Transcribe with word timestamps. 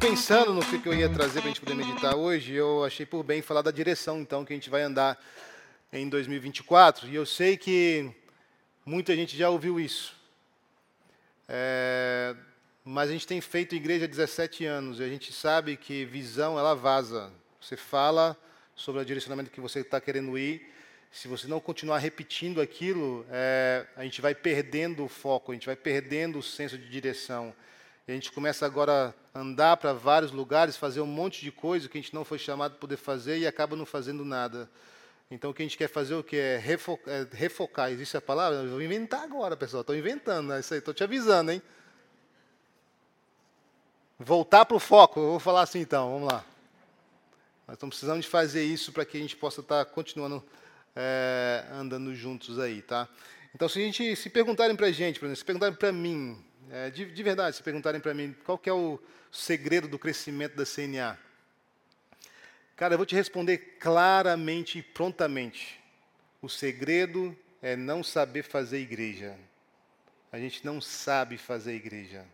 pensando 0.00 0.54
no 0.54 0.64
que 0.64 0.88
eu 0.88 0.94
ia 0.94 1.10
trazer 1.10 1.40
para 1.40 1.50
a 1.50 1.52
gente 1.52 1.60
poder 1.60 1.74
meditar 1.74 2.16
hoje, 2.16 2.54
eu 2.54 2.82
achei 2.86 3.04
por 3.04 3.22
bem 3.22 3.42
falar 3.42 3.60
da 3.60 3.70
direção, 3.70 4.18
então, 4.18 4.46
que 4.46 4.52
a 4.54 4.56
gente 4.56 4.70
vai 4.70 4.80
andar 4.80 5.22
em 5.92 6.08
2024. 6.08 7.06
E 7.06 7.14
eu 7.14 7.26
sei 7.26 7.58
que 7.58 8.10
muita 8.84 9.14
gente 9.14 9.36
já 9.36 9.50
ouviu 9.50 9.78
isso. 9.78 10.16
É, 11.46 12.34
mas 12.82 13.10
a 13.10 13.12
gente 13.12 13.26
tem 13.26 13.42
feito 13.42 13.74
igreja 13.74 14.06
há 14.06 14.08
17 14.08 14.64
anos 14.64 15.00
e 15.00 15.02
a 15.02 15.08
gente 15.08 15.34
sabe 15.34 15.76
que 15.76 16.06
visão, 16.06 16.58
ela 16.58 16.74
vaza. 16.74 17.30
Você 17.60 17.76
fala 17.76 18.34
sobre 18.74 19.02
o 19.02 19.04
direcionamento 19.04 19.50
que 19.50 19.60
você 19.60 19.80
está 19.80 20.00
querendo 20.00 20.38
ir. 20.38 20.66
Se 21.12 21.28
você 21.28 21.46
não 21.46 21.60
continuar 21.60 21.98
repetindo 21.98 22.62
aquilo, 22.62 23.26
é, 23.30 23.84
a 23.94 24.02
gente 24.04 24.22
vai 24.22 24.34
perdendo 24.34 25.04
o 25.04 25.08
foco, 25.08 25.52
a 25.52 25.54
gente 25.54 25.66
vai 25.66 25.76
perdendo 25.76 26.38
o 26.38 26.42
senso 26.42 26.78
de 26.78 26.88
direção. 26.88 27.54
A 28.10 28.14
gente 28.14 28.32
começa 28.32 28.66
agora 28.66 29.14
a 29.32 29.38
andar 29.38 29.76
para 29.76 29.92
vários 29.92 30.32
lugares, 30.32 30.76
fazer 30.76 31.00
um 31.00 31.06
monte 31.06 31.42
de 31.42 31.52
coisa 31.52 31.88
que 31.88 31.96
a 31.96 32.00
gente 32.00 32.12
não 32.12 32.24
foi 32.24 32.40
chamado 32.40 32.72
para 32.72 32.80
poder 32.80 32.96
fazer 32.96 33.38
e 33.38 33.46
acaba 33.46 33.76
não 33.76 33.86
fazendo 33.86 34.24
nada. 34.24 34.68
Então, 35.30 35.50
o 35.50 35.54
que 35.54 35.62
a 35.62 35.64
gente 35.64 35.78
quer 35.78 35.88
fazer 35.88 36.16
o 36.16 36.24
que 36.24 36.34
é 36.34 36.56
refocar, 36.56 37.14
é 37.14 37.28
refocar. 37.32 37.92
Existe 37.92 38.16
a 38.16 38.20
palavra? 38.20 38.58
Eu 38.58 38.70
vou 38.70 38.82
inventar 38.82 39.22
agora, 39.22 39.56
pessoal. 39.56 39.82
Estou 39.82 39.94
inventando, 39.94 40.48
né? 40.48 40.58
Isso 40.58 40.74
aí, 40.74 40.80
estou 40.80 40.92
te 40.92 41.04
avisando, 41.04 41.52
hein? 41.52 41.62
Voltar 44.18 44.64
para 44.64 44.76
o 44.76 44.80
foco. 44.80 45.20
Eu 45.20 45.30
vou 45.30 45.38
falar 45.38 45.62
assim, 45.62 45.78
então. 45.78 46.10
Vamos 46.10 46.32
lá. 46.32 46.44
Nós 47.68 47.76
estamos 47.76 47.94
precisando 47.94 48.22
de 48.22 48.28
fazer 48.28 48.64
isso 48.64 48.90
para 48.90 49.04
que 49.04 49.18
a 49.18 49.20
gente 49.20 49.36
possa 49.36 49.60
estar 49.60 49.84
tá 49.84 49.88
continuando 49.88 50.44
é, 50.96 51.64
andando 51.74 52.12
juntos 52.12 52.58
aí, 52.58 52.82
tá? 52.82 53.08
Então, 53.54 53.68
se 53.68 53.78
a 53.78 53.82
gente 53.82 54.16
se 54.16 54.28
perguntarem 54.28 54.74
para 54.74 54.88
a 54.88 54.92
gente, 54.92 55.20
se 55.36 55.44
perguntarem 55.44 55.76
para 55.76 55.92
mim, 55.92 56.44
é, 56.72 56.88
de, 56.90 57.06
de, 57.06 57.22
verdade, 57.22 57.56
se 57.56 57.62
perguntarem 57.62 58.00
para 58.00 58.14
mim, 58.14 58.34
qual 58.44 58.60
é 58.64 58.72
o 58.72 59.00
segredo 59.32 59.88
do 59.88 59.98
crescimento 59.98 60.54
da 60.54 60.64
CNA? 60.64 61.18
Cara, 62.76 62.94
eu 62.94 62.98
vou 62.98 63.06
te 63.06 63.14
responder 63.14 63.76
claramente 63.80 64.78
e 64.78 64.82
prontamente. 64.82 65.80
O 66.40 66.48
segredo 66.48 67.36
é 67.60 67.76
não 67.76 68.02
saber 68.02 68.44
fazer 68.44 68.78
igreja. 68.78 69.36
A 70.32 70.38
gente 70.38 70.64
não 70.64 70.80
sabe 70.80 71.36
fazer 71.36 71.74
igreja. 71.74 72.24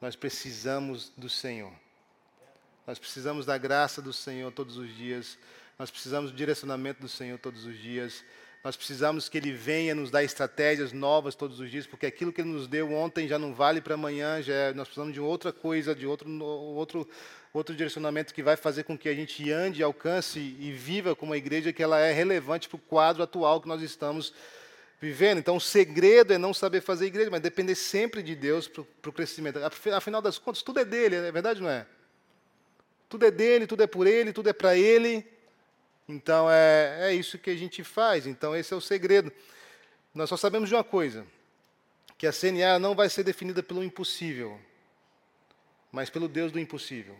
Nós 0.00 0.14
precisamos 0.14 1.10
do 1.16 1.30
Senhor. 1.30 1.72
Nós 2.86 2.98
precisamos 2.98 3.46
da 3.46 3.56
graça 3.56 4.02
do 4.02 4.12
Senhor 4.12 4.52
todos 4.52 4.76
os 4.76 4.94
dias. 4.94 5.38
Nós 5.78 5.90
precisamos 5.90 6.30
do 6.30 6.36
direcionamento 6.36 7.00
do 7.00 7.08
Senhor 7.08 7.38
todos 7.38 7.64
os 7.64 7.78
dias. 7.78 8.22
Nós 8.64 8.76
precisamos 8.76 9.28
que 9.28 9.36
Ele 9.36 9.52
venha 9.52 9.94
nos 9.94 10.10
dar 10.10 10.24
estratégias 10.24 10.90
novas 10.90 11.34
todos 11.34 11.60
os 11.60 11.70
dias, 11.70 11.86
porque 11.86 12.06
aquilo 12.06 12.32
que 12.32 12.40
Ele 12.40 12.48
nos 12.48 12.66
deu 12.66 12.90
ontem 12.92 13.28
já 13.28 13.38
não 13.38 13.52
vale 13.52 13.82
para 13.82 13.92
amanhã. 13.92 14.40
Já 14.40 14.54
é, 14.54 14.72
nós 14.72 14.88
precisamos 14.88 15.12
de 15.12 15.20
outra 15.20 15.52
coisa, 15.52 15.94
de 15.94 16.06
outro, 16.06 16.28
outro 16.42 17.06
outro 17.54 17.72
direcionamento 17.72 18.34
que 18.34 18.42
vai 18.42 18.56
fazer 18.56 18.82
com 18.82 18.98
que 18.98 19.08
a 19.08 19.14
gente 19.14 19.48
ande, 19.52 19.80
alcance 19.80 20.40
e 20.40 20.72
viva 20.72 21.14
como 21.14 21.30
uma 21.30 21.36
igreja 21.36 21.72
que 21.72 21.82
ela 21.84 22.00
é 22.00 22.12
relevante 22.12 22.68
para 22.68 22.74
o 22.76 22.80
quadro 22.80 23.22
atual 23.22 23.60
que 23.60 23.68
nós 23.68 23.80
estamos 23.80 24.34
vivendo. 25.00 25.38
Então, 25.38 25.56
o 25.56 25.60
segredo 25.60 26.32
é 26.32 26.38
não 26.38 26.52
saber 26.52 26.80
fazer 26.80 27.06
igreja, 27.06 27.30
mas 27.30 27.40
depender 27.40 27.76
sempre 27.76 28.24
de 28.24 28.34
Deus 28.34 28.66
para 28.66 28.82
o 29.08 29.12
crescimento. 29.12 29.60
Afinal 29.94 30.20
das 30.20 30.36
contas, 30.36 30.62
tudo 30.62 30.80
é 30.80 30.84
dele, 30.84 31.14
é 31.14 31.30
verdade 31.30 31.62
não 31.62 31.70
é? 31.70 31.86
Tudo 33.08 33.24
é 33.24 33.30
dele, 33.30 33.68
tudo 33.68 33.84
é 33.84 33.86
por 33.86 34.06
ele, 34.06 34.32
tudo 34.32 34.48
é 34.48 34.52
para 34.52 34.76
ele. 34.76 35.24
Então, 36.08 36.50
é, 36.50 37.10
é 37.10 37.14
isso 37.14 37.38
que 37.38 37.50
a 37.50 37.56
gente 37.56 37.82
faz. 37.82 38.26
Então, 38.26 38.54
esse 38.54 38.72
é 38.72 38.76
o 38.76 38.80
segredo. 38.80 39.32
Nós 40.14 40.28
só 40.28 40.36
sabemos 40.36 40.68
de 40.68 40.74
uma 40.74 40.84
coisa, 40.84 41.26
que 42.16 42.26
a 42.26 42.32
CNA 42.32 42.78
não 42.78 42.94
vai 42.94 43.08
ser 43.08 43.24
definida 43.24 43.62
pelo 43.62 43.82
impossível, 43.82 44.60
mas 45.90 46.10
pelo 46.10 46.28
Deus 46.28 46.52
do 46.52 46.60
impossível. 46.60 47.16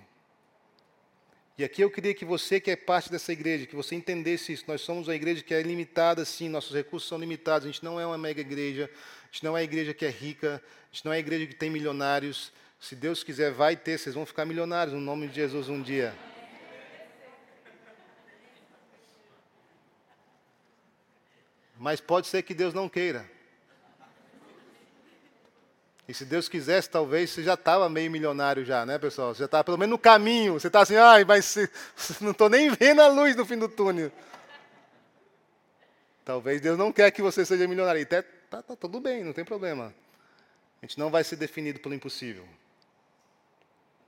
E 1.57 1.63
aqui 1.63 1.83
eu 1.83 1.91
queria 1.91 2.13
que 2.13 2.25
você, 2.25 2.59
que 2.59 2.71
é 2.71 2.75
parte 2.77 3.11
dessa 3.11 3.33
igreja, 3.33 3.65
que 3.65 3.77
você 3.77 3.95
entendesse 3.95 4.53
isso. 4.53 4.65
Nós 4.67 4.81
somos 4.81 5.07
uma 5.07 5.15
igreja 5.15 5.41
que 5.41 5.55
é 5.55 5.63
limitada, 5.63 6.25
sim, 6.25 6.49
nossos 6.49 6.75
recursos 6.75 7.09
são 7.09 7.17
limitados. 7.17 7.69
A 7.69 7.71
gente 7.71 7.85
não 7.85 8.01
é 8.01 8.05
uma 8.05 8.19
mega 8.19 8.41
igreja, 8.41 8.91
a 8.93 9.27
gente 9.27 9.45
não 9.45 9.53
é 9.53 9.61
uma 9.61 9.63
igreja 9.63 9.95
que 9.95 10.05
é 10.05 10.11
rica, 10.11 10.61
a 10.61 10.95
gente 10.95 11.05
não 11.05 11.13
é 11.13 11.17
uma 11.17 11.21
igreja 11.21 11.47
que 11.47 11.55
tem 11.55 11.71
milionários. 11.71 12.53
Se 12.81 12.97
Deus 12.97 13.23
quiser, 13.23 13.53
vai 13.53 13.77
ter, 13.77 13.99
vocês 13.99 14.17
vão 14.17 14.27
ficar 14.27 14.45
milionários 14.45 14.95
no 14.95 15.01
nome 15.01 15.29
de 15.29 15.37
Jesus 15.37 15.69
um 15.69 15.81
dia. 15.81 16.13
Mas 21.77 22.01
pode 22.01 22.27
ser 22.27 22.43
que 22.43 22.55
Deus 22.55 22.73
não 22.73 22.89
queira. 22.89 23.29
E 26.07 26.13
se 26.13 26.25
Deus 26.25 26.49
quisesse, 26.49 26.91
talvez 26.91 27.31
você 27.31 27.43
já 27.43 27.55
estava 27.55 27.89
meio 27.89 28.11
milionário 28.11 28.65
já, 28.65 28.85
né, 28.85 28.99
pessoal? 28.99 29.35
Você 29.35 29.39
já 29.39 29.45
estava 29.47 29.65
pelo 29.65 29.79
menos 29.79 29.91
no 29.93 29.99
caminho. 29.99 30.53
Você 30.55 30.67
está 30.67 30.81
assim, 30.81 30.97
ai, 30.97 31.25
mas 31.25 31.57
não 32.21 32.33
estou 32.33 32.49
nem 32.49 32.71
vendo 32.71 33.01
a 33.01 33.09
luz 33.09 33.35
no 33.35 33.47
fim 33.47 33.59
do 33.59 33.69
túnel. 33.69 34.13
Talvez 36.25 36.61
Deus 36.61 36.79
não 36.79 36.93
quer 36.93 37.11
que 37.11 37.23
você 37.23 37.45
seja 37.45 37.67
milionário. 37.67 38.01
E 38.01 38.03
até 38.03 38.23
tá, 38.23 38.63
tá 38.63 38.77
tudo 38.77 39.01
bem, 39.01 39.25
não 39.25 39.33
tem 39.33 39.45
problema. 39.45 39.95
A 40.83 40.87
gente 40.87 40.99
não 40.99 41.11
vai 41.11 41.25
ser 41.25 41.37
definido 41.37 41.81
pelo 41.81 41.95
impossível. 41.95 42.47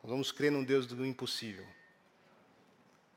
Nós 0.02 0.10
vamos 0.10 0.30
crer 0.30 0.52
num 0.52 0.62
Deus 0.62 0.86
do 0.86 1.04
impossível. 1.04 1.66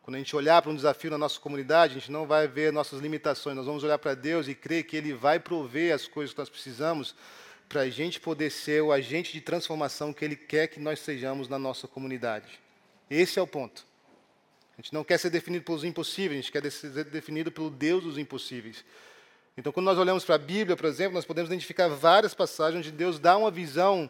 Quando 0.10 0.16
a 0.16 0.18
gente 0.18 0.36
olhar 0.36 0.60
para 0.60 0.72
um 0.72 0.76
desafio 0.76 1.12
na 1.12 1.20
nossa 1.20 1.40
comunidade, 1.40 1.92
a 1.92 2.00
gente 2.00 2.12
não 2.12 2.26
vai 2.26 2.48
ver 2.48 2.74
nossas 2.74 3.00
limitações. 3.00 3.56
Nós 3.56 3.68
vamos 3.68 3.84
olhar 3.84 4.00
para 4.00 4.16
Deus 4.16 4.48
e 4.48 4.56
crer 4.56 4.84
que 4.84 4.98
Ele 4.98 5.14
vai 5.14 5.40
prover 5.40 5.94
as 5.94 6.08
coisas 6.08 6.34
que 6.34 6.40
nós 6.40 6.50
precisamos 6.50 7.14
para 7.68 7.82
a 7.82 7.90
gente 7.92 8.20
poder 8.20 8.50
ser 8.50 8.82
o 8.82 8.92
agente 8.92 9.32
de 9.32 9.40
transformação 9.40 10.12
que 10.12 10.26
Ele 10.26 10.36
quer 10.36 10.66
que 10.66 10.80
nós 10.80 11.00
sejamos 11.00 11.48
na 11.48 11.60
nossa 11.60 11.88
comunidade. 11.88 12.60
Esse 13.08 13.38
é 13.38 13.42
o 13.44 13.46
ponto. 13.46 13.86
A 14.76 14.82
gente 14.82 14.96
não 14.96 15.04
quer 15.04 15.20
ser 15.20 15.30
definido 15.30 15.64
pelos 15.64 15.84
impossíveis, 15.84 16.40
a 16.40 16.42
gente 16.42 16.52
quer 16.52 16.72
ser 16.72 17.04
definido 17.04 17.52
pelo 17.52 17.70
Deus 17.70 18.04
dos 18.04 18.18
impossíveis. 18.18 18.84
Então, 19.56 19.72
quando 19.72 19.86
nós 19.86 19.98
olhamos 20.00 20.26
para 20.26 20.34
a 20.34 20.40
Bíblia, 20.40 20.76
por 20.76 20.88
exemplo, 20.88 21.14
nós 21.14 21.26
podemos 21.26 21.52
identificar 21.52 21.88
várias 21.88 22.34
passagens 22.34 22.80
onde 22.80 22.92
Deus 22.92 23.20
dá 23.20 23.38
uma 23.38 23.52
visão 23.52 24.10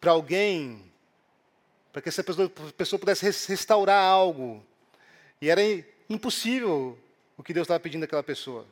para 0.00 0.10
alguém, 0.10 0.82
para 1.92 2.02
que 2.02 2.08
essa 2.08 2.24
pessoa, 2.24 2.50
pessoa 2.76 2.98
pudesse 2.98 3.24
restaurar 3.24 4.02
algo. 4.02 4.66
E 5.40 5.48
era 5.48 5.60
impossível 6.08 6.98
o 7.36 7.42
que 7.42 7.52
Deus 7.52 7.64
estava 7.64 7.80
pedindo 7.80 8.04
àquela 8.04 8.22
pessoa. 8.22 8.66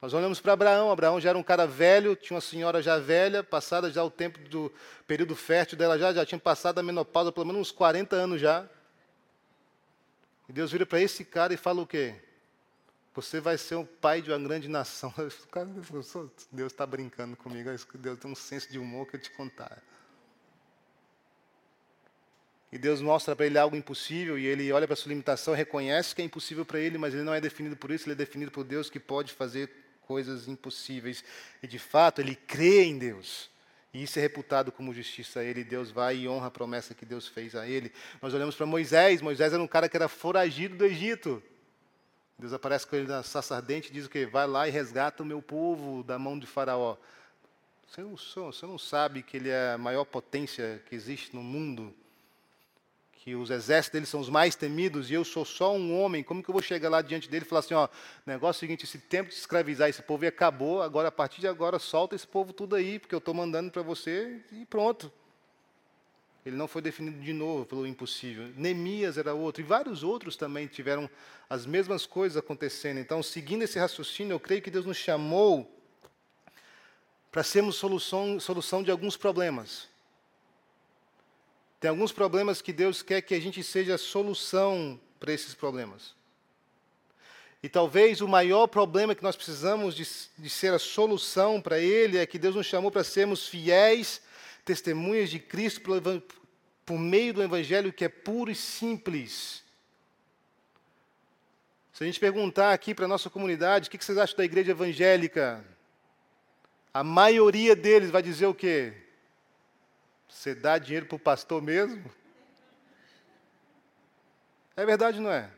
Nós 0.00 0.12
olhamos 0.12 0.40
para 0.40 0.52
Abraão. 0.52 0.92
Abraão 0.92 1.20
já 1.20 1.30
era 1.30 1.38
um 1.38 1.42
cara 1.42 1.66
velho, 1.66 2.14
tinha 2.14 2.36
uma 2.36 2.40
senhora 2.40 2.80
já 2.80 2.98
velha, 2.98 3.42
passada 3.42 3.90
já 3.90 4.02
o 4.04 4.10
tempo 4.10 4.38
do 4.48 4.72
período 5.06 5.34
fértil 5.34 5.76
dela 5.76 5.98
já, 5.98 6.12
já 6.12 6.24
tinha 6.24 6.38
passado 6.38 6.78
a 6.78 6.82
menopausa, 6.82 7.32
pelo 7.32 7.46
menos 7.46 7.62
uns 7.62 7.72
40 7.72 8.14
anos 8.14 8.40
já. 8.40 8.68
E 10.48 10.52
Deus 10.52 10.70
vira 10.70 10.86
para 10.86 11.00
esse 11.00 11.24
cara 11.24 11.52
e 11.52 11.56
fala 11.56 11.82
o 11.82 11.86
quê? 11.86 12.14
Você 13.14 13.40
vai 13.40 13.58
ser 13.58 13.74
o 13.74 13.84
pai 13.84 14.22
de 14.22 14.30
uma 14.30 14.38
grande 14.38 14.68
nação. 14.68 15.12
Deus 16.52 16.72
está 16.72 16.86
brincando 16.86 17.36
comigo. 17.36 17.68
Deus 17.94 18.18
tem 18.18 18.30
um 18.30 18.34
senso 18.36 18.70
de 18.70 18.78
humor 18.78 19.06
que 19.08 19.16
eu 19.16 19.20
te 19.20 19.30
contar. 19.32 19.82
E 22.70 22.76
Deus 22.76 23.00
mostra 23.00 23.34
para 23.34 23.46
ele 23.46 23.58
algo 23.58 23.74
impossível 23.74 24.38
e 24.38 24.46
ele 24.46 24.70
olha 24.72 24.86
para 24.86 24.94
sua 24.94 25.08
limitação, 25.08 25.54
reconhece 25.54 26.14
que 26.14 26.20
é 26.20 26.24
impossível 26.24 26.66
para 26.66 26.78
ele, 26.78 26.98
mas 26.98 27.14
ele 27.14 27.22
não 27.22 27.32
é 27.32 27.40
definido 27.40 27.76
por 27.76 27.90
isso, 27.90 28.06
ele 28.06 28.12
é 28.12 28.16
definido 28.16 28.50
por 28.50 28.62
Deus 28.62 28.90
que 28.90 29.00
pode 29.00 29.32
fazer 29.32 29.70
coisas 30.02 30.48
impossíveis. 30.48 31.24
E 31.62 31.66
de 31.66 31.78
fato, 31.78 32.20
ele 32.20 32.34
crê 32.34 32.84
em 32.84 32.98
Deus. 32.98 33.50
E 33.92 34.02
isso 34.02 34.18
é 34.18 34.22
reputado 34.22 34.70
como 34.70 34.92
justiça 34.92 35.40
a 35.40 35.44
ele. 35.44 35.64
Deus 35.64 35.90
vai 35.90 36.16
e 36.16 36.28
honra 36.28 36.48
a 36.48 36.50
promessa 36.50 36.94
que 36.94 37.06
Deus 37.06 37.26
fez 37.26 37.54
a 37.54 37.66
ele. 37.66 37.90
Nós 38.20 38.34
olhamos 38.34 38.54
para 38.54 38.66
Moisés. 38.66 39.22
Moisés 39.22 39.52
era 39.52 39.62
um 39.62 39.66
cara 39.66 39.88
que 39.88 39.96
era 39.96 40.08
foragido 40.08 40.76
do 40.76 40.84
Egito. 40.84 41.42
Deus 42.38 42.52
aparece 42.52 42.86
com 42.86 42.96
ele 42.96 43.08
na 43.08 43.22
saça 43.22 43.56
ardente 43.56 43.88
e 43.88 43.92
diz 43.92 44.06
o 44.06 44.10
quê? 44.10 44.26
Vai 44.26 44.46
lá 44.46 44.68
e 44.68 44.70
resgata 44.70 45.22
o 45.22 45.26
meu 45.26 45.40
povo 45.42 46.04
da 46.04 46.18
mão 46.18 46.38
de 46.38 46.46
Faraó. 46.46 46.96
Você 47.86 48.02
não, 48.02 48.16
você 48.16 48.66
não 48.66 48.78
sabe 48.78 49.22
que 49.22 49.38
ele 49.38 49.48
é 49.48 49.72
a 49.72 49.78
maior 49.78 50.04
potência 50.04 50.82
que 50.86 50.94
existe 50.94 51.34
no 51.34 51.42
mundo? 51.42 51.94
Que 53.18 53.34
os 53.34 53.50
exércitos 53.50 53.92
deles 53.92 54.08
são 54.08 54.20
os 54.20 54.30
mais 54.30 54.54
temidos 54.54 55.10
e 55.10 55.14
eu 55.14 55.24
sou 55.24 55.44
só 55.44 55.74
um 55.74 56.00
homem, 56.00 56.22
como 56.22 56.42
que 56.42 56.48
eu 56.48 56.52
vou 56.52 56.62
chegar 56.62 56.88
lá 56.88 57.02
diante 57.02 57.28
dele 57.28 57.44
e 57.44 57.48
falar 57.48 57.60
assim, 57.60 57.74
ó, 57.74 57.88
negócio 58.24 58.58
é 58.58 58.58
o 58.58 58.60
seguinte, 58.60 58.84
esse 58.84 58.98
tempo 58.98 59.28
de 59.28 59.34
escravizar 59.34 59.88
esse 59.88 60.00
povo 60.02 60.24
acabou, 60.26 60.80
agora 60.80 61.08
a 61.08 61.12
partir 61.12 61.40
de 61.40 61.48
agora 61.48 61.78
solta 61.78 62.14
esse 62.14 62.26
povo 62.26 62.52
tudo 62.52 62.76
aí, 62.76 62.98
porque 62.98 63.14
eu 63.14 63.18
estou 63.18 63.34
mandando 63.34 63.70
para 63.72 63.82
você 63.82 64.40
e 64.52 64.64
pronto. 64.64 65.12
Ele 66.46 66.56
não 66.56 66.68
foi 66.68 66.80
definido 66.80 67.20
de 67.20 67.32
novo 67.32 67.66
pelo 67.66 67.86
impossível. 67.86 68.50
Neemias 68.56 69.18
era 69.18 69.34
outro, 69.34 69.62
e 69.62 69.64
vários 69.64 70.02
outros 70.02 70.36
também 70.36 70.66
tiveram 70.68 71.10
as 71.50 71.66
mesmas 71.66 72.06
coisas 72.06 72.36
acontecendo. 72.36 72.98
Então, 72.98 73.22
seguindo 73.22 73.62
esse 73.62 73.78
raciocínio, 73.78 74.34
eu 74.34 74.40
creio 74.40 74.62
que 74.62 74.70
Deus 74.70 74.86
nos 74.86 74.96
chamou 74.96 75.70
para 77.32 77.42
sermos 77.42 77.76
solução, 77.76 78.38
solução 78.38 78.82
de 78.82 78.90
alguns 78.90 79.16
problemas. 79.16 79.88
Tem 81.80 81.88
alguns 81.88 82.12
problemas 82.12 82.60
que 82.60 82.72
Deus 82.72 83.02
quer 83.02 83.22
que 83.22 83.34
a 83.34 83.40
gente 83.40 83.62
seja 83.62 83.94
a 83.94 83.98
solução 83.98 85.00
para 85.20 85.32
esses 85.32 85.54
problemas. 85.54 86.14
E 87.62 87.68
talvez 87.68 88.20
o 88.20 88.28
maior 88.28 88.66
problema 88.66 89.14
que 89.14 89.22
nós 89.22 89.36
precisamos 89.36 89.94
de, 89.94 90.06
de 90.38 90.50
ser 90.50 90.72
a 90.72 90.78
solução 90.78 91.60
para 91.60 91.78
ele 91.78 92.16
é 92.16 92.26
que 92.26 92.38
Deus 92.38 92.54
nos 92.54 92.66
chamou 92.66 92.90
para 92.90 93.02
sermos 93.02 93.48
fiéis 93.48 94.20
testemunhas 94.64 95.30
de 95.30 95.38
Cristo 95.38 95.80
por 96.84 96.98
meio 96.98 97.32
do 97.34 97.42
evangelho 97.42 97.92
que 97.92 98.04
é 98.04 98.08
puro 98.08 98.50
e 98.50 98.54
simples. 98.54 99.64
Se 101.92 102.04
a 102.04 102.06
gente 102.06 102.20
perguntar 102.20 102.72
aqui 102.72 102.94
para 102.94 103.06
a 103.06 103.08
nossa 103.08 103.28
comunidade, 103.28 103.88
o 103.88 103.90
que 103.90 104.04
vocês 104.04 104.18
acham 104.18 104.36
da 104.36 104.44
igreja 104.44 104.70
evangélica? 104.70 105.64
A 106.94 107.02
maioria 107.02 107.74
deles 107.74 108.10
vai 108.10 108.22
dizer 108.22 108.46
o 108.46 108.54
quê? 108.54 108.94
Você 110.28 110.54
dá 110.54 110.78
dinheiro 110.78 111.06
para 111.06 111.16
o 111.16 111.18
pastor 111.18 111.62
mesmo? 111.62 112.04
É 114.76 114.86
verdade, 114.86 115.18
não 115.18 115.30
é? 115.30 115.50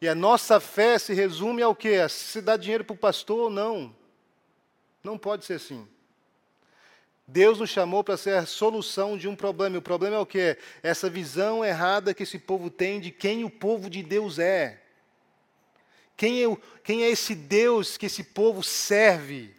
E 0.00 0.08
a 0.08 0.14
nossa 0.14 0.58
fé 0.58 0.98
se 0.98 1.12
resume 1.12 1.62
ao 1.62 1.76
quê? 1.76 2.08
Se 2.08 2.40
dá 2.40 2.56
dinheiro 2.56 2.84
para 2.84 2.94
o 2.94 2.98
pastor 2.98 3.38
ou 3.38 3.50
não. 3.50 3.94
Não 5.04 5.18
pode 5.18 5.44
ser 5.44 5.54
assim. 5.54 5.86
Deus 7.26 7.58
nos 7.58 7.70
chamou 7.70 8.02
para 8.02 8.16
ser 8.16 8.34
a 8.34 8.46
solução 8.46 9.16
de 9.16 9.28
um 9.28 9.36
problema. 9.36 9.76
E 9.76 9.78
o 9.78 9.82
problema 9.82 10.16
é 10.16 10.18
o 10.18 10.26
quê? 10.26 10.58
Essa 10.82 11.08
visão 11.08 11.64
errada 11.64 12.14
que 12.14 12.22
esse 12.22 12.38
povo 12.38 12.70
tem 12.70 13.00
de 13.00 13.10
quem 13.10 13.44
o 13.44 13.50
povo 13.50 13.88
de 13.88 14.02
Deus 14.02 14.38
é. 14.38 14.82
Quem 16.16 16.44
é, 16.44 16.56
quem 16.84 17.04
é 17.04 17.10
esse 17.10 17.34
Deus 17.34 17.96
que 17.96 18.06
esse 18.06 18.24
povo 18.24 18.62
serve? 18.62 19.54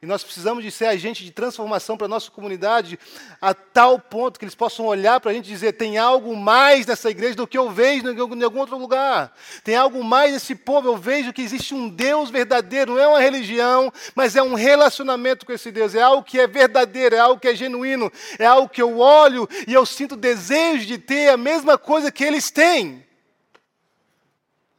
E 0.00 0.06
nós 0.06 0.22
precisamos 0.22 0.62
de 0.62 0.70
ser 0.70 0.86
agente 0.86 1.24
de 1.24 1.32
transformação 1.32 1.96
para 1.96 2.04
a 2.04 2.08
nossa 2.08 2.30
comunidade 2.30 2.96
a 3.40 3.52
tal 3.52 3.98
ponto 3.98 4.38
que 4.38 4.44
eles 4.44 4.54
possam 4.54 4.86
olhar 4.86 5.18
para 5.18 5.32
a 5.32 5.34
gente 5.34 5.46
e 5.46 5.48
dizer: 5.48 5.72
tem 5.72 5.98
algo 5.98 6.36
mais 6.36 6.86
nessa 6.86 7.10
igreja 7.10 7.34
do 7.34 7.48
que 7.48 7.58
eu 7.58 7.68
vejo 7.68 8.08
em 8.08 8.42
algum 8.44 8.60
outro 8.60 8.78
lugar. 8.78 9.34
Tem 9.64 9.74
algo 9.74 10.04
mais 10.04 10.32
nesse 10.32 10.54
povo. 10.54 10.86
Eu 10.86 10.96
vejo 10.96 11.32
que 11.32 11.42
existe 11.42 11.74
um 11.74 11.88
Deus 11.88 12.30
verdadeiro. 12.30 12.92
Não 12.92 13.00
é 13.00 13.08
uma 13.08 13.18
religião, 13.18 13.92
mas 14.14 14.36
é 14.36 14.42
um 14.42 14.54
relacionamento 14.54 15.44
com 15.44 15.52
esse 15.52 15.72
Deus. 15.72 15.96
É 15.96 16.02
algo 16.02 16.22
que 16.22 16.38
é 16.38 16.46
verdadeiro, 16.46 17.16
é 17.16 17.18
algo 17.18 17.40
que 17.40 17.48
é 17.48 17.56
genuíno. 17.56 18.12
É 18.38 18.46
algo 18.46 18.68
que 18.68 18.80
eu 18.80 18.98
olho 18.98 19.48
e 19.66 19.74
eu 19.74 19.84
sinto 19.84 20.14
desejo 20.14 20.86
de 20.86 20.98
ter 20.98 21.30
a 21.30 21.36
mesma 21.36 21.76
coisa 21.76 22.12
que 22.12 22.22
eles 22.22 22.52
têm. 22.52 23.04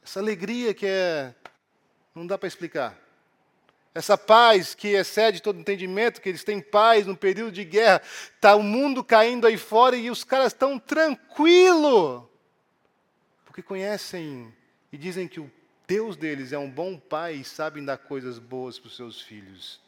Essa 0.02 0.18
alegria 0.18 0.72
que 0.72 0.86
é. 0.86 1.34
Não 2.14 2.26
dá 2.26 2.38
para 2.38 2.48
explicar. 2.48 3.09
Essa 3.92 4.16
paz 4.16 4.74
que 4.74 4.88
excede 4.88 5.42
todo 5.42 5.58
entendimento, 5.58 6.20
que 6.20 6.28
eles 6.28 6.44
têm 6.44 6.60
paz 6.60 7.06
no 7.06 7.16
período 7.16 7.52
de 7.52 7.64
guerra, 7.64 8.00
está 8.34 8.54
o 8.54 8.62
mundo 8.62 9.02
caindo 9.02 9.46
aí 9.46 9.56
fora 9.56 9.96
e 9.96 10.10
os 10.10 10.22
caras 10.22 10.52
estão 10.52 10.78
tranquilos, 10.78 12.22
porque 13.44 13.62
conhecem 13.62 14.54
e 14.92 14.96
dizem 14.96 15.26
que 15.26 15.40
o 15.40 15.50
Deus 15.88 16.16
deles 16.16 16.52
é 16.52 16.58
um 16.58 16.70
bom 16.70 16.96
pai 16.96 17.34
e 17.34 17.44
sabem 17.44 17.84
dar 17.84 17.98
coisas 17.98 18.38
boas 18.38 18.78
para 18.78 18.86
os 18.86 18.96
seus 18.96 19.20
filhos. 19.20 19.80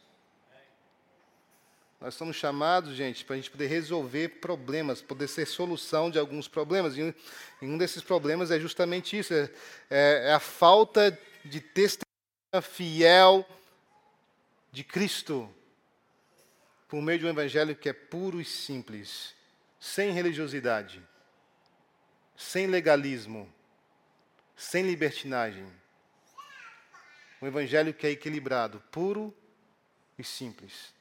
Nós 2.01 2.15
somos 2.15 2.35
chamados, 2.35 2.97
gente, 2.97 3.23
para 3.23 3.35
a 3.35 3.37
gente 3.37 3.49
poder 3.49 3.67
resolver 3.67 4.27
problemas, 4.41 5.01
poder 5.01 5.29
ser 5.29 5.45
solução 5.45 6.11
de 6.11 6.19
alguns 6.19 6.49
problemas. 6.49 6.97
E 6.97 7.15
um 7.61 7.77
desses 7.77 8.03
problemas 8.03 8.51
é 8.51 8.59
justamente 8.59 9.17
isso: 9.17 9.33
é, 9.33 9.49
é, 9.89 10.23
é 10.25 10.33
a 10.33 10.39
falta 10.41 11.17
de 11.45 11.61
testemunha 11.61 12.61
fiel 12.61 13.47
de 14.73 14.83
Cristo 14.83 15.53
por 16.87 16.99
meio 16.99 17.19
de 17.19 17.25
um 17.25 17.29
evangelho 17.29 17.75
que 17.75 17.87
é 17.87 17.93
puro 17.93 18.41
e 18.41 18.45
simples, 18.45 19.35
sem 19.79 20.11
religiosidade, 20.11 21.01
sem 22.35 22.65
legalismo, 22.65 23.51
sem 24.55 24.83
libertinagem. 24.83 25.71
Um 27.39 27.45
evangelho 27.45 27.93
que 27.93 28.07
é 28.07 28.09
equilibrado, 28.09 28.79
puro 28.91 29.35
e 30.17 30.23
simples. 30.23 30.91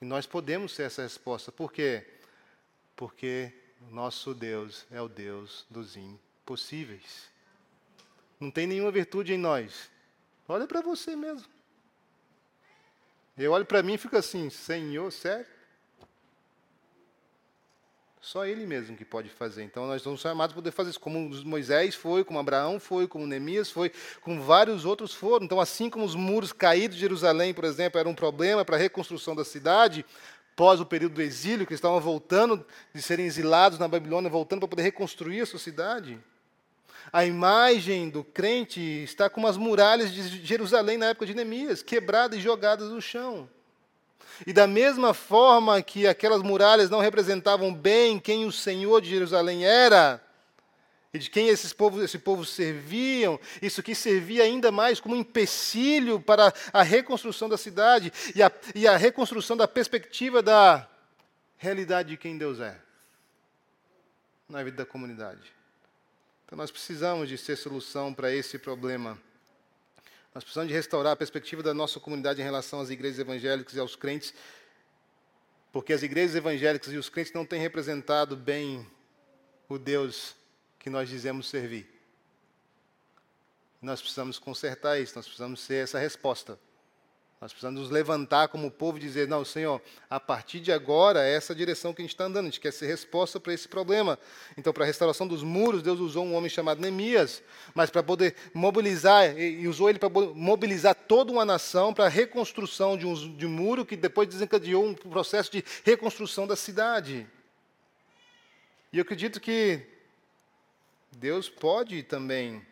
E 0.00 0.04
nós 0.04 0.26
podemos 0.26 0.72
ser 0.72 0.84
essa 0.84 1.02
resposta. 1.02 1.52
Por 1.52 1.72
quê? 1.72 2.04
Porque 2.96 3.52
nosso 3.90 4.34
Deus 4.34 4.86
é 4.90 5.00
o 5.00 5.08
Deus 5.08 5.66
dos 5.70 5.96
impossíveis. 5.96 7.30
Não 8.40 8.50
tem 8.50 8.66
nenhuma 8.66 8.90
virtude 8.90 9.32
em 9.32 9.38
nós. 9.38 9.88
Olha 10.48 10.66
para 10.66 10.80
você 10.80 11.14
mesmo. 11.14 11.57
Eu 13.38 13.52
olho 13.52 13.64
para 13.64 13.82
mim 13.82 13.94
e 13.94 13.98
fico 13.98 14.16
assim, 14.16 14.50
Senhor, 14.50 15.12
sério? 15.12 15.46
Só 18.20 18.44
Ele 18.44 18.66
mesmo 18.66 18.96
que 18.96 19.04
pode 19.04 19.28
fazer. 19.30 19.62
Então 19.62 19.86
nós 19.86 20.02
somos 20.02 20.20
chamados 20.20 20.52
para 20.52 20.60
poder 20.60 20.72
fazer 20.72 20.90
isso, 20.90 21.00
como 21.00 21.30
Moisés 21.44 21.94
foi, 21.94 22.24
como 22.24 22.38
Abraão 22.38 22.80
foi, 22.80 23.06
como 23.06 23.26
Neemias 23.26 23.70
foi, 23.70 23.92
como 24.20 24.42
vários 24.42 24.84
outros 24.84 25.14
foram. 25.14 25.44
Então, 25.44 25.60
assim 25.60 25.88
como 25.88 26.04
os 26.04 26.16
muros 26.16 26.52
caídos 26.52 26.96
de 26.96 27.00
Jerusalém, 27.00 27.54
por 27.54 27.64
exemplo, 27.64 27.98
eram 27.98 28.10
um 28.10 28.14
problema 28.14 28.64
para 28.64 28.76
a 28.76 28.78
reconstrução 28.78 29.36
da 29.36 29.44
cidade, 29.44 30.04
pós 30.56 30.80
o 30.80 30.84
período 30.84 31.14
do 31.14 31.22
exílio, 31.22 31.66
que 31.66 31.72
estavam 31.74 32.00
voltando 32.00 32.66
de 32.92 33.00
serem 33.00 33.24
exilados 33.24 33.78
na 33.78 33.86
Babilônia, 33.86 34.28
voltando 34.28 34.58
para 34.58 34.68
poder 34.68 34.82
reconstruir 34.82 35.40
a 35.42 35.46
sua 35.46 35.60
cidade. 35.60 36.18
A 37.12 37.24
imagem 37.24 38.10
do 38.10 38.22
crente 38.22 38.80
está 38.80 39.30
como 39.30 39.46
as 39.46 39.56
muralhas 39.56 40.12
de 40.12 40.44
Jerusalém 40.44 40.98
na 40.98 41.06
época 41.06 41.26
de 41.26 41.34
Neemias, 41.34 41.82
quebradas 41.82 42.38
e 42.38 42.42
jogadas 42.42 42.90
no 42.90 43.00
chão. 43.00 43.48
E 44.46 44.52
da 44.52 44.66
mesma 44.66 45.12
forma 45.14 45.82
que 45.82 46.06
aquelas 46.06 46.42
muralhas 46.42 46.90
não 46.90 47.00
representavam 47.00 47.72
bem 47.72 48.18
quem 48.18 48.44
o 48.46 48.52
Senhor 48.52 49.00
de 49.00 49.08
Jerusalém 49.08 49.64
era, 49.64 50.22
e 51.12 51.18
de 51.18 51.30
quem 51.30 51.48
esses 51.48 51.72
povos, 51.72 52.02
esse 52.02 52.18
povo 52.18 52.44
serviam, 52.44 53.40
isso 53.62 53.82
que 53.82 53.94
servia 53.94 54.44
ainda 54.44 54.70
mais 54.70 55.00
como 55.00 55.14
um 55.14 55.18
empecilho 55.18 56.20
para 56.20 56.52
a 56.72 56.82
reconstrução 56.82 57.48
da 57.48 57.56
cidade 57.56 58.12
e 58.34 58.42
a, 58.42 58.52
e 58.74 58.86
a 58.86 58.96
reconstrução 58.96 59.56
da 59.56 59.66
perspectiva 59.66 60.42
da 60.42 60.86
realidade 61.56 62.10
de 62.10 62.16
quem 62.16 62.36
Deus 62.36 62.60
é 62.60 62.78
na 64.48 64.62
vida 64.62 64.78
da 64.78 64.86
comunidade. 64.86 65.57
Então 66.48 66.56
nós 66.56 66.70
precisamos 66.70 67.28
de 67.28 67.36
ser 67.36 67.56
solução 67.56 68.14
para 68.14 68.34
esse 68.34 68.58
problema. 68.58 69.20
Nós 70.34 70.42
precisamos 70.42 70.68
de 70.68 70.74
restaurar 70.74 71.12
a 71.12 71.16
perspectiva 71.16 71.62
da 71.62 71.74
nossa 71.74 72.00
comunidade 72.00 72.40
em 72.40 72.44
relação 72.44 72.80
às 72.80 72.88
igrejas 72.88 73.18
evangélicas 73.18 73.74
e 73.74 73.78
aos 73.78 73.94
crentes, 73.94 74.32
porque 75.70 75.92
as 75.92 76.02
igrejas 76.02 76.34
evangélicas 76.34 76.90
e 76.90 76.96
os 76.96 77.10
crentes 77.10 77.34
não 77.34 77.44
têm 77.44 77.60
representado 77.60 78.34
bem 78.34 78.90
o 79.68 79.76
Deus 79.78 80.34
que 80.78 80.88
nós 80.88 81.10
dizemos 81.10 81.50
servir. 81.50 81.86
Nós 83.82 84.00
precisamos 84.00 84.38
consertar 84.38 84.98
isso, 84.98 85.16
nós 85.16 85.26
precisamos 85.26 85.60
ser 85.60 85.84
essa 85.84 85.98
resposta. 85.98 86.58
Nós 87.40 87.52
precisamos 87.52 87.80
nos 87.80 87.90
levantar 87.90 88.48
como 88.48 88.68
povo 88.68 88.98
e 88.98 89.00
dizer: 89.00 89.28
não, 89.28 89.44
Senhor, 89.44 89.80
a 90.10 90.18
partir 90.18 90.58
de 90.58 90.72
agora 90.72 91.24
é 91.24 91.32
essa 91.32 91.54
direção 91.54 91.94
que 91.94 92.02
a 92.02 92.04
gente 92.04 92.12
está 92.12 92.24
andando, 92.24 92.46
a 92.46 92.48
gente 92.50 92.58
quer 92.58 92.72
ser 92.72 92.88
resposta 92.88 93.38
para 93.38 93.54
esse 93.54 93.68
problema. 93.68 94.18
Então, 94.56 94.72
para 94.72 94.82
a 94.82 94.86
restauração 94.86 95.26
dos 95.26 95.44
muros, 95.44 95.80
Deus 95.80 96.00
usou 96.00 96.26
um 96.26 96.34
homem 96.34 96.50
chamado 96.50 96.80
Neemias, 96.80 97.40
mas 97.76 97.90
para 97.90 98.02
poder 98.02 98.34
mobilizar, 98.52 99.38
e 99.38 99.68
usou 99.68 99.88
ele 99.88 100.00
para 100.00 100.08
mobilizar 100.08 100.96
toda 100.96 101.30
uma 101.30 101.44
nação 101.44 101.94
para 101.94 102.06
a 102.06 102.08
reconstrução 102.08 102.96
de 102.96 103.06
um, 103.06 103.14
de 103.36 103.46
muro 103.46 103.86
que 103.86 103.96
depois 103.96 104.28
desencadeou 104.28 104.84
um 104.84 104.94
processo 104.94 105.52
de 105.52 105.64
reconstrução 105.84 106.44
da 106.44 106.56
cidade. 106.56 107.24
E 108.92 108.98
eu 108.98 109.02
acredito 109.02 109.38
que 109.38 109.86
Deus 111.12 111.48
pode 111.48 112.02
também 112.02 112.66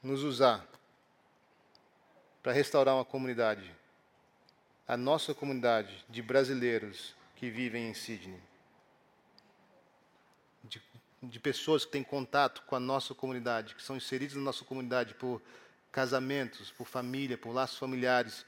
nos 0.00 0.22
usar 0.22 0.64
para 2.40 2.52
restaurar 2.52 2.94
uma 2.94 3.04
comunidade 3.04 3.79
a 4.90 4.96
nossa 4.96 5.32
comunidade 5.32 6.04
de 6.08 6.20
brasileiros 6.20 7.14
que 7.36 7.48
vivem 7.48 7.88
em 7.88 7.94
Sydney, 7.94 8.40
de, 10.64 10.82
de 11.22 11.38
pessoas 11.38 11.84
que 11.84 11.92
têm 11.92 12.02
contato 12.02 12.60
com 12.66 12.74
a 12.74 12.80
nossa 12.80 13.14
comunidade, 13.14 13.76
que 13.76 13.82
são 13.84 13.96
inseridos 13.96 14.34
na 14.34 14.42
nossa 14.42 14.64
comunidade 14.64 15.14
por 15.14 15.40
casamentos, 15.92 16.72
por 16.72 16.88
família, 16.88 17.38
por 17.38 17.52
laços 17.52 17.78
familiares. 17.78 18.44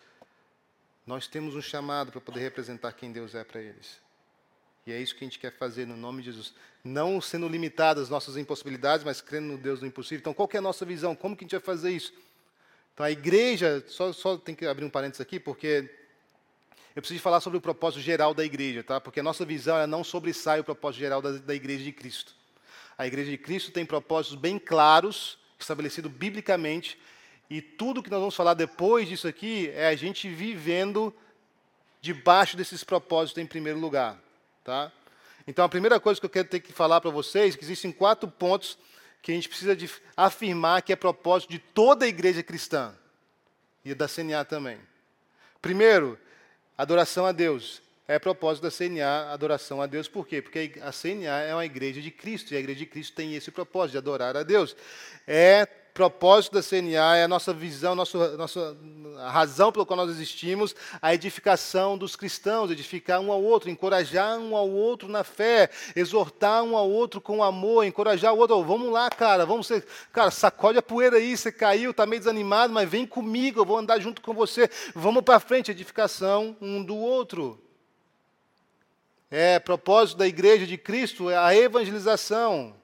Nós 1.07 1.29
temos 1.29 1.55
um 1.55 1.63
chamado 1.63 2.11
para 2.11 2.21
poder 2.21 2.41
representar 2.41 2.91
quem 2.91 3.13
Deus 3.13 3.37
é 3.37 3.45
para 3.45 3.61
eles. 3.61 4.01
E 4.85 4.91
é 4.91 5.01
isso 5.01 5.15
que 5.15 5.25
a 5.25 5.29
gente 5.29 5.39
quer 5.39 5.57
fazer 5.57 5.87
no 5.87 5.97
nome 5.97 6.23
de 6.23 6.33
Jesus. 6.33 6.55
Não 6.83 7.21
sendo 7.21 7.47
limitadas 7.47 8.03
as 8.03 8.11
nossas 8.11 8.37
impossibilidades, 8.37 9.05
mas 9.05 9.21
crendo 9.21 9.47
no 9.47 9.59
Deus 9.59 9.79
do 9.79 9.87
impossível. 9.87 10.19
Então, 10.19 10.35
qual 10.35 10.49
é 10.53 10.59
a 10.59 10.61
nossa 10.61 10.85
visão? 10.85 11.15
Como 11.15 11.37
que 11.37 11.45
a 11.45 11.47
gente 11.47 11.53
vai 11.53 11.61
fazer 11.61 11.93
isso? 11.93 12.13
Então, 12.93 13.07
a 13.07 13.13
igreja, 13.13 13.85
só, 13.87 14.13
só 14.13 14.37
tem 14.37 14.57
que 14.57 14.67
abrir 14.67 14.85
um 14.85 14.91
parênteses 14.91 15.21
aqui, 15.21 15.39
porque 15.39 16.02
eu 16.95 17.03
preciso 17.03 17.21
falar 17.21 17.41
sobre 17.41 17.59
o 17.59 17.61
propósito 17.61 18.03
geral 18.03 18.35
da 18.35 18.45
igreja, 18.45 18.83
tá? 18.83 19.01
Porque 19.01 19.21
a 19.21 19.23
nossa 19.23 19.45
visão 19.45 19.77
ela 19.77 19.87
não 19.87 20.05
sobressai 20.05 20.61
o 20.61 20.65
propósito 20.65 21.01
geral 21.01 21.23
da, 21.23 21.33
da 21.33 21.55
igreja 21.55 21.85
de 21.85 21.93
Cristo. 21.93 22.35
A 22.99 23.07
igreja 23.07 23.31
de 23.31 23.39
Cristo 23.39 23.71
tem 23.71 23.87
propósitos 23.87 24.39
bem 24.39 24.59
claros, 24.59 25.39
estabelecidos 25.59 26.13
biblicamente, 26.13 26.99
e 27.49 27.61
tudo 27.61 28.03
que 28.03 28.11
nós 28.11 28.21
vamos 28.21 28.37
falar 28.37 28.55
depois 28.55 29.09
disso 29.09 29.27
aqui 29.27 29.71
é 29.75 29.89
a 29.89 29.97
gente 29.97 30.29
vivendo 30.29 31.15
debaixo 32.01 32.57
desses 32.57 32.83
propósitos 32.83 33.43
em 33.43 33.47
primeiro 33.47 33.79
lugar, 33.79 34.19
tá? 34.65 34.91
Então 35.47 35.65
a 35.65 35.69
primeira 35.69 35.99
coisa 35.99 36.21
que 36.21 36.27
eu 36.27 36.31
quero 36.31 36.49
ter 36.49 36.61
que 36.61 36.73
falar 36.73 37.01
para 37.01 37.11
vocês 37.11 37.55
é 37.55 37.59
que 37.59 37.65
existem 37.65 37.91
quatro 37.93 38.29
pontos 38.29 38.79
que 39.21 39.31
a 39.31 39.35
gente 39.35 39.49
precisa 39.49 39.77
afirmar 40.17 40.83
que 40.83 40.93
é 40.93 40.97
propósito 40.97 41.51
de 41.51 41.59
toda 41.59 42.05
a 42.05 42.09
igreja 42.09 42.43
cristã 42.43 42.95
e 43.85 43.95
da 43.95 44.09
CNA 44.09 44.45
também. 44.45 44.79
Primeiro, 45.61 46.19
Adoração 46.77 47.27
a 47.27 47.33
Deus. 47.33 47.83
é 48.09 48.19
propósito 48.19 48.65
da 48.65 48.71
CNA, 48.71 49.33
adoração 49.33 49.81
a 49.81 49.87
Deus. 49.87 50.09
Por 50.09 50.27
quê? 50.27 50.43
Porque 50.43 50.73
a 50.83 50.93
CNA 50.93 51.41
é 51.43 51.55
uma 51.55 51.65
igreja 51.65 52.01
de 52.01 52.11
Cristo, 52.11 52.53
e 52.53 52.57
a 52.57 52.61
igreja 52.61 52.81
de 52.81 52.87
Cristo 52.87 53.15
tem 53.15 53.35
esse 53.35 53.51
propósito 53.51 53.93
de 53.93 53.99
adorar 53.99 54.37
a 54.37 54.43
Deus. 54.43 54.77
É 55.27 55.67
propósito 55.95 56.55
da 56.55 56.63
CNA, 56.63 57.17
é 57.17 57.25
a 57.25 57.29
nossa 57.29 57.53
visão, 57.53 57.95
nossa, 57.95 58.77
razão 59.19 59.71
pela 59.71 59.85
qual 59.85 59.97
nós 59.97 60.11
existimos, 60.11 60.75
a 61.01 61.15
edificação 61.15 61.99
dos 61.99 62.17
cristãos, 62.17 62.71
edificar 62.71 63.21
um 63.21 63.31
ao 63.31 63.43
outro, 63.43 63.69
encorajar 63.69 64.39
um 64.39 64.57
ao 64.57 64.69
outro 64.69 65.09
na 65.09 65.23
fé, 65.23 65.71
exortar 65.95 66.63
um 66.63 66.77
ao 66.77 66.91
outro 66.91 67.21
com 67.21 67.43
amor, 67.43 67.85
encorajar 67.85 68.33
o 68.33 68.39
outro. 68.39 68.57
Oh, 68.57 68.65
vamos 68.65 68.91
lá, 68.91 69.11
cara, 69.11 69.45
vamos 69.45 69.67
ser, 69.67 69.87
cara, 70.13 70.31
sacode 70.31 70.79
a 70.79 70.83
poeira 70.83 71.17
aí, 71.17 71.37
você 71.37 71.53
caiu, 71.53 71.91
está 71.91 72.07
meio 72.07 72.21
desanimado, 72.21 72.73
mas 72.73 72.89
vem 72.89 73.07
comigo, 73.07 73.61
eu 73.61 73.65
vou 73.65 73.79
andar 73.79 74.01
junto 74.01 74.23
com 74.23 74.33
você. 74.33 74.71
Vamos 74.95 75.23
para 75.23 75.41
frente, 75.41 75.71
edificação 75.71 76.57
um 76.61 76.83
do 76.83 76.97
outro. 76.97 77.61
É 79.31 79.59
propósito 79.59 80.19
da 80.19 80.27
igreja 80.27 80.67
de 80.67 80.77
Cristo 80.77 81.31
é 81.31 81.37
a 81.37 81.55
evangelização. 81.55 82.82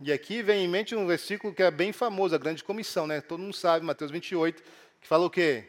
E 0.00 0.12
aqui 0.12 0.42
vem 0.42 0.64
em 0.64 0.68
mente 0.68 0.94
um 0.94 1.06
versículo 1.06 1.52
que 1.52 1.62
é 1.62 1.70
bem 1.70 1.92
famoso, 1.92 2.34
a 2.34 2.38
grande 2.38 2.62
comissão, 2.62 3.06
né? 3.06 3.20
Todo 3.20 3.40
mundo 3.40 3.54
sabe, 3.54 3.84
Mateus 3.84 4.12
28, 4.12 4.62
que 5.00 5.08
fala 5.08 5.26
o 5.26 5.30
quê? 5.30 5.66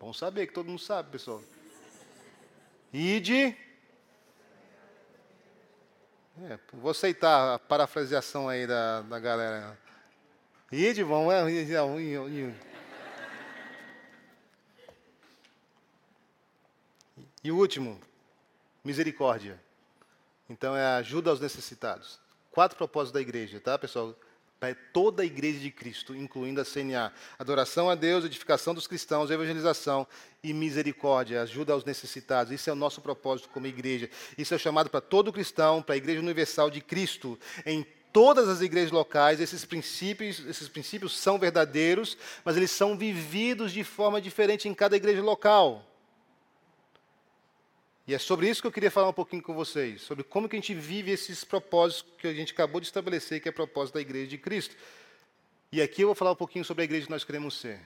Bom 0.00 0.12
saber 0.12 0.46
que 0.46 0.54
todo 0.54 0.68
mundo 0.68 0.80
sabe, 0.80 1.10
pessoal. 1.10 1.42
Ide. 2.90 3.54
É, 6.44 6.58
vou 6.72 6.90
aceitar 6.90 7.54
a 7.54 7.58
parafraseação 7.58 8.48
aí 8.48 8.66
da, 8.66 9.02
da 9.02 9.20
galera. 9.20 9.78
Ide, 10.72 11.02
vamos. 11.02 11.32
É, 11.34 11.44
e 17.44 17.50
o 17.52 17.56
último, 17.58 18.00
misericórdia. 18.82 19.60
Então 20.48 20.74
é 20.74 20.86
ajuda 20.96 21.28
aos 21.30 21.40
necessitados. 21.40 22.21
Quatro 22.52 22.76
propósitos 22.76 23.12
da 23.12 23.20
igreja, 23.20 23.58
tá, 23.58 23.78
pessoal? 23.78 24.14
Para 24.60 24.76
toda 24.92 25.22
a 25.22 25.26
igreja 25.26 25.58
de 25.58 25.70
Cristo, 25.70 26.14
incluindo 26.14 26.60
a 26.60 26.64
CNA. 26.64 27.10
Adoração 27.38 27.88
a 27.88 27.94
Deus, 27.94 28.26
edificação 28.26 28.74
dos 28.74 28.86
cristãos, 28.86 29.30
evangelização 29.30 30.06
e 30.44 30.52
misericórdia, 30.52 31.40
ajuda 31.40 31.72
aos 31.72 31.82
necessitados. 31.82 32.52
Isso 32.52 32.68
é 32.68 32.72
o 32.74 32.76
nosso 32.76 33.00
propósito 33.00 33.48
como 33.48 33.66
igreja. 33.66 34.08
Isso 34.36 34.54
é 34.54 34.58
chamado 34.58 34.90
para 34.90 35.00
todo 35.00 35.32
cristão, 35.32 35.82
para 35.82 35.94
a 35.94 35.98
igreja 35.98 36.20
universal 36.20 36.70
de 36.70 36.82
Cristo, 36.82 37.38
em 37.64 37.84
todas 38.12 38.46
as 38.46 38.60
igrejas 38.60 38.92
locais, 38.92 39.40
esses 39.40 39.64
princípios, 39.64 40.44
esses 40.46 40.68
princípios 40.68 41.18
são 41.18 41.38
verdadeiros, 41.38 42.18
mas 42.44 42.56
eles 42.58 42.70
são 42.70 42.98
vividos 42.98 43.72
de 43.72 43.82
forma 43.82 44.20
diferente 44.20 44.68
em 44.68 44.74
cada 44.74 44.94
igreja 44.94 45.22
local. 45.22 45.91
E 48.12 48.14
é 48.14 48.18
sobre 48.18 48.46
isso 48.46 48.60
que 48.60 48.66
eu 48.66 48.72
queria 48.72 48.90
falar 48.90 49.08
um 49.08 49.12
pouquinho 49.14 49.42
com 49.42 49.54
vocês, 49.54 50.02
sobre 50.02 50.22
como 50.22 50.46
que 50.46 50.54
a 50.54 50.58
gente 50.58 50.74
vive 50.74 51.10
esses 51.10 51.44
propósitos 51.44 52.04
que 52.18 52.28
a 52.28 52.34
gente 52.34 52.52
acabou 52.52 52.78
de 52.78 52.86
estabelecer, 52.86 53.40
que 53.40 53.48
é 53.48 53.52
propósito 53.52 53.94
da 53.94 54.02
igreja 54.02 54.26
de 54.26 54.36
Cristo. 54.36 54.76
E 55.72 55.80
aqui 55.80 56.02
eu 56.02 56.08
vou 56.08 56.14
falar 56.14 56.32
um 56.32 56.36
pouquinho 56.36 56.62
sobre 56.62 56.82
a 56.82 56.84
igreja 56.84 57.06
que 57.06 57.10
nós 57.10 57.24
queremos 57.24 57.58
ser. 57.58 57.80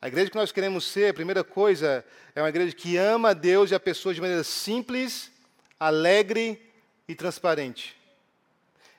A 0.00 0.08
igreja 0.08 0.30
que 0.30 0.36
nós 0.38 0.50
queremos 0.50 0.86
ser, 0.86 1.10
a 1.10 1.12
primeira 1.12 1.44
coisa, 1.44 2.02
é 2.34 2.40
uma 2.40 2.48
igreja 2.48 2.74
que 2.74 2.96
ama 2.96 3.32
a 3.32 3.34
Deus 3.34 3.70
e 3.70 3.74
a 3.74 3.78
pessoas 3.78 4.14
de 4.14 4.22
maneira 4.22 4.42
simples, 4.42 5.30
alegre 5.78 6.58
e 7.06 7.14
transparente. 7.14 7.94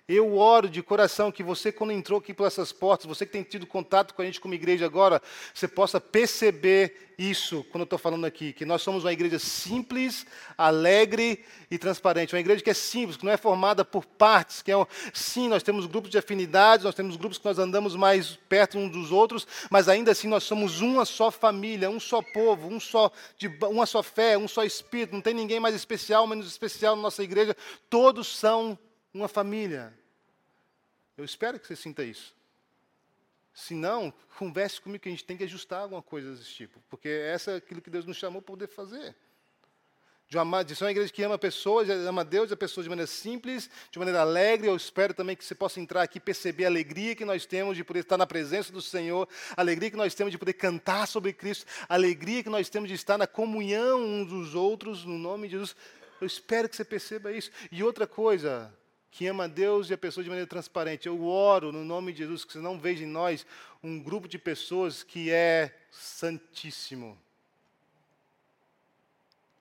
Eu 0.09 0.37
oro 0.37 0.69
de 0.69 0.81
coração 0.81 1.29
que 1.29 1.43
você, 1.43 1.69
quando 1.69 1.91
entrou 1.91 2.19
aqui 2.19 2.33
por 2.33 2.47
essas 2.47 2.71
portas, 2.71 3.05
você 3.05 3.25
que 3.25 3.31
tem 3.33 3.43
tido 3.43 3.67
contato 3.67 4.13
com 4.13 4.21
a 4.21 4.25
gente 4.25 4.39
como 4.39 4.53
igreja 4.53 4.85
agora, 4.85 5.21
você 5.53 5.67
possa 5.67 5.99
perceber 5.99 7.13
isso 7.17 7.65
quando 7.71 7.81
eu 7.81 7.85
estou 7.85 7.99
falando 7.99 8.23
aqui, 8.23 8.53
que 8.53 8.63
nós 8.63 8.81
somos 8.81 9.03
uma 9.03 9.11
igreja 9.11 9.37
simples, 9.37 10.25
alegre 10.57 11.43
e 11.69 11.77
transparente. 11.77 12.33
Uma 12.33 12.39
igreja 12.39 12.63
que 12.63 12.69
é 12.69 12.73
simples, 12.73 13.17
que 13.17 13.25
não 13.25 13.33
é 13.33 13.35
formada 13.35 13.83
por 13.83 14.05
partes, 14.05 14.61
que 14.61 14.71
é 14.71 14.77
um, 14.77 14.85
sim, 15.13 15.49
nós 15.49 15.61
temos 15.61 15.85
grupos 15.85 16.09
de 16.09 16.17
afinidades, 16.17 16.85
nós 16.85 16.95
temos 16.95 17.17
grupos 17.17 17.37
que 17.37 17.45
nós 17.45 17.59
andamos 17.59 17.93
mais 17.93 18.39
perto 18.47 18.77
uns 18.77 18.91
dos 18.91 19.11
outros, 19.11 19.45
mas 19.69 19.89
ainda 19.89 20.11
assim 20.11 20.29
nós 20.29 20.45
somos 20.45 20.79
uma 20.79 21.03
só 21.03 21.29
família, 21.29 21.89
um 21.89 21.99
só 21.99 22.21
povo, 22.21 22.69
um 22.69 22.79
só 22.79 23.11
de, 23.37 23.49
uma 23.63 23.85
só 23.85 24.01
fé, 24.01 24.37
um 24.37 24.47
só 24.47 24.63
espírito. 24.63 25.13
Não 25.13 25.21
tem 25.21 25.33
ninguém 25.33 25.59
mais 25.59 25.75
especial, 25.75 26.25
menos 26.25 26.47
especial 26.47 26.95
na 26.95 27.01
nossa 27.01 27.21
igreja. 27.21 27.57
Todos 27.89 28.37
são 28.37 28.79
uma 29.17 29.27
família. 29.27 29.93
Eu 31.17 31.25
espero 31.25 31.59
que 31.59 31.67
você 31.67 31.75
sinta 31.75 32.03
isso. 32.03 32.35
Se 33.53 33.73
não, 33.73 34.13
converse 34.37 34.79
comigo 34.79 35.01
que 35.01 35.09
a 35.09 35.11
gente 35.11 35.25
tem 35.25 35.35
que 35.35 35.43
ajustar 35.43 35.81
alguma 35.81 36.01
coisa 36.01 36.31
desse 36.35 36.51
tipo, 36.51 36.79
porque 36.89 37.09
essa 37.09 37.51
é 37.51 37.55
aquilo 37.55 37.81
que 37.81 37.89
Deus 37.89 38.05
nos 38.05 38.17
chamou 38.17 38.39
para 38.39 38.53
poder 38.53 38.67
fazer. 38.67 39.15
De, 40.29 40.37
uma, 40.37 40.61
de 40.61 40.75
ser 40.75 40.83
uma 40.83 40.91
igreja 40.91 41.11
que 41.11 41.23
ama 41.23 41.39
pessoas, 41.39 41.89
ama 41.89 42.23
Deus 42.23 42.51
e 42.51 42.53
a 42.53 42.57
pessoas 42.57 42.83
de 42.83 42.89
maneira 42.89 43.07
simples, 43.07 43.69
de 43.89 43.97
maneira 43.97 44.19
alegre. 44.19 44.67
Eu 44.67 44.75
espero 44.75 45.13
também 45.13 45.37
que 45.37 45.43
você 45.43 45.55
possa 45.55 45.79
entrar 45.79 46.03
aqui 46.03 46.17
e 46.17 46.21
perceber 46.21 46.65
a 46.65 46.67
alegria 46.67 47.15
que 47.15 47.23
nós 47.23 47.45
temos 47.45 47.77
de 47.77 47.83
poder 47.83 48.01
estar 48.01 48.17
na 48.17 48.27
presença 48.27 48.71
do 48.71 48.81
Senhor, 48.81 49.27
a 49.55 49.61
alegria 49.61 49.89
que 49.89 49.95
nós 49.95 50.13
temos 50.13 50.31
de 50.31 50.37
poder 50.37 50.53
cantar 50.53 51.07
sobre 51.07 51.31
Cristo, 51.31 51.65
a 51.87 51.93
alegria 51.93 52.43
que 52.43 52.49
nós 52.49 52.69
temos 52.69 52.89
de 52.89 52.95
estar 52.95 53.17
na 53.17 53.25
comunhão 53.25 54.03
uns 54.03 54.27
dos 54.27 54.53
outros, 54.53 55.05
no 55.05 55.17
nome 55.17 55.47
de 55.47 55.53
Jesus. 55.53 55.75
Eu 56.19 56.27
espero 56.27 56.67
que 56.67 56.75
você 56.75 56.83
perceba 56.83 57.31
isso. 57.31 57.49
E 57.71 57.81
outra 57.81 58.05
coisa, 58.05 58.71
que 59.11 59.27
ama 59.27 59.45
a 59.45 59.47
Deus 59.47 59.89
e 59.89 59.93
a 59.93 59.97
pessoa 59.97 60.23
de 60.23 60.29
maneira 60.29 60.49
transparente. 60.49 61.07
Eu 61.07 61.25
oro 61.25 61.71
no 61.71 61.83
nome 61.83 62.11
de 62.11 62.19
Jesus 62.19 62.43
que 62.43 62.53
você 62.53 62.59
não 62.59 62.79
veja 62.79 63.03
em 63.03 63.07
nós 63.07 63.45
um 63.83 63.99
grupo 63.99 64.27
de 64.27 64.37
pessoas 64.37 65.03
que 65.03 65.31
é 65.31 65.75
santíssimo. 65.91 67.17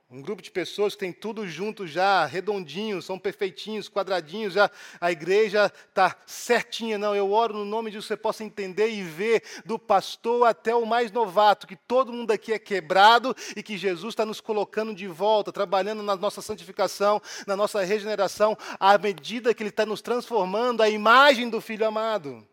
Um 0.08 0.22
grupo 0.22 0.40
de 0.40 0.52
pessoas 0.52 0.94
que 0.94 1.00
tem 1.00 1.12
tudo 1.12 1.48
junto 1.48 1.84
já, 1.84 2.24
redondinho, 2.26 3.02
são 3.02 3.18
perfeitinhos, 3.18 3.88
quadradinhos, 3.88 4.54
já 4.54 4.70
a 5.00 5.10
igreja 5.10 5.70
está 5.88 6.16
certinha. 6.24 6.96
Não, 6.96 7.12
eu 7.12 7.32
oro 7.32 7.52
no 7.52 7.64
nome 7.64 7.90
de 7.90 8.00
você 8.00 8.16
possa 8.16 8.44
entender 8.44 8.88
e 8.88 9.02
ver 9.02 9.42
do 9.64 9.80
pastor 9.80 10.46
até 10.46 10.72
o 10.76 10.86
mais 10.86 11.10
novato, 11.10 11.66
que 11.66 11.74
todo 11.74 12.12
mundo 12.12 12.30
aqui 12.30 12.52
é 12.52 12.58
quebrado 12.58 13.34
e 13.56 13.64
que 13.64 13.76
Jesus 13.76 14.12
está 14.12 14.24
nos 14.24 14.40
colocando 14.40 14.94
de 14.94 15.08
volta, 15.08 15.52
trabalhando 15.52 16.04
na 16.04 16.14
nossa 16.14 16.40
santificação, 16.40 17.20
na 17.44 17.56
nossa 17.56 17.82
regeneração, 17.82 18.56
à 18.78 18.96
medida 18.96 19.52
que 19.52 19.60
Ele 19.60 19.70
está 19.70 19.84
nos 19.84 20.00
transformando 20.00 20.84
a 20.84 20.88
imagem 20.88 21.50
do 21.50 21.60
Filho 21.60 21.84
amado. 21.84 22.46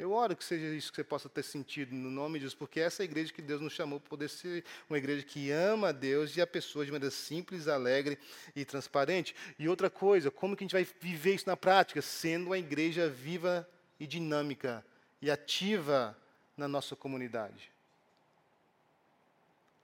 Eu 0.00 0.12
oro 0.12 0.34
que 0.34 0.42
seja 0.42 0.74
isso 0.74 0.90
que 0.90 0.96
você 0.96 1.04
possa 1.04 1.28
ter 1.28 1.42
sentido 1.42 1.94
no 1.94 2.10
nome 2.10 2.38
de 2.38 2.44
Jesus, 2.44 2.54
porque 2.54 2.80
essa 2.80 3.02
é 3.02 3.04
a 3.04 3.04
igreja 3.04 3.34
que 3.34 3.42
Deus 3.42 3.60
nos 3.60 3.74
chamou 3.74 4.00
para 4.00 4.08
poder 4.08 4.30
ser 4.30 4.64
uma 4.88 4.96
igreja 4.96 5.22
que 5.22 5.50
ama 5.50 5.90
a 5.90 5.92
Deus 5.92 6.34
e 6.34 6.40
a 6.40 6.46
pessoas 6.46 6.86
de 6.86 6.92
maneira 6.92 7.14
simples, 7.14 7.68
alegre 7.68 8.18
e 8.56 8.64
transparente. 8.64 9.36
E 9.58 9.68
outra 9.68 9.90
coisa, 9.90 10.30
como 10.30 10.56
que 10.56 10.64
a 10.64 10.66
gente 10.66 10.72
vai 10.72 10.88
viver 11.02 11.34
isso 11.34 11.46
na 11.46 11.54
prática? 11.54 12.00
Sendo 12.00 12.46
uma 12.46 12.56
igreja 12.56 13.10
viva 13.10 13.68
e 13.98 14.06
dinâmica 14.06 14.82
e 15.20 15.30
ativa 15.30 16.16
na 16.56 16.66
nossa 16.66 16.96
comunidade. 16.96 17.70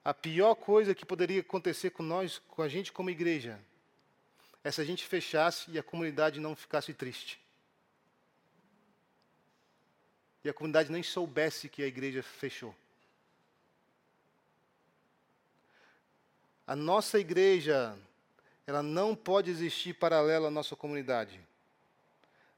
A 0.03 0.15
pior 0.15 0.55
coisa 0.55 0.95
que 0.95 1.05
poderia 1.05 1.43
acontecer 1.43 1.91
com 1.91 2.03
nós, 2.03 2.41
com 2.49 2.63
a 2.63 2.69
gente 2.69 2.91
como 2.91 3.11
igreja, 3.11 3.61
é 4.65 4.71
se 4.71 4.81
a 4.81 4.85
gente 4.85 5.05
fechasse 5.05 5.71
e 5.71 5.79
a 5.79 5.83
comunidade 5.83 6.41
não 6.41 6.57
ficasse 6.57 6.95
triste 6.95 7.39
e 10.47 10.50
a 10.50 10.55
comunidade 10.55 10.93
nem 10.93 11.03
soubesse 11.03 11.69
que 11.69 11.83
a 11.83 11.87
igreja 11.87 12.23
fechou. 12.23 12.73
A 16.65 16.76
nossa 16.76 17.19
igreja, 17.19 17.99
ela 18.65 18.83
não 18.83 19.17
pode 19.17 19.50
existir 19.50 19.95
paralela 19.95 20.47
à 20.47 20.50
nossa 20.50 20.76
comunidade. 20.76 21.41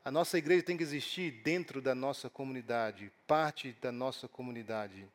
A 0.05 0.11
nossa 0.11 0.37
igreja 0.37 0.63
tem 0.63 0.77
que 0.77 0.83
existir 0.83 1.31
dentro 1.43 1.81
da 1.81 1.95
nossa 1.95 2.29
comunidade, 2.29 3.11
parte 3.27 3.73
da 3.81 3.91
nossa 3.91 4.29
comunidade. 4.29 5.09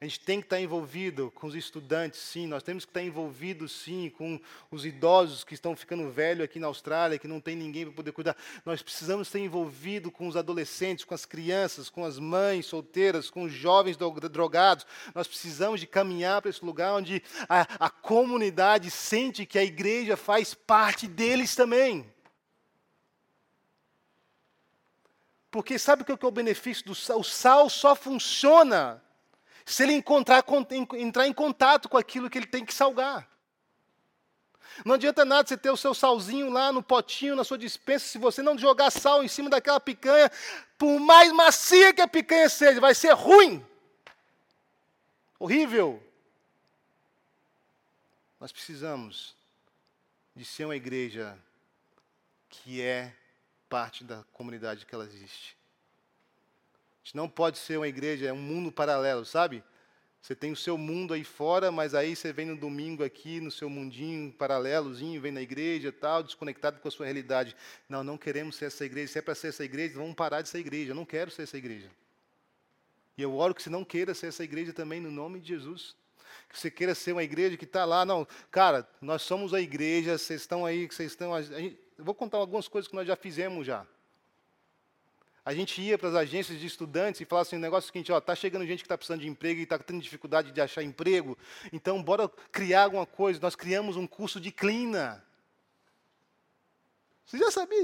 A 0.00 0.04
gente 0.04 0.20
tem 0.20 0.38
que 0.38 0.46
estar 0.46 0.60
envolvido 0.60 1.28
com 1.32 1.48
os 1.48 1.56
estudantes, 1.56 2.20
sim. 2.20 2.46
Nós 2.46 2.62
temos 2.62 2.84
que 2.84 2.90
estar 2.90 3.02
envolvidos, 3.02 3.72
sim, 3.72 4.08
com 4.16 4.40
os 4.70 4.86
idosos 4.86 5.42
que 5.42 5.54
estão 5.54 5.74
ficando 5.74 6.08
velhos 6.08 6.44
aqui 6.44 6.60
na 6.60 6.68
Austrália, 6.68 7.18
que 7.18 7.26
não 7.26 7.40
tem 7.40 7.56
ninguém 7.56 7.84
para 7.84 7.94
poder 7.94 8.12
cuidar. 8.12 8.36
Nós 8.64 8.80
precisamos 8.80 9.26
estar 9.26 9.40
envolvidos 9.40 10.12
com 10.12 10.28
os 10.28 10.36
adolescentes, 10.36 11.04
com 11.04 11.14
as 11.14 11.24
crianças, 11.24 11.90
com 11.90 12.04
as 12.04 12.16
mães 12.16 12.66
solteiras, 12.66 13.28
com 13.28 13.42
os 13.42 13.52
jovens 13.52 13.96
drogados. 13.96 14.86
Nós 15.12 15.26
precisamos 15.26 15.80
de 15.80 15.86
caminhar 15.88 16.42
para 16.42 16.50
esse 16.50 16.64
lugar 16.64 16.94
onde 16.94 17.20
a, 17.48 17.86
a 17.86 17.90
comunidade 17.90 18.92
sente 18.92 19.44
que 19.44 19.58
a 19.58 19.64
igreja 19.64 20.16
faz 20.16 20.54
parte 20.54 21.08
deles 21.08 21.56
também. 21.56 22.06
Porque 25.50 25.76
sabe 25.76 26.02
o 26.02 26.04
que 26.04 26.12
é 26.12 26.18
o 26.28 26.30
benefício 26.30 26.84
do 26.84 26.94
sal? 26.94 27.18
O 27.18 27.24
sal 27.24 27.68
só 27.68 27.96
funciona 27.96 29.02
se 29.68 29.82
ele 29.82 29.92
encontrar, 29.92 30.42
entrar 30.96 31.26
em 31.26 31.32
contato 31.32 31.90
com 31.90 31.98
aquilo 31.98 32.30
que 32.30 32.38
ele 32.38 32.46
tem 32.46 32.64
que 32.64 32.72
salgar. 32.72 33.28
Não 34.82 34.94
adianta 34.94 35.26
nada 35.26 35.46
você 35.46 35.58
ter 35.58 35.70
o 35.70 35.76
seu 35.76 35.92
salzinho 35.92 36.50
lá 36.50 36.72
no 36.72 36.82
potinho, 36.82 37.36
na 37.36 37.44
sua 37.44 37.58
dispensa, 37.58 38.06
se 38.06 38.16
você 38.16 38.40
não 38.40 38.56
jogar 38.56 38.90
sal 38.90 39.22
em 39.22 39.28
cima 39.28 39.50
daquela 39.50 39.78
picanha, 39.78 40.30
por 40.78 40.98
mais 40.98 41.32
macia 41.32 41.92
que 41.92 42.00
a 42.00 42.08
picanha 42.08 42.48
seja, 42.48 42.80
vai 42.80 42.94
ser 42.94 43.12
ruim. 43.12 43.64
Horrível. 45.38 46.02
Nós 48.40 48.52
precisamos 48.52 49.36
de 50.34 50.46
ser 50.46 50.64
uma 50.64 50.76
igreja 50.76 51.38
que 52.48 52.80
é 52.80 53.14
parte 53.68 54.02
da 54.02 54.24
comunidade 54.32 54.86
que 54.86 54.94
ela 54.94 55.04
existe. 55.04 55.57
Gente 57.08 57.16
não 57.16 57.26
pode 57.26 57.56
ser 57.56 57.78
uma 57.78 57.88
igreja, 57.88 58.26
é 58.26 58.32
um 58.34 58.36
mundo 58.36 58.70
paralelo, 58.70 59.24
sabe? 59.24 59.64
Você 60.20 60.36
tem 60.36 60.52
o 60.52 60.56
seu 60.56 60.76
mundo 60.76 61.14
aí 61.14 61.24
fora, 61.24 61.72
mas 61.72 61.94
aí 61.94 62.14
você 62.14 62.34
vem 62.34 62.44
no 62.44 62.54
domingo 62.54 63.02
aqui, 63.02 63.40
no 63.40 63.50
seu 63.50 63.70
mundinho 63.70 64.30
paralelozinho, 64.30 65.18
vem 65.18 65.32
na 65.32 65.40
igreja 65.40 65.90
tal, 65.90 66.22
desconectado 66.22 66.80
com 66.80 66.86
a 66.86 66.90
sua 66.90 67.06
realidade. 67.06 67.56
Não, 67.88 68.04
não 68.04 68.18
queremos 68.18 68.56
ser 68.56 68.66
essa 68.66 68.84
igreja. 68.84 69.10
Se 69.10 69.18
é 69.20 69.22
para 69.22 69.34
ser 69.34 69.48
essa 69.48 69.64
igreja, 69.64 69.94
vamos 69.94 70.14
parar 70.14 70.42
de 70.42 70.50
ser 70.50 70.58
igreja. 70.58 70.90
Eu 70.90 70.94
não 70.94 71.06
quero 71.06 71.30
ser 71.30 71.44
essa 71.44 71.56
igreja. 71.56 71.90
E 73.16 73.22
eu 73.22 73.34
oro 73.34 73.54
que 73.54 73.62
você 73.62 73.70
não 73.70 73.86
queira 73.86 74.12
ser 74.12 74.26
essa 74.26 74.44
igreja 74.44 74.74
também, 74.74 75.00
no 75.00 75.10
nome 75.10 75.40
de 75.40 75.48
Jesus. 75.48 75.96
Que 76.46 76.58
você 76.58 76.70
queira 76.70 76.94
ser 76.94 77.12
uma 77.12 77.24
igreja 77.24 77.56
que 77.56 77.64
está 77.64 77.86
lá. 77.86 78.04
Não, 78.04 78.28
cara, 78.50 78.86
nós 79.00 79.22
somos 79.22 79.54
a 79.54 79.62
igreja, 79.62 80.18
vocês 80.18 80.42
estão 80.42 80.66
aí, 80.66 80.86
vocês 80.86 81.12
estão. 81.12 81.32
Eu 81.40 82.04
vou 82.04 82.14
contar 82.14 82.36
algumas 82.36 82.68
coisas 82.68 82.86
que 82.86 82.94
nós 82.94 83.06
já 83.06 83.16
fizemos 83.16 83.66
já. 83.66 83.86
A 85.48 85.54
gente 85.54 85.80
ia 85.80 85.96
para 85.96 86.10
as 86.10 86.14
agências 86.14 86.60
de 86.60 86.66
estudantes 86.66 87.22
e 87.22 87.24
falava 87.24 87.48
assim, 87.48 87.56
o 87.56 87.58
negócio 87.58 87.86
é 87.86 87.88
o 87.88 87.92
seguinte, 87.94 88.12
ó, 88.12 88.20
tá 88.20 88.34
chegando 88.34 88.66
gente 88.66 88.80
que 88.80 88.84
está 88.84 88.98
precisando 88.98 89.22
de 89.22 89.28
emprego 89.28 89.58
e 89.58 89.62
está 89.62 89.78
tendo 89.78 89.98
dificuldade 90.02 90.52
de 90.52 90.60
achar 90.60 90.82
emprego, 90.82 91.38
então 91.72 92.02
bora 92.02 92.28
criar 92.52 92.82
alguma 92.82 93.06
coisa. 93.06 93.40
Nós 93.40 93.56
criamos 93.56 93.96
um 93.96 94.06
curso 94.06 94.38
de 94.38 94.52
clina. 94.52 95.24
Você 97.24 97.38
já 97.38 97.50
sabia? 97.50 97.82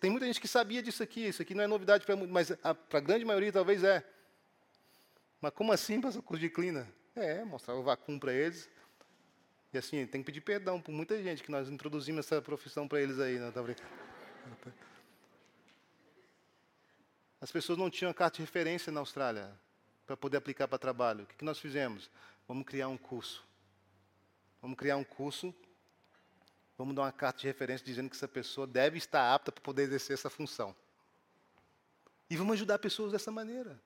Tem 0.00 0.08
muita 0.08 0.24
gente 0.24 0.40
que 0.40 0.48
sabia 0.48 0.82
disso 0.82 1.02
aqui. 1.02 1.28
Isso 1.28 1.42
aqui 1.42 1.54
não 1.54 1.62
é 1.62 1.66
novidade 1.66 2.06
para 2.06 2.16
mas 2.16 2.52
para 2.88 2.98
a 2.98 3.02
grande 3.02 3.26
maioria 3.26 3.52
talvez 3.52 3.84
é. 3.84 4.02
Mas 5.42 5.52
como 5.52 5.72
assim 5.72 6.00
para 6.00 6.08
o 6.08 6.22
curso 6.22 6.40
de 6.40 6.48
clina? 6.48 6.88
É, 7.14 7.44
mostrava 7.44 7.80
o 7.80 7.82
vacum 7.82 8.18
para 8.18 8.32
eles. 8.32 8.66
E 9.74 9.76
assim, 9.76 10.06
tem 10.06 10.22
que 10.22 10.26
pedir 10.26 10.40
perdão 10.40 10.80
por 10.80 10.90
muita 10.90 11.22
gente 11.22 11.42
que 11.42 11.50
nós 11.50 11.68
introduzimos 11.68 12.24
essa 12.24 12.40
profissão 12.40 12.88
para 12.88 13.02
eles 13.02 13.20
aí, 13.20 13.38
não 13.38 13.52
tá 13.52 13.62
brincando? 13.62 13.90
As 17.44 17.52
pessoas 17.52 17.78
não 17.78 17.90
tinham 17.90 18.10
carta 18.14 18.36
de 18.36 18.42
referência 18.42 18.90
na 18.90 19.00
Austrália 19.00 19.52
para 20.06 20.16
poder 20.16 20.38
aplicar 20.38 20.66
para 20.66 20.78
trabalho. 20.78 21.24
O 21.24 21.26
que, 21.26 21.36
que 21.36 21.44
nós 21.44 21.58
fizemos? 21.58 22.10
Vamos 22.48 22.64
criar 22.64 22.88
um 22.88 22.96
curso. 22.96 23.44
Vamos 24.62 24.78
criar 24.78 24.96
um 24.96 25.04
curso. 25.04 25.54
Vamos 26.78 26.96
dar 26.96 27.02
uma 27.02 27.12
carta 27.12 27.40
de 27.40 27.46
referência 27.46 27.84
dizendo 27.84 28.08
que 28.08 28.16
essa 28.16 28.26
pessoa 28.26 28.66
deve 28.66 28.96
estar 28.96 29.34
apta 29.34 29.52
para 29.52 29.60
poder 29.60 29.82
exercer 29.82 30.14
essa 30.14 30.30
função. 30.30 30.74
E 32.30 32.36
vamos 32.38 32.54
ajudar 32.54 32.78
pessoas 32.78 33.12
dessa 33.12 33.30
maneira. 33.30 33.78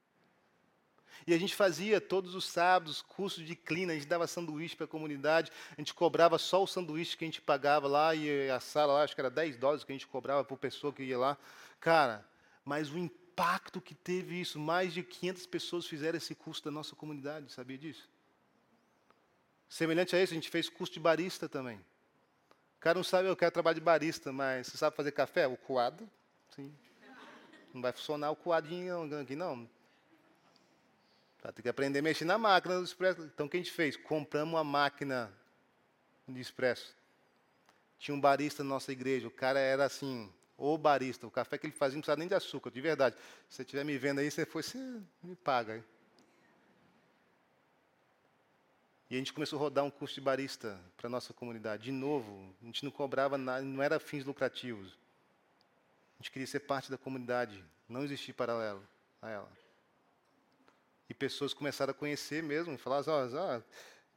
E 1.27 1.35
a 1.35 1.39
gente 1.39 1.57
fazia 1.57 2.01
todos 2.01 2.37
os 2.37 2.45
sábados 2.45 3.03
cursos 3.03 3.45
de 3.45 3.57
clean, 3.57 3.91
a 3.91 3.95
gente 3.95 4.07
dava 4.07 4.29
sanduíche 4.29 4.77
para 4.77 4.85
a 4.85 4.89
comunidade, 4.89 5.51
a 5.77 5.81
gente 5.81 5.93
cobrava 5.93 6.39
só 6.39 6.63
o 6.63 6.67
sanduíche 6.69 7.17
que 7.17 7.25
a 7.25 7.27
gente 7.27 7.43
pagava 7.43 7.89
lá, 7.89 8.15
e 8.15 8.49
a 8.51 8.61
sala 8.61 8.93
lá, 8.93 9.03
acho 9.03 9.17
que 9.17 9.21
era 9.21 9.29
10 9.29 9.57
dólares 9.57 9.83
que 9.83 9.91
a 9.91 9.97
gente 9.97 10.07
cobrava 10.07 10.45
por 10.45 10.59
pessoa 10.59 10.93
que 10.93 11.03
ia 11.03 11.19
lá. 11.19 11.37
Cara, 11.81 12.25
mas 12.65 12.89
o 12.93 12.97
impacto 12.97 13.28
que 13.83 13.95
teve 13.95 14.41
isso. 14.41 14.59
Mais 14.59 14.93
de 14.93 15.03
500 15.03 15.47
pessoas 15.47 15.87
fizeram 15.87 16.19
esse 16.19 16.35
curso 16.35 16.65
da 16.65 16.71
nossa 16.71 16.97
comunidade, 16.97 17.53
sabia 17.53 17.79
disso? 17.79 18.09
Semelhante 19.69 20.17
a 20.17 20.23
isso, 20.23 20.33
a 20.33 20.35
gente 20.35 20.51
fez 20.51 20.69
curso 20.69 20.93
de 20.93 21.01
barista 21.01 21.49
também. 21.49 21.77
O 22.77 22.81
cara 22.81 22.97
não 22.97 23.05
sabe, 23.05 23.29
eu 23.29 23.37
quero 23.37 23.51
trabalhar 23.51 23.75
de 23.75 23.81
barista, 23.81 24.33
mas 24.33 24.67
você 24.67 24.77
sabe 24.77 24.97
fazer 24.97 25.13
café? 25.13 25.47
O 25.47 25.57
coado? 25.57 26.09
Sim. 26.55 26.73
Não 27.75 27.83
vai 27.83 27.93
funcionar 27.93 28.31
o 28.31 28.37
coadinho 28.37 29.09
aqui, 29.21 29.37
não. 29.37 29.69
Vai 31.43 31.53
ter 31.53 31.63
que 31.63 31.69
aprender 31.69 31.99
a 31.99 32.03
mexer 32.03 32.25
na 32.25 32.39
máquina 32.39 32.79
do 32.79 32.85
expresso. 32.85 33.23
Então, 33.23 33.47
o 33.47 33.49
que 33.49 33.57
a 33.57 33.61
gente 33.61 33.73
fez? 33.73 33.97
Compramos 33.97 34.55
uma 34.55 34.65
máquina 34.65 35.33
de 36.27 36.41
expresso. 36.41 36.97
Tinha 37.99 38.15
um 38.15 38.21
barista 38.21 38.65
na 38.65 38.71
nossa 38.71 38.91
igreja. 38.91 39.29
O 39.29 39.31
cara 39.31 39.59
era 39.59 39.85
assim, 39.85 40.33
ou 40.59 40.77
barista, 40.77 41.25
o 41.25 41.31
café 41.31 41.57
que 41.57 41.67
ele 41.67 41.73
fazia 41.73 41.95
não 41.95 42.01
precisava 42.01 42.19
nem 42.19 42.27
de 42.27 42.35
açúcar, 42.35 42.71
de 42.71 42.81
verdade. 42.81 43.17
Se 43.49 43.57
você 43.57 43.63
estiver 43.63 43.85
me 43.85 43.97
vendo 43.97 44.19
aí, 44.19 44.29
você 44.29 44.45
foi, 44.45 44.63
você 44.63 45.01
me 45.23 45.37
paga. 45.37 45.77
Hein? 45.77 45.85
E 49.09 49.15
a 49.15 49.19
gente 49.19 49.33
começou 49.33 49.57
a 49.57 49.61
rodar 49.61 49.85
um 49.85 49.91
curso 49.91 50.17
de 50.17 50.21
barista 50.21 50.79
para 50.97 51.07
a 51.07 51.11
nossa 51.11 51.33
comunidade. 51.33 51.85
De 51.85 51.93
novo, 51.93 52.53
a 52.61 52.67
gente 52.67 52.85
não 52.85 52.91
cobrava 52.91 53.39
nada, 53.39 53.63
não 53.63 53.83
era 53.83 54.01
fins 54.01 54.25
lucrativos. 54.25 54.99
A 56.19 56.23
gente 56.23 56.33
queria 56.33 56.47
ser 56.47 56.61
parte 56.61 56.91
da 56.91 56.99
comunidade, 56.99 57.65
não 57.89 58.03
existir 58.03 58.33
paralelo 58.33 58.83
a 59.23 59.31
ela. 59.31 59.53
E 61.09 61.15
pessoas 61.15 61.55
começaram 61.55 61.93
a 61.93 61.95
conhecer 61.95 62.43
mesmo, 62.43 62.75
e 62.75 62.79
falaram, 62.79 63.25
assim, 63.25 63.37
oh, 63.37 63.63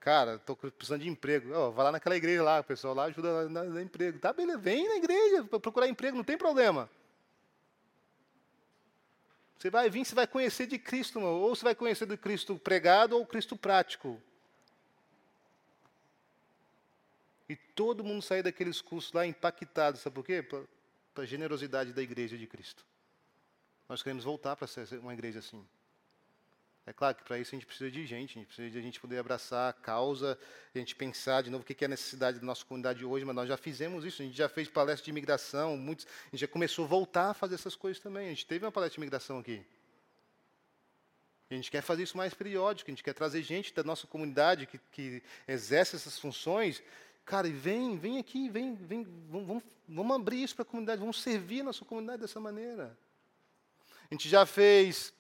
Cara, 0.02 0.36
estou 0.36 0.56
precisando 0.56 1.04
de 1.04 1.08
emprego. 1.08 1.54
Oh, 1.56 1.72
vai 1.72 1.86
lá 1.86 1.92
naquela 1.92 2.18
igreja 2.18 2.42
lá, 2.42 2.60
o 2.60 2.64
pessoal 2.64 2.96
lá 2.96 3.04
ajuda 3.06 3.48
no 3.48 3.80
emprego. 3.80 4.18
Tá, 4.18 4.34
beleza, 4.34 4.58
vem 4.58 4.90
na 4.90 4.96
igreja 4.96 5.44
procurar 5.44 5.88
emprego, 5.88 6.18
não 6.18 6.24
tem 6.24 6.38
problema. 6.38 6.90
Você 9.60 9.70
vai 9.70 9.92
vir, 9.92 10.04
você 10.04 10.16
vai 10.16 10.26
conhecer 10.26 10.66
de 10.66 10.80
Cristo, 10.80 11.20
ou 11.20 11.56
você 11.56 11.64
vai 11.64 11.76
conhecer 11.76 12.08
do 12.08 12.18
Cristo 12.18 12.58
pregado 12.58 13.16
ou 13.16 13.24
Cristo 13.28 13.56
prático. 13.56 14.20
E 17.48 17.56
todo 17.56 18.04
mundo 18.04 18.24
sair 18.24 18.42
daqueles 18.42 18.82
cursos 18.82 19.14
lá 19.14 19.24
impactado, 19.24 20.00
sabe 20.00 20.16
por 20.16 20.26
quê? 20.26 20.42
Para 20.42 20.64
a 21.24 21.26
generosidade 21.28 21.94
da 21.94 22.02
igreja 22.02 22.36
de 22.40 22.48
Cristo. 22.48 22.84
Nós 23.88 24.02
queremos 24.02 24.24
voltar 24.24 24.56
para 24.56 24.66
ser 24.66 24.88
uma 24.98 25.14
igreja 25.14 25.38
assim. 25.38 25.64
É 26.86 26.91
claro 26.91 27.15
que 27.15 27.24
para 27.24 27.38
isso 27.38 27.54
a 27.54 27.58
gente 27.58 27.65
precisa 27.65 27.91
de 27.91 28.06
gente, 28.08 28.32
a 28.32 28.41
gente 28.41 28.48
precisa 28.48 28.70
de 28.70 28.78
a 28.78 28.82
gente 28.82 29.00
poder 29.00 29.20
abraçar 29.20 29.70
a 29.70 29.74
causa, 29.74 30.38
a 30.74 30.78
gente 30.78 30.96
pensar 30.96 31.44
de 31.44 31.50
novo 31.50 31.63
o 31.63 31.65
que 31.65 31.84
é 31.84 31.86
a 31.86 31.89
necessidade 31.89 32.39
da 32.39 32.46
nossa 32.46 32.65
comunidade 32.65 33.06
hoje, 33.06 33.24
mas 33.24 33.36
nós 33.36 33.48
já 33.48 33.56
fizemos 33.56 34.04
isso, 34.04 34.22
a 34.22 34.26
gente 34.26 34.36
já 34.36 34.50
fez 34.50 34.67
palestra 34.67 35.06
de 35.06 35.12
imigração, 35.12 35.78
muitos, 35.78 36.08
a 36.08 36.30
gente 36.32 36.41
já 36.41 36.48
começou 36.48 36.86
a 36.86 36.88
voltar 36.88 37.30
a 37.30 37.34
fazer 37.36 37.56
essas 37.56 37.76
coisas 37.76 38.02
também. 38.02 38.28
A 38.28 38.30
gente 38.30 38.48
teve 38.48 38.65
uma 38.65 38.72
palestra 38.72 38.96
de 38.96 39.00
imigração 39.00 39.38
aqui. 39.38 39.63
A 41.52 41.54
gente 41.54 41.70
quer 41.70 41.82
fazer 41.82 42.04
isso 42.04 42.17
mais 42.17 42.34
periódico, 42.34 42.89
a 42.89 42.94
gente 42.94 43.04
quer 43.04 43.13
trazer 43.13 43.44
gente 43.44 43.74
da 43.74 43.84
nossa 43.84 44.08
comunidade 44.08 44.65
que, 44.65 44.80
que 44.91 45.22
exerce 45.48 45.96
essas 45.96 46.17
funções. 46.17 46.82
Cara, 47.26 47.48
vem, 47.50 47.98
vem 47.98 48.17
aqui, 48.17 48.50
vem, 48.50 48.74
vem, 48.74 49.06
vamos, 49.30 49.63
vamos 49.88 50.15
abrir 50.15 50.44
isso 50.44 50.56
para 50.56 50.63
a 50.63 50.65
comunidade, 50.65 51.00
vamos 51.00 51.22
servir 51.22 51.62
a 51.62 51.65
nossa 51.65 51.86
comunidade 51.86 52.22
dessa 52.22 52.39
maneira. 52.39 52.98
A 54.10 54.13
gente 54.13 54.28
já 54.28 54.46
fez 54.46 55.13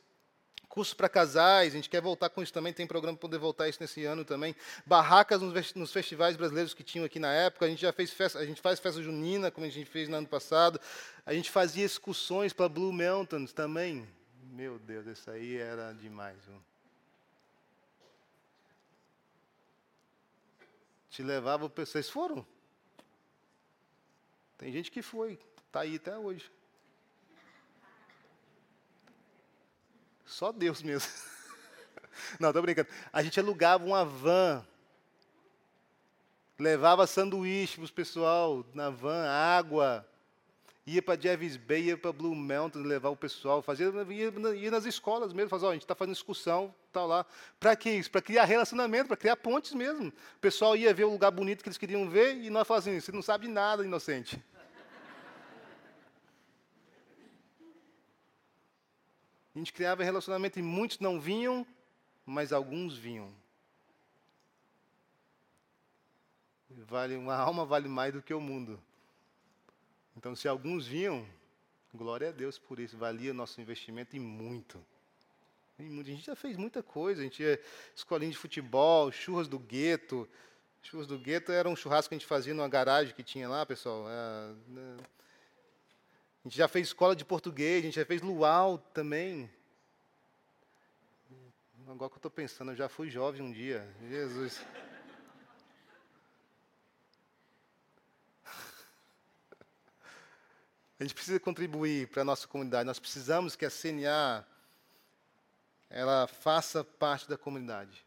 curso 0.71 0.95
para 0.95 1.09
casais, 1.09 1.73
a 1.73 1.75
gente 1.75 1.89
quer 1.89 2.01
voltar 2.01 2.29
com 2.29 2.41
isso 2.41 2.53
também, 2.53 2.71
tem 2.71 2.87
programa 2.87 3.17
para 3.17 3.21
poder 3.21 3.37
voltar 3.37 3.67
isso 3.67 3.79
nesse 3.81 4.05
ano 4.05 4.23
também. 4.23 4.55
Barracas 4.85 5.41
nos 5.41 5.91
festivais 5.91 6.37
brasileiros 6.37 6.73
que 6.73 6.81
tinham 6.81 7.05
aqui 7.05 7.19
na 7.19 7.31
época, 7.33 7.65
a 7.65 7.69
gente 7.69 7.81
já 7.81 7.91
fez 7.91 8.11
festa, 8.11 8.39
a 8.39 8.45
gente 8.45 8.61
faz 8.61 8.79
festa 8.79 9.03
junina, 9.03 9.51
como 9.51 9.67
a 9.67 9.69
gente 9.69 9.89
fez 9.89 10.07
no 10.07 10.15
ano 10.15 10.27
passado. 10.27 10.79
A 11.25 11.33
gente 11.33 11.51
fazia 11.51 11.83
excursões 11.83 12.53
para 12.53 12.69
Blue 12.69 12.93
Mountains 12.93 13.51
também. 13.51 14.07
Meu 14.43 14.79
Deus, 14.79 15.05
isso 15.07 15.29
aí 15.29 15.57
era 15.57 15.91
demais. 15.91 16.37
Viu? 16.47 16.63
Te 21.09 21.21
levava, 21.21 21.67
vocês 21.67 22.09
foram? 22.09 22.47
Tem 24.57 24.71
gente 24.71 24.89
que 24.89 25.01
foi, 25.01 25.37
está 25.67 25.81
aí 25.81 25.97
até 25.97 26.17
hoje. 26.17 26.49
Só 30.31 30.49
Deus 30.53 30.81
mesmo. 30.81 31.11
Não, 32.39 32.49
estou 32.49 32.61
brincando. 32.61 32.87
A 33.11 33.21
gente 33.21 33.37
alugava 33.37 33.85
uma 33.85 34.05
van, 34.05 34.65
levava 36.57 37.05
sanduíche 37.05 37.75
para 37.75 37.85
o 37.85 37.91
pessoal 37.91 38.65
na 38.73 38.89
van, 38.89 39.27
água, 39.27 40.07
ia 40.87 41.01
para 41.01 41.19
Jervis 41.19 41.57
Bay, 41.57 41.83
ia 41.83 41.97
para 41.97 42.13
Blue 42.13 42.33
Mountain 42.33 42.83
levar 42.83 43.09
o 43.09 43.15
pessoal, 43.15 43.61
fazia, 43.61 43.91
ia, 44.09 44.53
ia 44.55 44.71
nas 44.71 44.85
escolas 44.85 45.33
mesmo, 45.33 45.49
fazia, 45.49 45.67
ó, 45.67 45.71
a 45.71 45.73
gente 45.73 45.83
está 45.83 45.95
fazendo 45.95 46.15
excursão, 46.15 46.73
tal 46.93 47.07
lá. 47.07 47.25
Para 47.59 47.75
que 47.75 47.89
isso? 47.89 48.09
Para 48.09 48.21
criar 48.21 48.45
relacionamento, 48.45 49.07
para 49.07 49.17
criar 49.17 49.35
pontes 49.35 49.73
mesmo. 49.73 50.07
O 50.07 50.39
pessoal 50.39 50.77
ia 50.77 50.93
ver 50.93 51.03
o 51.03 51.11
lugar 51.11 51.31
bonito 51.31 51.61
que 51.61 51.67
eles 51.67 51.77
queriam 51.77 52.09
ver 52.09 52.37
e 52.37 52.49
nós 52.49 52.65
falávamos 52.65 52.87
assim, 52.87 53.05
você 53.05 53.11
não 53.11 53.21
sabe 53.21 53.49
nada, 53.49 53.83
inocente. 53.83 54.41
A 59.53 59.59
gente 59.59 59.73
criava 59.73 60.03
relacionamento 60.03 60.57
e 60.59 60.61
muitos 60.61 60.99
não 60.99 61.19
vinham, 61.19 61.67
mas 62.25 62.53
alguns 62.53 62.97
vinham. 62.97 63.33
Vale 66.69 67.15
uma 67.15 67.35
alma 67.37 67.65
vale 67.65 67.89
mais 67.89 68.13
do 68.13 68.21
que 68.21 68.33
o 68.33 68.39
mundo. 68.39 68.79
Então, 70.15 70.35
se 70.35 70.47
alguns 70.47 70.87
vinham, 70.87 71.25
glória 71.93 72.29
a 72.29 72.31
Deus 72.31 72.57
por 72.57 72.79
isso, 72.79 72.97
valia 72.97 73.33
nosso 73.33 73.59
investimento 73.59 74.15
e 74.15 74.19
muito. 74.19 74.83
E 75.79 75.99
a 75.99 76.03
gente 76.03 76.25
já 76.25 76.35
fez 76.35 76.57
muita 76.57 76.83
coisa, 76.83 77.21
a 77.21 77.23
gente 77.23 77.41
ia 77.41 77.59
escolinha 77.95 78.31
de 78.31 78.37
futebol, 78.37 79.11
churras 79.11 79.47
do 79.47 79.57
gueto. 79.57 80.29
Churras 80.83 81.07
do 81.07 81.17
gueto 81.17 81.51
era 81.51 81.67
um 81.67 81.75
churrasco 81.75 82.09
que 82.09 82.15
a 82.15 82.17
gente 82.17 82.27
fazia 82.27 82.53
numa 82.53 82.69
garagem 82.69 83.13
que 83.13 83.23
tinha 83.23 83.49
lá, 83.49 83.65
pessoal. 83.65 84.05
É, 84.07 84.53
né, 84.67 84.97
a 86.43 86.47
gente 86.47 86.57
já 86.57 86.67
fez 86.67 86.87
escola 86.87 87.15
de 87.15 87.23
português, 87.23 87.79
a 87.79 87.85
gente 87.85 87.95
já 87.95 88.05
fez 88.05 88.21
luau 88.21 88.79
também. 88.79 89.47
Agora 91.87 92.09
que 92.09 92.15
eu 92.15 92.19
estou 92.19 92.31
pensando, 92.31 92.71
eu 92.71 92.75
já 92.75 92.89
fui 92.89 93.11
jovem 93.11 93.41
um 93.41 93.51
dia. 93.51 93.87
Jesus. 94.09 94.59
A 100.97 101.03
gente 101.03 101.13
precisa 101.13 101.39
contribuir 101.39 102.07
para 102.07 102.21
a 102.21 102.25
nossa 102.25 102.47
comunidade. 102.47 102.85
Nós 102.85 102.99
precisamos 102.99 103.55
que 103.55 103.65
a 103.65 103.71
CNA 103.71 104.45
ela 105.89 106.27
faça 106.27 106.83
parte 106.83 107.27
da 107.27 107.37
comunidade. 107.37 108.05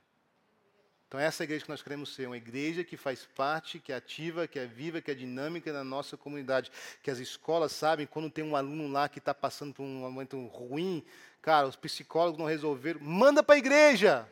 Então, 1.14 1.24
essa 1.24 1.40
é 1.40 1.44
a 1.44 1.46
igreja 1.46 1.64
que 1.64 1.70
nós 1.70 1.80
queremos 1.80 2.12
ser, 2.12 2.26
uma 2.26 2.36
igreja 2.36 2.82
que 2.82 2.96
faz 2.96 3.24
parte, 3.36 3.78
que 3.78 3.92
é 3.92 3.94
ativa, 3.94 4.48
que 4.48 4.58
é 4.58 4.66
viva, 4.66 5.00
que 5.00 5.12
é 5.12 5.14
dinâmica 5.14 5.72
na 5.72 5.84
nossa 5.84 6.16
comunidade. 6.16 6.72
Que 7.04 7.08
as 7.08 7.18
escolas 7.20 7.70
sabem, 7.70 8.04
quando 8.04 8.28
tem 8.28 8.42
um 8.42 8.56
aluno 8.56 8.88
lá 8.88 9.08
que 9.08 9.20
está 9.20 9.32
passando 9.32 9.72
por 9.72 9.84
um 9.84 10.00
momento 10.00 10.44
ruim, 10.46 11.04
cara, 11.40 11.68
os 11.68 11.76
psicólogos 11.76 12.36
não 12.36 12.46
resolveram, 12.46 12.98
manda 13.00 13.44
para 13.44 13.54
a 13.54 13.58
igreja. 13.58 14.28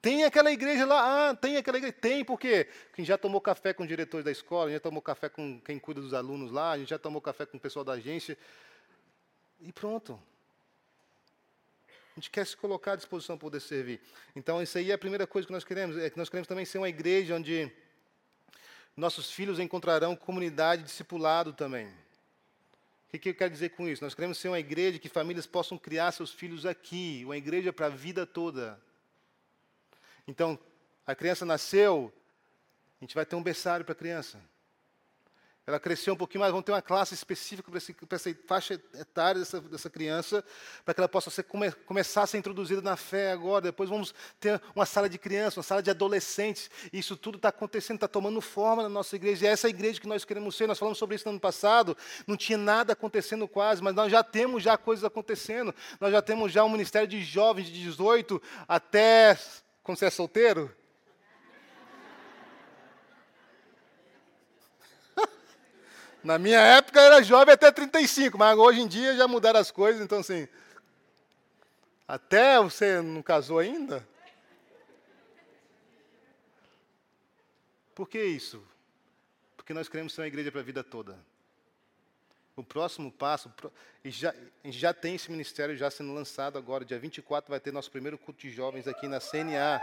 Tem 0.00 0.24
aquela 0.24 0.50
igreja 0.50 0.84
lá, 0.84 1.30
ah, 1.30 1.36
tem 1.36 1.56
aquela 1.56 1.76
igreja, 1.76 1.92
tem, 1.92 2.24
por 2.24 2.36
quê? 2.36 2.66
Gente 2.96 3.06
já 3.06 3.16
tomou 3.16 3.40
café 3.40 3.72
com 3.72 3.84
os 3.84 3.88
diretores 3.88 4.24
da 4.24 4.32
escola, 4.32 4.72
já 4.72 4.80
tomou 4.80 5.00
café 5.00 5.28
com 5.28 5.60
quem 5.60 5.78
cuida 5.78 6.00
dos 6.00 6.14
alunos 6.14 6.50
lá, 6.50 6.72
a 6.72 6.78
gente 6.78 6.90
já 6.90 6.98
tomou 6.98 7.22
café 7.22 7.46
com 7.46 7.58
o 7.58 7.60
pessoal 7.60 7.84
da 7.84 7.92
agência. 7.92 8.36
E 9.60 9.70
pronto. 9.72 10.20
A 12.12 12.20
gente 12.20 12.30
quer 12.30 12.46
se 12.46 12.56
colocar 12.56 12.92
à 12.92 12.96
disposição 12.96 13.36
para 13.36 13.46
poder 13.46 13.60
servir. 13.60 14.00
Então, 14.36 14.62
isso 14.62 14.76
aí 14.76 14.90
é 14.90 14.94
a 14.94 14.98
primeira 14.98 15.26
coisa 15.26 15.46
que 15.46 15.52
nós 15.52 15.64
queremos. 15.64 15.96
É 15.96 16.10
que 16.10 16.18
nós 16.18 16.28
queremos 16.28 16.46
também 16.46 16.64
ser 16.64 16.78
uma 16.78 16.88
igreja 16.88 17.34
onde 17.34 17.72
nossos 18.96 19.30
filhos 19.30 19.58
encontrarão 19.58 20.14
comunidade 20.14 20.82
discipulado 20.82 21.52
também. 21.54 21.86
O 21.86 23.10
que, 23.12 23.18
que 23.18 23.28
eu 23.30 23.34
quero 23.34 23.50
dizer 23.50 23.70
com 23.70 23.88
isso? 23.88 24.04
Nós 24.04 24.14
queremos 24.14 24.38
ser 24.38 24.48
uma 24.48 24.60
igreja 24.60 24.98
que 24.98 25.08
famílias 25.08 25.46
possam 25.46 25.78
criar 25.78 26.12
seus 26.12 26.30
filhos 26.30 26.66
aqui, 26.66 27.22
uma 27.24 27.36
igreja 27.36 27.72
para 27.72 27.86
a 27.86 27.90
vida 27.90 28.26
toda. 28.26 28.78
Então, 30.28 30.58
a 31.06 31.14
criança 31.14 31.46
nasceu, 31.46 32.12
a 33.00 33.04
gente 33.04 33.14
vai 33.14 33.24
ter 33.24 33.36
um 33.36 33.42
berçário 33.42 33.84
para 33.84 33.92
a 33.92 33.96
criança 33.96 34.38
ela 35.64 35.78
cresceu 35.78 36.14
um 36.14 36.16
pouquinho 36.16 36.40
mais, 36.40 36.50
vamos 36.50 36.64
ter 36.64 36.72
uma 36.72 36.82
classe 36.82 37.14
específica 37.14 37.70
para, 37.70 38.16
essa 38.16 38.36
faixa 38.48 38.74
etária 38.94 39.38
dessa, 39.38 39.60
dessa 39.60 39.88
criança, 39.88 40.44
para 40.84 40.92
que 40.92 41.00
ela 41.00 41.08
possa 41.08 41.30
ser, 41.30 41.44
come, 41.44 41.70
começar 41.70 42.22
a 42.24 42.26
ser 42.26 42.38
introduzida 42.38 42.82
na 42.82 42.96
fé 42.96 43.30
agora. 43.30 43.62
Depois 43.62 43.88
vamos 43.88 44.12
ter 44.40 44.60
uma 44.74 44.84
sala 44.84 45.08
de 45.08 45.18
crianças, 45.18 45.58
uma 45.58 45.62
sala 45.62 45.80
de 45.80 45.88
adolescentes. 45.88 46.68
E 46.92 46.98
isso 46.98 47.16
tudo 47.16 47.36
está 47.36 47.50
acontecendo, 47.50 47.98
está 47.98 48.08
tomando 48.08 48.40
forma 48.40 48.82
na 48.82 48.88
nossa 48.88 49.14
igreja. 49.14 49.44
E 49.44 49.48
é 49.48 49.52
essa 49.52 49.68
igreja 49.68 50.00
que 50.00 50.08
nós 50.08 50.24
queremos 50.24 50.56
ser. 50.56 50.66
Nós 50.66 50.80
falamos 50.80 50.98
sobre 50.98 51.14
isso 51.14 51.26
no 51.26 51.30
ano 51.30 51.40
passado. 51.40 51.96
Não 52.26 52.36
tinha 52.36 52.58
nada 52.58 52.94
acontecendo 52.94 53.46
quase, 53.46 53.80
mas 53.80 53.94
nós 53.94 54.10
já 54.10 54.24
temos 54.24 54.64
já 54.64 54.76
coisas 54.76 55.04
acontecendo. 55.04 55.72
Nós 56.00 56.10
já 56.10 56.20
temos 56.20 56.50
já 56.50 56.64
um 56.64 56.70
ministério 56.70 57.06
de 57.06 57.22
jovens 57.22 57.66
de 57.66 57.80
18 57.80 58.42
até. 58.66 59.38
Quando 59.84 59.96
você 59.96 60.06
é 60.06 60.10
solteiro? 60.10 60.81
Na 66.22 66.38
minha 66.38 66.60
época 66.60 67.00
era 67.00 67.22
jovem 67.22 67.54
até 67.54 67.70
35, 67.70 68.38
mas 68.38 68.56
hoje 68.56 68.80
em 68.80 68.86
dia 68.86 69.16
já 69.16 69.26
mudaram 69.26 69.58
as 69.58 69.70
coisas, 69.70 70.00
então 70.00 70.20
assim. 70.20 70.46
Até 72.06 72.60
você 72.60 73.00
não 73.00 73.22
casou 73.22 73.58
ainda? 73.58 74.06
Por 77.94 78.08
que 78.08 78.22
isso? 78.22 78.62
Porque 79.56 79.74
nós 79.74 79.88
queremos 79.88 80.14
ser 80.14 80.22
uma 80.22 80.26
igreja 80.26 80.50
para 80.50 80.60
a 80.60 80.64
vida 80.64 80.82
toda. 80.84 81.18
O 82.54 82.62
próximo 82.62 83.10
passo, 83.10 83.52
e 84.04 84.10
já, 84.10 84.34
já 84.64 84.92
tem 84.92 85.14
esse 85.14 85.30
ministério 85.30 85.76
já 85.76 85.90
sendo 85.90 86.12
lançado 86.12 86.58
agora, 86.58 86.84
dia 86.84 86.98
24 86.98 87.50
vai 87.50 87.58
ter 87.58 87.72
nosso 87.72 87.90
primeiro 87.90 88.18
culto 88.18 88.40
de 88.40 88.50
jovens 88.50 88.86
aqui 88.86 89.08
na 89.08 89.20
CNA. 89.20 89.80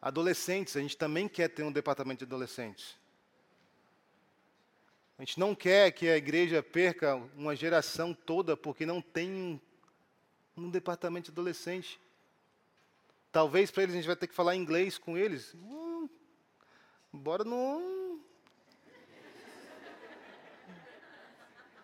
Adolescentes, 0.00 0.76
a 0.76 0.80
gente 0.80 0.96
também 0.96 1.28
quer 1.28 1.48
ter 1.48 1.62
um 1.62 1.72
departamento 1.72 2.18
de 2.18 2.24
adolescentes. 2.24 2.96
A 5.18 5.22
gente 5.22 5.40
não 5.40 5.54
quer 5.54 5.90
que 5.90 6.08
a 6.08 6.16
igreja 6.16 6.62
perca 6.62 7.16
uma 7.36 7.56
geração 7.56 8.14
toda 8.14 8.56
porque 8.56 8.86
não 8.86 9.02
tem 9.02 9.60
um 10.56 10.70
departamento 10.70 11.26
de 11.26 11.32
adolescente. 11.32 12.00
Talvez 13.32 13.70
para 13.70 13.82
eles 13.82 13.94
a 13.94 13.98
gente 13.98 14.06
vai 14.06 14.14
ter 14.14 14.28
que 14.28 14.34
falar 14.34 14.54
inglês 14.54 14.96
com 14.96 15.18
eles. 15.18 15.52
Hum, 15.54 16.08
bora 17.12 17.42
no 17.42 18.20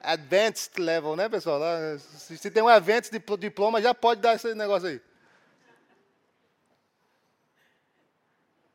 advanced 0.00 0.79
level, 0.79 1.16
né, 1.16 1.29
pessoal? 1.29 1.61
Se 1.98 2.50
tem 2.50 2.62
um 2.62 2.68
advanced 2.68 3.11
diploma, 3.40 3.83
já 3.83 3.92
pode 3.92 4.20
dar 4.20 4.37
esse 4.37 4.55
negócio 4.55 4.88
aí. 4.88 5.00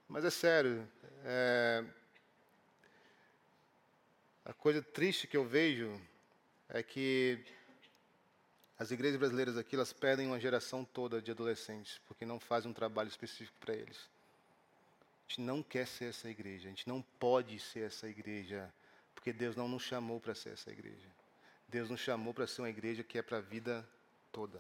Mas 0.10 0.26
é 0.26 0.32
sério. 0.32 0.89
É... 1.24 1.86
A 4.43 4.54
coisa 4.54 4.82
triste 4.82 5.28
que 5.28 5.38
eu 5.38 5.45
vejo 5.45 6.02
é 6.67 6.82
que 6.82 7.45
as 8.80 8.89
igrejas 8.89 9.19
brasileiras 9.19 9.56
aqui, 9.56 9.76
elas 9.76 9.93
perdem 9.93 10.26
uma 10.26 10.39
geração 10.39 10.84
toda 10.84 11.22
de 11.22 11.30
adolescentes, 11.30 12.02
porque 12.08 12.26
não 12.26 12.39
fazem 12.39 12.72
um 12.72 12.74
trabalho 12.74 13.08
específico 13.08 13.56
para 13.60 13.76
eles. 13.76 14.10
A 15.28 15.30
gente 15.30 15.41
não 15.41 15.62
quer 15.62 15.86
ser 15.86 16.06
essa 16.06 16.28
igreja, 16.28 16.67
a 16.67 16.72
gente 16.72 16.88
não 16.88 17.04
pode 17.19 17.60
ser 17.60 17.82
essa 17.82 18.08
igreja, 18.08 18.74
porque 19.13 19.32
Deus 19.32 19.56
não 19.56 19.67
nos 19.67 19.84
chamou 19.84 20.19
para 20.19 20.34
ser 20.34 20.54
essa 20.54 20.72
igreja. 20.72 21.08
Deus 21.67 21.88
nos 21.88 22.00
chamou 22.00 22.34
para 22.34 22.48
ser 22.48 22.62
uma 22.63 22.69
igreja 22.69 23.04
que 23.04 23.19
é 23.19 23.22
para 23.22 23.38
a 23.38 23.41
vida 23.41 23.88
toda. 24.32 24.60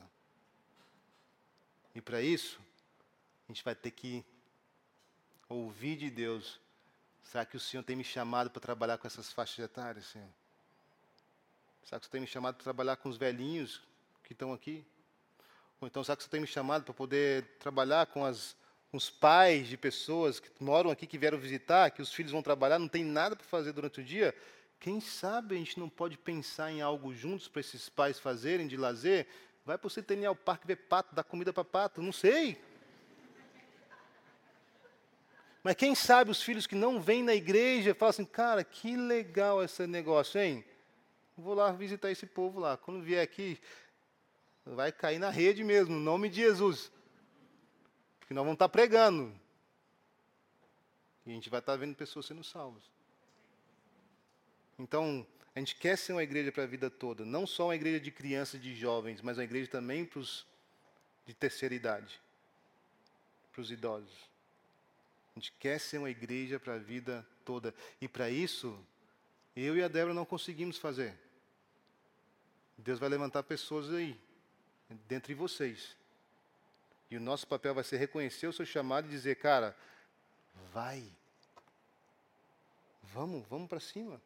E 1.95 2.01
para 2.01 2.21
isso, 2.21 2.61
a 3.47 3.51
gente 3.51 3.63
vai 3.63 3.73
ter 3.73 3.89
que 3.89 4.23
ouvir 5.49 5.97
de 5.97 6.09
Deus. 6.09 6.59
Será 7.23 7.43
que 7.43 7.57
o 7.57 7.59
Senhor 7.59 7.83
tem 7.83 7.95
me 7.95 8.03
chamado 8.03 8.49
para 8.49 8.61
trabalhar 8.61 8.97
com 8.97 9.07
essas 9.07 9.33
faixas 9.33 9.65
etárias, 9.65 10.05
Senhor? 10.05 10.29
Será 11.83 11.99
que 11.99 12.05
você 12.05 12.11
tem 12.11 12.21
me 12.21 12.27
chamado 12.27 12.55
para 12.55 12.63
trabalhar 12.63 12.95
com 12.97 13.09
os 13.09 13.17
velhinhos 13.17 13.81
que 14.23 14.33
estão 14.33 14.53
aqui? 14.53 14.85
Ou 15.81 15.87
então, 15.87 16.03
será 16.03 16.15
que 16.15 16.23
você 16.23 16.29
tem 16.29 16.41
me 16.41 16.47
chamado 16.47 16.83
para 16.83 16.93
poder 16.93 17.43
trabalhar 17.59 18.05
com, 18.07 18.23
as, 18.23 18.55
com 18.91 18.97
os 18.97 19.09
pais 19.09 19.67
de 19.67 19.75
pessoas 19.75 20.39
que 20.39 20.51
moram 20.59 20.91
aqui, 20.91 21.07
que 21.07 21.17
vieram 21.17 21.37
visitar, 21.37 21.89
que 21.89 22.01
os 22.01 22.13
filhos 22.13 22.31
vão 22.31 22.43
trabalhar, 22.43 22.77
não 22.77 22.87
tem 22.87 23.03
nada 23.03 23.35
para 23.35 23.45
fazer 23.45 23.71
durante 23.73 24.01
o 24.01 24.03
dia? 24.03 24.35
Quem 24.79 25.01
sabe 25.01 25.55
a 25.55 25.57
gente 25.57 25.79
não 25.79 25.89
pode 25.89 26.17
pensar 26.17 26.71
em 26.71 26.81
algo 26.81 27.13
juntos 27.13 27.47
para 27.47 27.59
esses 27.59 27.89
pais 27.89 28.19
fazerem 28.19 28.67
de 28.67 28.77
lazer? 28.77 29.27
Vai 29.65 29.77
para 29.77 29.87
o 29.87 29.89
Centennial 29.89 30.35
Park 30.35 30.65
ver 30.65 30.75
pato, 30.75 31.13
dar 31.13 31.23
comida 31.23 31.51
para 31.51 31.65
pato, 31.65 32.01
não 32.01 32.11
sei. 32.11 32.61
Mas 35.63 35.75
quem 35.75 35.93
sabe 35.93 36.31
os 36.31 36.41
filhos 36.41 36.65
que 36.65 36.75
não 36.75 37.01
vêm 37.01 37.21
na 37.21 37.35
igreja 37.35 37.93
falam 37.93 38.11
assim, 38.11 38.25
cara, 38.25 38.63
que 38.63 38.95
legal 38.95 39.61
esse 39.63 39.85
negócio, 39.85 40.39
hein? 40.39 40.63
Vou 41.37 41.53
lá 41.53 41.71
visitar 41.71 42.11
esse 42.11 42.25
povo 42.25 42.59
lá. 42.59 42.77
Quando 42.77 43.01
vier 43.01 43.23
aqui, 43.23 43.59
vai 44.65 44.91
cair 44.91 45.19
na 45.19 45.29
rede 45.29 45.63
mesmo, 45.63 45.95
no 45.95 46.01
nome 46.01 46.29
de 46.29 46.37
Jesus. 46.37 46.91
Porque 48.19 48.33
nós 48.33 48.43
vamos 48.43 48.55
estar 48.55 48.69
pregando. 48.69 49.33
E 51.25 51.31
a 51.31 51.33
gente 51.33 51.49
vai 51.49 51.59
estar 51.59 51.75
vendo 51.75 51.95
pessoas 51.95 52.25
sendo 52.25 52.43
salvas. 52.43 52.83
Então, 54.77 55.25
a 55.55 55.59
gente 55.59 55.75
quer 55.75 55.97
ser 55.97 56.13
uma 56.13 56.23
igreja 56.23 56.51
para 56.51 56.63
a 56.63 56.67
vida 56.67 56.89
toda. 56.89 57.25
Não 57.25 57.45
só 57.45 57.65
uma 57.65 57.75
igreja 57.75 57.99
de 57.99 58.11
crianças 58.11 58.55
e 58.55 58.63
de 58.63 58.75
jovens, 58.75 59.21
mas 59.21 59.37
uma 59.37 59.43
igreja 59.43 59.69
também 59.69 60.05
para 60.05 60.19
os 60.19 60.47
de 61.25 61.33
terceira 61.33 61.75
idade. 61.75 62.19
Para 63.51 63.61
os 63.61 63.71
idosos. 63.71 64.28
A 65.39 65.41
gente 65.41 65.53
quer 65.53 65.79
ser 65.79 65.99
uma 65.99 66.09
igreja 66.09 66.59
para 66.59 66.73
a 66.73 66.77
vida 66.77 67.25
toda. 67.45 67.73
E 68.01 68.09
para 68.09 68.29
isso, 68.29 68.77
eu 69.55 69.77
e 69.77 69.81
a 69.81 69.87
Débora 69.87 70.13
não 70.13 70.25
conseguimos 70.25 70.77
fazer. 70.77 71.17
Deus 72.77 72.99
vai 72.99 73.07
levantar 73.07 73.43
pessoas 73.43 73.89
aí, 73.89 74.19
dentre 75.07 75.33
vocês. 75.33 75.95
E 77.09 77.15
o 77.15 77.21
nosso 77.21 77.47
papel 77.47 77.73
vai 77.73 77.85
ser 77.85 77.95
reconhecer 77.95 78.47
o 78.47 78.51
seu 78.51 78.65
chamado 78.65 79.07
e 79.07 79.09
dizer, 79.09 79.37
cara, 79.37 79.73
vai. 80.73 81.09
Vamos, 83.01 83.47
vamos 83.47 83.69
para 83.69 83.79
cima. 83.79 84.21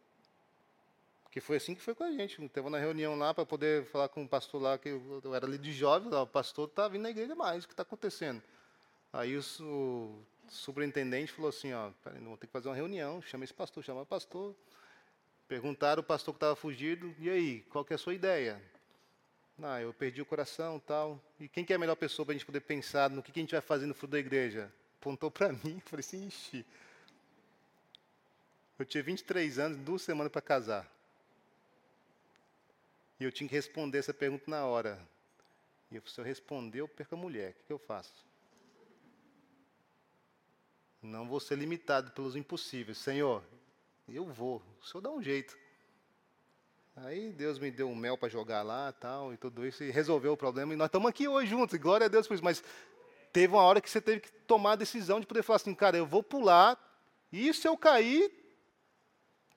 Porque 1.26 1.40
foi 1.40 1.58
assim 1.58 1.76
que 1.76 1.82
foi 1.84 1.94
com 1.94 2.06
a 2.06 2.12
gente. 2.12 2.50
Teve 2.50 2.68
uma 2.68 2.80
reunião 2.80 3.16
lá 3.16 3.36
para 3.36 3.46
poder 3.46 3.86
falar 3.86 4.10
com 4.10 4.24
o 4.24 4.28
pastor 4.28 4.60
lá, 4.60 4.80
que 4.80 4.90
eu 4.90 5.36
era 5.36 5.46
ali 5.46 5.60
de 5.60 5.74
jovem, 5.74 6.12
o 6.12 6.26
pastor 6.26 6.68
está 6.68 6.88
vindo 6.88 7.04
na 7.04 7.12
igreja 7.12 7.36
mais, 7.36 7.66
o 7.66 7.68
que 7.68 7.74
está 7.74 7.84
acontecendo? 7.84 8.42
Aí 9.12 9.38
o, 9.38 10.24
superintendente 10.54 11.32
falou 11.32 11.50
assim, 11.50 11.74
ó, 11.74 11.92
peraí, 12.04 12.20
vou 12.22 12.38
ter 12.38 12.48
que 12.48 12.54
fazer 12.54 12.70
uma 12.70 12.76
reunião, 12.76 13.22
chama 13.22 13.44
esse 13.44 13.54
pastor, 13.54 13.84
chama 13.84 14.02
o 14.02 14.06
pastor. 14.06 14.56
Perguntaram 15.48 16.02
o 16.02 16.04
pastor 16.04 16.34
que 16.34 16.38
estava 16.38 16.56
fugido, 16.56 17.14
e 17.20 17.30
aí, 17.30 17.62
qual 17.70 17.84
que 17.84 17.94
é 17.94 17.96
a 17.96 18.00
sua 18.00 18.14
ideia? 18.14 18.62
Ah, 19.62 19.82
eu 19.82 19.94
perdi 19.94 20.22
o 20.22 20.26
coração 20.26 20.80
tal. 20.80 21.22
E 21.40 21.48
quem 21.48 21.64
que 21.64 21.74
é 21.74 21.76
a 21.76 21.80
melhor 21.80 21.96
pessoa 21.96 22.26
para 22.26 22.34
a 22.34 22.38
gente 22.38 22.46
poder 22.46 22.62
pensar 22.62 23.10
no 23.10 23.22
que, 23.22 23.32
que 23.32 23.40
a 23.40 23.44
gente 23.44 23.52
vai 23.52 23.62
fazer 23.62 23.86
no 23.86 23.94
fruto 23.94 24.12
da 24.12 24.20
igreja? 24.20 24.72
Apontou 25.00 25.30
para 25.30 25.54
mim, 25.64 25.82
falei 25.86 26.00
assim, 26.00 26.28
ixi. 26.28 26.66
Eu 28.80 28.86
tinha 28.86 29.04
23 29.04 29.60
anos, 29.60 29.78
duas 29.78 30.02
semanas 30.02 30.32
para 30.32 30.42
casar. 30.42 30.92
E 33.20 33.24
eu 33.24 33.32
tinha 33.32 33.48
que 33.48 33.56
responder 33.56 34.00
essa 34.00 34.14
pergunta 34.14 34.44
na 34.48 34.66
hora. 34.66 35.00
E 35.92 36.02
se 36.10 36.20
eu 36.20 36.26
responder, 36.26 36.80
eu 36.80 36.88
perco 36.88 37.14
a 37.14 37.18
mulher. 37.18 37.52
O 37.52 37.54
que, 37.54 37.64
que 37.68 37.74
eu 37.74 37.78
faço? 37.78 38.33
Não 41.04 41.28
vou 41.28 41.40
ser 41.40 41.58
limitado 41.58 42.12
pelos 42.12 42.36
impossíveis. 42.36 42.98
Senhor, 42.98 43.44
eu 44.08 44.26
vou. 44.26 44.64
O 44.82 44.86
Senhor 44.86 45.02
dá 45.02 45.12
um 45.12 45.22
jeito. 45.22 45.58
Aí 46.96 47.32
Deus 47.34 47.60
me 47.60 47.70
deu 47.70 47.90
um 47.90 47.96
mel 47.96 48.18
para 48.18 48.30
jogar 48.30 48.62
lá 48.62 48.92
tal, 48.92 49.34
e 49.34 49.38
tudo 49.38 49.66
isso, 49.66 49.84
e 49.84 49.92
resolveu 49.92 50.34
o 50.34 50.38
problema. 50.38 50.74
E 50.74 50.78
nós 50.78 50.88
estamos 50.88 51.10
aqui 51.10 51.28
hoje 51.28 51.50
juntos, 51.50 51.78
glória 51.80 52.06
a 52.06 52.08
Deus 52.08 52.28
por 52.28 52.36
isso. 52.36 52.44
Mas 52.44 52.64
teve 53.32 53.54
uma 53.54 53.64
hora 53.64 53.82
que 53.82 53.90
você 53.90 54.00
teve 54.00 54.22
que 54.22 54.32
tomar 54.32 54.74
a 54.74 54.76
decisão 54.78 55.20
de 55.20 55.26
poder 55.26 55.44
falar 55.44 55.58
assim, 55.58 55.74
cara, 55.74 55.98
eu 55.98 56.06
vou 56.06 56.24
pular, 56.24 56.78
e 57.32 57.52
se 57.54 57.68
eu 57.68 57.76
cair, 57.76 58.32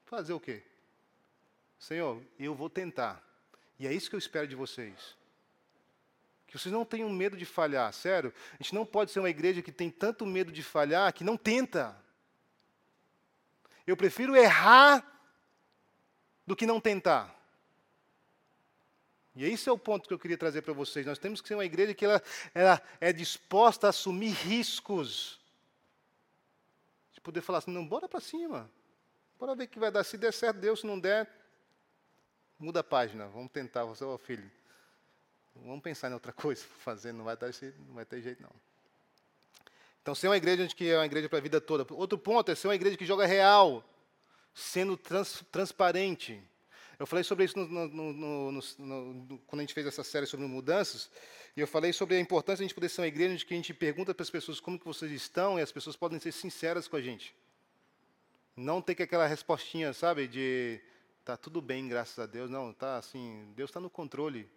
fazer 0.06 0.32
o 0.32 0.40
quê? 0.40 0.62
Senhor, 1.78 2.22
eu 2.38 2.54
vou 2.54 2.70
tentar. 2.70 3.22
E 3.78 3.86
é 3.86 3.92
isso 3.92 4.08
que 4.08 4.16
eu 4.16 4.18
espero 4.18 4.48
de 4.48 4.56
vocês. 4.56 5.14
Que 6.46 6.58
vocês 6.58 6.72
não 6.72 6.84
tenham 6.84 7.10
medo 7.10 7.36
de 7.36 7.44
falhar, 7.44 7.92
sério. 7.92 8.32
A 8.58 8.62
gente 8.62 8.74
não 8.74 8.86
pode 8.86 9.10
ser 9.10 9.18
uma 9.18 9.30
igreja 9.30 9.62
que 9.62 9.72
tem 9.72 9.90
tanto 9.90 10.24
medo 10.24 10.52
de 10.52 10.62
falhar 10.62 11.12
que 11.12 11.24
não 11.24 11.36
tenta. 11.36 11.96
Eu 13.86 13.96
prefiro 13.96 14.36
errar 14.36 15.04
do 16.46 16.54
que 16.54 16.66
não 16.66 16.80
tentar. 16.80 17.34
E 19.36 19.44
esse 19.44 19.68
é 19.68 19.72
o 19.72 19.78
ponto 19.78 20.08
que 20.08 20.14
eu 20.14 20.18
queria 20.18 20.38
trazer 20.38 20.62
para 20.62 20.72
vocês. 20.72 21.04
Nós 21.04 21.18
temos 21.18 21.42
que 21.42 21.48
ser 21.48 21.54
uma 21.54 21.64
igreja 21.64 21.92
que 21.92 22.04
ela, 22.04 22.22
ela 22.54 22.82
é 22.98 23.12
disposta 23.12 23.86
a 23.86 23.90
assumir 23.90 24.30
riscos. 24.30 25.38
De 27.12 27.20
poder 27.20 27.42
falar 27.42 27.58
assim, 27.58 27.70
não, 27.70 27.86
bora 27.86 28.08
para 28.08 28.20
cima. 28.20 28.70
Bora 29.38 29.54
ver 29.54 29.64
o 29.64 29.68
que 29.68 29.78
vai 29.78 29.90
dar. 29.90 30.04
Se 30.04 30.16
der 30.16 30.32
certo, 30.32 30.58
Deus. 30.58 30.80
Se 30.80 30.86
não 30.86 30.98
der, 30.98 31.28
muda 32.58 32.80
a 32.80 32.84
página. 32.84 33.26
Vamos 33.28 33.52
tentar. 33.52 33.84
Você, 33.84 34.04
ó, 34.04 34.16
filho, 34.16 34.50
vamos 35.64 35.82
pensar 35.82 36.10
em 36.10 36.14
outra 36.14 36.32
coisa 36.32 36.64
para 36.64 36.76
fazer. 36.94 37.12
Não 37.12 37.24
vai, 37.24 37.36
dar, 37.36 37.50
não 37.88 37.94
vai 37.94 38.04
ter 38.04 38.20
jeito, 38.20 38.42
não. 38.42 38.52
Então, 40.02 40.14
ser 40.14 40.28
uma 40.28 40.36
igreja 40.36 40.66
que 40.68 40.88
é 40.88 40.96
uma 40.96 41.06
igreja 41.06 41.28
para 41.28 41.38
a 41.38 41.42
vida 41.42 41.60
toda. 41.60 41.86
Outro 41.94 42.16
ponto 42.16 42.50
é 42.50 42.54
ser 42.54 42.68
uma 42.68 42.74
igreja 42.74 42.96
que 42.96 43.04
joga 43.04 43.26
real, 43.26 43.84
sendo 44.54 44.96
trans, 44.96 45.42
transparente. 45.50 46.40
Eu 46.98 47.06
falei 47.06 47.24
sobre 47.24 47.44
isso 47.44 47.58
no, 47.58 47.88
no, 47.88 48.52
no, 48.52 49.38
quando 49.46 49.60
a 49.60 49.62
gente 49.62 49.74
fez 49.74 49.86
essa 49.86 50.02
série 50.02 50.24
sobre 50.24 50.46
mudanças, 50.46 51.10
e 51.56 51.60
eu 51.60 51.66
falei 51.66 51.92
sobre 51.92 52.16
a 52.16 52.20
importância 52.20 52.58
de 52.58 52.62
a 52.62 52.68
gente 52.68 52.74
poder 52.74 52.88
ser 52.88 53.02
uma 53.02 53.06
igreja 53.06 53.44
que 53.44 53.52
a 53.52 53.56
gente 53.56 53.74
pergunta 53.74 54.14
para 54.14 54.22
as 54.22 54.30
pessoas 54.30 54.60
como 54.60 54.78
que 54.78 54.86
vocês 54.86 55.10
estão, 55.10 55.58
e 55.58 55.62
as 55.62 55.72
pessoas 55.72 55.96
podem 55.96 56.18
ser 56.18 56.32
sinceras 56.32 56.88
com 56.88 56.96
a 56.96 57.02
gente. 57.02 57.34
Não 58.56 58.80
ter 58.80 58.94
que 58.94 59.02
aquela 59.02 59.26
respostinha, 59.26 59.92
sabe, 59.92 60.26
de 60.26 60.80
tá 61.22 61.36
tudo 61.36 61.60
bem, 61.60 61.88
graças 61.88 62.18
a 62.18 62.24
Deus. 62.24 62.48
Não, 62.48 62.72
tá 62.72 62.96
assim, 62.96 63.52
Deus 63.54 63.68
está 63.68 63.80
no 63.80 63.90
controle. 63.90 64.48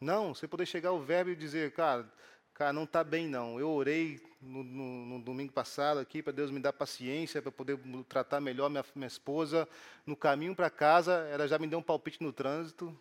Não, 0.00 0.34
você 0.34 0.48
poder 0.48 0.64
chegar 0.64 0.88
ao 0.88 1.00
verbo 1.00 1.30
e 1.30 1.36
dizer, 1.36 1.72
cara, 1.72 2.10
cara, 2.54 2.72
não 2.72 2.84
está 2.84 3.04
bem 3.04 3.28
não. 3.28 3.60
Eu 3.60 3.70
orei 3.70 4.18
no, 4.40 4.64
no, 4.64 5.06
no 5.06 5.22
domingo 5.22 5.52
passado 5.52 6.00
aqui 6.00 6.22
para 6.22 6.32
Deus 6.32 6.50
me 6.50 6.58
dar 6.58 6.72
paciência 6.72 7.42
para 7.42 7.52
poder 7.52 7.78
tratar 8.08 8.40
melhor 8.40 8.70
minha, 8.70 8.84
minha 8.94 9.06
esposa. 9.06 9.68
No 10.06 10.16
caminho 10.16 10.56
para 10.56 10.70
casa, 10.70 11.12
ela 11.30 11.46
já 11.46 11.58
me 11.58 11.66
deu 11.66 11.78
um 11.78 11.82
palpite 11.82 12.22
no 12.22 12.32
trânsito. 12.32 12.98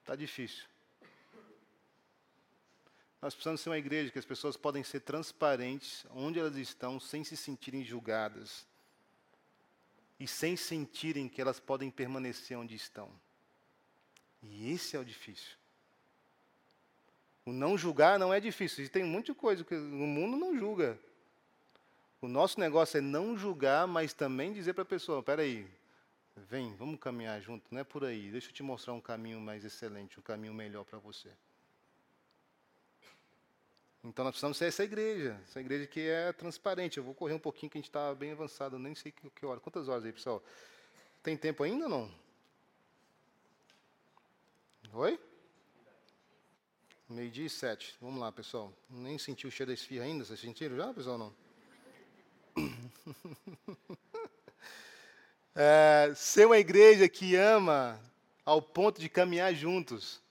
Está 0.00 0.16
difícil. 0.16 0.64
Nós 3.20 3.34
precisamos 3.34 3.60
ser 3.60 3.68
uma 3.68 3.76
igreja 3.76 4.10
que 4.10 4.18
as 4.18 4.24
pessoas 4.24 4.56
podem 4.56 4.82
ser 4.82 5.00
transparentes 5.00 6.06
onde 6.12 6.38
elas 6.38 6.56
estão, 6.56 6.98
sem 6.98 7.22
se 7.24 7.36
sentirem 7.36 7.84
julgadas. 7.84 8.66
E 10.18 10.26
sem 10.26 10.56
sentirem 10.56 11.28
que 11.28 11.40
elas 11.40 11.60
podem 11.60 11.90
permanecer 11.90 12.58
onde 12.58 12.74
estão. 12.74 13.10
E 14.42 14.72
esse 14.72 14.96
é 14.96 14.98
o 14.98 15.04
difícil. 15.04 15.56
O 17.44 17.52
não 17.52 17.78
julgar 17.78 18.18
não 18.18 18.32
é 18.32 18.40
difícil. 18.40 18.84
E 18.84 18.88
tem 18.88 19.04
muita 19.04 19.34
coisa 19.34 19.64
que 19.64 19.74
o 19.74 19.78
mundo 19.78 20.36
não 20.36 20.58
julga. 20.58 20.98
O 22.20 22.28
nosso 22.28 22.58
negócio 22.58 22.98
é 22.98 23.00
não 23.00 23.38
julgar, 23.38 23.86
mas 23.86 24.12
também 24.12 24.52
dizer 24.52 24.74
para 24.74 24.82
a 24.82 24.86
pessoa: 24.86 25.22
peraí, 25.22 25.66
vem, 26.36 26.74
vamos 26.74 26.98
caminhar 27.00 27.40
junto, 27.40 27.64
não 27.70 27.80
é 27.80 27.84
por 27.84 28.04
aí. 28.04 28.30
Deixa 28.30 28.48
eu 28.48 28.52
te 28.52 28.62
mostrar 28.62 28.92
um 28.92 29.00
caminho 29.00 29.40
mais 29.40 29.64
excelente, 29.64 30.18
um 30.18 30.22
caminho 30.22 30.52
melhor 30.52 30.84
para 30.84 30.98
você. 30.98 31.30
Então 34.04 34.24
nós 34.24 34.32
precisamos 34.32 34.56
ser 34.56 34.66
essa 34.66 34.84
igreja, 34.84 35.40
essa 35.44 35.60
igreja 35.60 35.86
que 35.86 36.00
é 36.00 36.32
transparente. 36.32 36.98
Eu 36.98 37.04
vou 37.04 37.14
correr 37.14 37.34
um 37.34 37.38
pouquinho 37.38 37.70
que 37.70 37.78
a 37.78 37.80
gente 37.80 37.88
está 37.88 38.14
bem 38.14 38.32
avançado, 38.32 38.78
nem 38.78 38.94
sei 38.94 39.10
que, 39.10 39.28
que 39.30 39.44
hora. 39.44 39.60
Quantas 39.60 39.88
horas 39.88 40.04
aí, 40.04 40.12
pessoal? 40.12 40.42
Tem 41.22 41.36
tempo 41.36 41.62
ainda 41.62 41.84
ou 41.84 41.90
não? 41.90 42.14
Oi? 44.92 45.18
Meio-dia 47.08 47.46
e 47.46 47.50
sete. 47.50 47.96
Vamos 48.00 48.20
lá, 48.20 48.30
pessoal. 48.30 48.72
Nem 48.88 49.18
senti 49.18 49.46
o 49.46 49.50
cheiro 49.50 49.68
da 49.68 49.74
esfirra 49.74 50.04
ainda. 50.04 50.24
Vocês 50.24 50.40
sentiram 50.40 50.76
já, 50.76 50.94
pessoal? 50.94 51.18
Não? 51.18 51.34
é, 55.54 56.12
ser 56.14 56.46
uma 56.46 56.58
igreja 56.58 57.08
que 57.08 57.34
ama 57.34 58.00
ao 58.44 58.62
ponto 58.62 59.00
de 59.00 59.08
caminhar 59.08 59.54
juntos. 59.54 60.22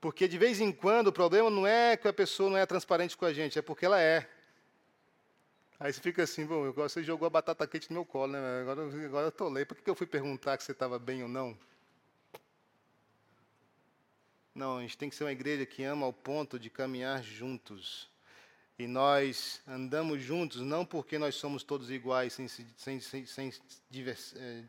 Porque 0.00 0.28
de 0.28 0.38
vez 0.38 0.60
em 0.60 0.72
quando 0.72 1.08
o 1.08 1.12
problema 1.12 1.50
não 1.50 1.66
é 1.66 1.96
que 1.96 2.06
a 2.06 2.12
pessoa 2.12 2.50
não 2.50 2.56
é 2.56 2.66
transparente 2.66 3.16
com 3.16 3.24
a 3.24 3.32
gente, 3.32 3.58
é 3.58 3.62
porque 3.62 3.86
ela 3.86 4.00
é. 4.00 4.28
Aí 5.78 5.92
você 5.92 6.00
fica 6.00 6.22
assim, 6.22 6.46
bom, 6.46 6.72
você 6.72 7.04
jogou 7.04 7.26
a 7.26 7.30
batata 7.30 7.66
quente 7.66 7.90
no 7.90 7.96
meu 7.96 8.04
colo, 8.04 8.32
né? 8.32 8.60
Agora, 8.62 8.82
agora 9.04 9.26
eu 9.26 9.32
tô 9.32 9.48
lei. 9.48 9.64
Por 9.64 9.76
que 9.76 9.88
eu 9.90 9.94
fui 9.94 10.06
perguntar 10.06 10.56
que 10.56 10.64
você 10.64 10.72
estava 10.72 10.98
bem 10.98 11.22
ou 11.22 11.28
não? 11.28 11.56
Não, 14.54 14.78
a 14.78 14.80
gente 14.80 14.96
tem 14.96 15.10
que 15.10 15.14
ser 15.14 15.24
uma 15.24 15.32
igreja 15.32 15.66
que 15.66 15.84
ama 15.84 16.06
ao 16.06 16.14
ponto 16.14 16.58
de 16.58 16.70
caminhar 16.70 17.22
juntos. 17.22 18.08
E 18.78 18.86
nós 18.86 19.60
andamos 19.68 20.22
juntos 20.22 20.62
não 20.62 20.84
porque 20.84 21.18
nós 21.18 21.34
somos 21.34 21.62
todos 21.62 21.90
iguais, 21.90 22.32
sem, 22.32 22.48
sem, 22.48 23.00
sem, 23.00 23.26
sem, 23.26 23.52
eh, 24.36 24.64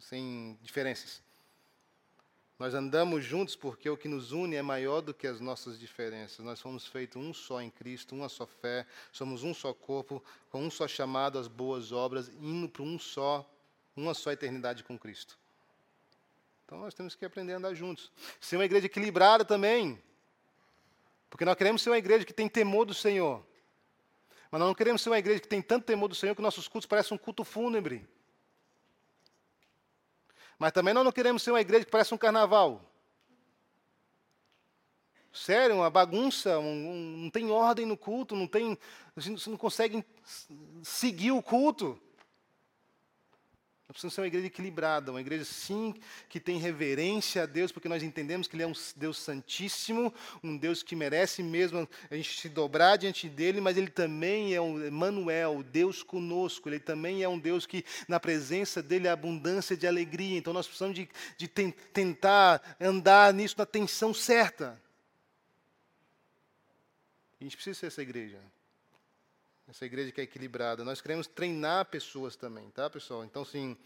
sem 0.00 0.56
diferenças. 0.62 1.20
Nós 2.64 2.72
andamos 2.72 3.22
juntos 3.22 3.54
porque 3.54 3.90
o 3.90 3.94
que 3.94 4.08
nos 4.08 4.32
une 4.32 4.56
é 4.56 4.62
maior 4.62 5.02
do 5.02 5.12
que 5.12 5.26
as 5.26 5.38
nossas 5.38 5.78
diferenças. 5.78 6.38
Nós 6.38 6.62
fomos 6.62 6.86
feitos 6.86 7.20
um 7.20 7.34
só 7.34 7.60
em 7.60 7.68
Cristo, 7.68 8.14
uma 8.14 8.26
só 8.26 8.46
fé, 8.46 8.86
somos 9.12 9.42
um 9.42 9.52
só 9.52 9.74
corpo, 9.74 10.24
com 10.48 10.62
um 10.62 10.70
só 10.70 10.88
chamado 10.88 11.38
às 11.38 11.46
boas 11.46 11.92
obras, 11.92 12.30
indo 12.40 12.66
para 12.66 12.82
um 12.82 12.98
só, 12.98 13.46
uma 13.94 14.14
só 14.14 14.32
eternidade 14.32 14.82
com 14.82 14.98
Cristo. 14.98 15.38
Então 16.64 16.78
nós 16.78 16.94
temos 16.94 17.14
que 17.14 17.26
aprender 17.26 17.52
a 17.52 17.58
andar 17.58 17.74
juntos. 17.74 18.10
Ser 18.40 18.56
uma 18.56 18.64
igreja 18.64 18.86
equilibrada 18.86 19.44
também. 19.44 20.02
Porque 21.28 21.44
nós 21.44 21.56
queremos 21.56 21.82
ser 21.82 21.90
uma 21.90 21.98
igreja 21.98 22.24
que 22.24 22.32
tem 22.32 22.48
temor 22.48 22.86
do 22.86 22.94
Senhor. 22.94 23.44
Mas 24.50 24.58
nós 24.58 24.68
não 24.68 24.74
queremos 24.74 25.02
ser 25.02 25.10
uma 25.10 25.18
igreja 25.18 25.40
que 25.40 25.48
tem 25.48 25.60
tanto 25.60 25.84
temor 25.84 26.08
do 26.08 26.14
Senhor 26.14 26.34
que 26.34 26.40
nossos 26.40 26.66
cultos 26.66 26.86
parecem 26.86 27.14
um 27.14 27.18
culto 27.18 27.44
fúnebre. 27.44 28.08
Mas 30.64 30.72
também 30.72 30.94
nós 30.94 31.04
não 31.04 31.12
queremos 31.12 31.42
ser 31.42 31.50
uma 31.50 31.60
igreja 31.60 31.84
que 31.84 31.90
parece 31.90 32.14
um 32.14 32.16
carnaval. 32.16 32.80
Sério, 35.30 35.74
uma 35.74 35.90
bagunça, 35.90 36.58
um, 36.58 36.90
um, 36.90 37.16
não 37.18 37.28
tem 37.28 37.50
ordem 37.50 37.84
no 37.84 37.98
culto, 37.98 38.34
não 38.34 38.46
tem, 38.46 38.78
você 39.14 39.50
não 39.50 39.58
consegue 39.58 40.02
seguir 40.82 41.32
o 41.32 41.42
culto. 41.42 42.00
Nós 43.86 43.92
precisamos 43.92 44.14
ser 44.14 44.22
uma 44.22 44.26
igreja 44.26 44.46
equilibrada, 44.46 45.10
uma 45.10 45.20
igreja 45.20 45.44
sim 45.44 45.94
que 46.26 46.40
tem 46.40 46.58
reverência 46.58 47.42
a 47.42 47.46
Deus, 47.46 47.70
porque 47.70 47.88
nós 47.88 48.02
entendemos 48.02 48.48
que 48.48 48.56
Ele 48.56 48.62
é 48.62 48.66
um 48.66 48.72
Deus 48.96 49.18
santíssimo, 49.18 50.12
um 50.42 50.56
Deus 50.56 50.82
que 50.82 50.96
merece 50.96 51.42
mesmo 51.42 51.86
a 52.10 52.16
gente 52.16 52.40
se 52.40 52.48
dobrar 52.48 52.96
diante 52.96 53.28
dele, 53.28 53.60
mas 53.60 53.76
Ele 53.76 53.90
também 53.90 54.54
é 54.54 54.60
um 54.60 54.86
Emmanuel, 54.86 55.62
Deus 55.62 56.02
conosco. 56.02 56.66
Ele 56.66 56.80
também 56.80 57.22
é 57.22 57.28
um 57.28 57.38
Deus 57.38 57.66
que 57.66 57.84
na 58.08 58.18
presença 58.18 58.82
dele 58.82 59.06
há 59.06 59.12
abundância 59.12 59.76
de 59.76 59.86
alegria. 59.86 60.38
Então 60.38 60.54
nós 60.54 60.66
precisamos 60.66 60.96
de, 60.96 61.06
de 61.36 61.46
tentar 61.46 62.76
andar 62.80 63.34
nisso 63.34 63.56
na 63.58 63.66
tensão 63.66 64.14
certa. 64.14 64.80
A 67.38 67.44
gente 67.44 67.54
precisa 67.54 67.80
ser 67.80 67.86
essa 67.88 68.00
igreja. 68.00 68.40
Essa 69.66 69.86
igreja 69.86 70.12
que 70.12 70.20
é 70.20 70.24
equilibrada. 70.24 70.84
Nós 70.84 71.00
queremos 71.00 71.26
treinar 71.26 71.86
pessoas 71.86 72.36
também, 72.36 72.68
tá, 72.70 72.90
pessoal? 72.90 73.24
Então, 73.24 73.44
sim, 73.44 73.76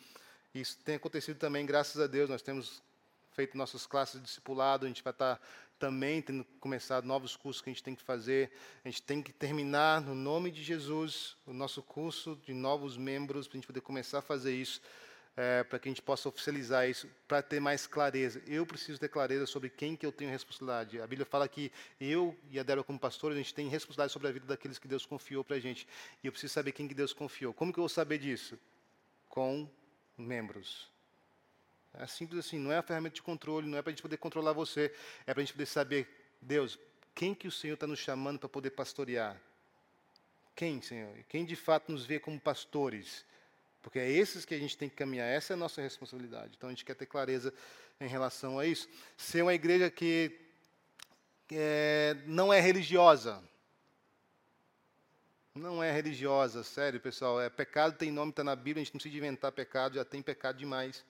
isso 0.53 0.77
tem 0.85 0.97
acontecido 0.97 1.39
também, 1.39 1.65
graças 1.65 2.01
a 2.01 2.07
Deus. 2.09 2.29
Nós 2.29 2.43
temos 2.43 2.83
feito 3.31 3.57
nossas 3.57 3.87
classes 3.87 4.21
de 4.21 4.27
discipulado, 4.27 4.85
a 4.85 4.89
gente 4.89 5.05
vai 5.05 5.13
estar 5.13 5.41
também 5.79 6.21
tendo 6.21 6.45
começado 6.59 7.05
novos 7.05 7.37
cursos 7.37 7.63
que 7.63 7.71
a 7.71 7.73
gente 7.73 7.85
tem 7.85 7.95
que 7.95 8.03
fazer. 8.03 8.51
A 8.85 8.89
gente 8.89 9.03
tem 9.03 9.23
que 9.23 9.33
terminar, 9.33 10.01
no 10.01 10.17
nome 10.17 10.51
de 10.51 10.65
Jesus, 10.65 11.37
o 11.47 11.53
nosso 11.53 11.81
curso 11.81 12.37
de 12.45 12.53
novos 12.53 12.97
membros, 12.97 13.47
para 13.47 13.57
a 13.57 13.59
gente 13.59 13.67
poder 13.69 13.81
começar 13.81 14.19
a 14.19 14.23
fazer 14.23 14.55
isso 14.55 14.81
é, 15.39 15.63
para 15.63 15.79
que 15.79 15.89
a 15.89 15.93
gente 15.93 16.03
possa 16.03 16.29
oficializar 16.29 16.91
isso, 16.91 17.09
para 17.29 17.41
ter 17.41 17.61
mais 17.61 17.87
clareza. 17.87 18.43
Eu 18.45 18.67
preciso 18.67 18.99
ter 18.99 19.09
clareza 19.09 19.47
sobre 19.47 19.71
quem 19.71 19.95
que 19.95 20.05
eu 20.05 20.11
tenho 20.11 20.29
responsabilidade. 20.29 21.01
A 21.01 21.07
Bíblia 21.07 21.25
fala 21.25 21.47
que 21.47 21.71
eu 22.01 22.37
e 22.51 22.59
a 22.59 22.65
Débora 22.65 22.83
como 22.83 22.99
pastor, 22.99 23.31
a 23.31 23.37
gente 23.37 23.55
tem 23.55 23.69
responsabilidade 23.69 24.13
sobre 24.13 24.27
a 24.27 24.33
vida 24.33 24.47
daqueles 24.47 24.81
que 24.81 24.89
Deus 24.89 25.07
confiou 25.07 25.45
para 25.45 25.55
a 25.55 25.61
gente. 25.61 25.87
E 26.25 26.27
eu 26.27 26.33
preciso 26.33 26.53
saber 26.53 26.73
quem 26.73 26.89
que 26.89 26.95
Deus 26.95 27.13
confiou. 27.13 27.55
Como 27.55 27.73
que 27.73 27.79
eu 27.79 27.83
vou 27.83 27.89
saber 27.89 28.19
disso? 28.19 28.59
Com 29.29 29.71
membros. 30.17 30.91
É 31.95 32.05
simples 32.09 32.45
assim, 32.45 32.59
não 32.59 32.73
é 32.73 32.79
a 32.79 32.83
ferramenta 32.83 33.15
de 33.15 33.23
controle, 33.23 33.69
não 33.69 33.79
é 33.79 33.83
para 33.83 33.91
a 33.91 33.93
gente 33.93 34.03
poder 34.03 34.17
controlar 34.17 34.53
você, 34.53 34.93
é 35.25 35.33
para 35.33 35.41
a 35.41 35.45
gente 35.45 35.53
poder 35.53 35.67
saber, 35.67 36.09
Deus, 36.43 36.77
quem 37.15 37.33
que 37.33 37.47
o 37.47 37.53
Senhor 37.53 37.75
está 37.75 37.87
nos 37.87 38.01
chamando 38.01 38.41
para 38.41 38.49
poder 38.49 38.71
pastorear? 38.71 39.41
Quem, 40.57 40.83
Senhor? 40.83 41.17
Quem 41.29 41.45
de 41.45 41.55
fato 41.55 41.93
nos 41.93 42.05
vê 42.05 42.19
como 42.19 42.41
pastores? 42.41 43.25
Porque 43.89 44.01
é 44.01 44.11
esses 44.11 44.45
que 44.45 44.55
a 44.55 44.59
gente 44.59 44.77
tem 44.77 44.87
que 44.87 44.95
caminhar, 44.95 45.27
essa 45.27 45.55
é 45.55 45.55
a 45.55 45.57
nossa 45.57 45.81
responsabilidade. 45.81 46.53
Então 46.59 46.69
a 46.69 46.73
gente 46.73 46.85
quer 46.85 46.93
ter 46.93 47.07
clareza 47.07 47.55
em 47.99 48.07
relação 48.07 48.59
a 48.59 48.67
isso. 48.67 48.87
Ser 49.17 49.41
uma 49.41 49.55
igreja 49.55 49.91
que 49.91 50.39
é, 51.51 52.15
não 52.27 52.53
é 52.53 52.61
religiosa. 52.61 53.43
Não 55.55 55.83
é 55.83 55.91
religiosa, 55.91 56.63
sério, 56.63 57.01
pessoal. 57.01 57.41
É 57.41 57.49
pecado 57.49 57.97
tem 57.97 58.13
nome, 58.13 58.29
está 58.29 58.45
na 58.45 58.55
Bíblia, 58.55 58.83
a 58.83 58.85
gente 58.85 58.93
não 58.93 59.01
precisa 59.01 59.17
inventar 59.17 59.53
pecado, 59.53 59.95
já 59.95 60.05
tem 60.05 60.21
pecado 60.21 60.59
demais. 60.59 61.03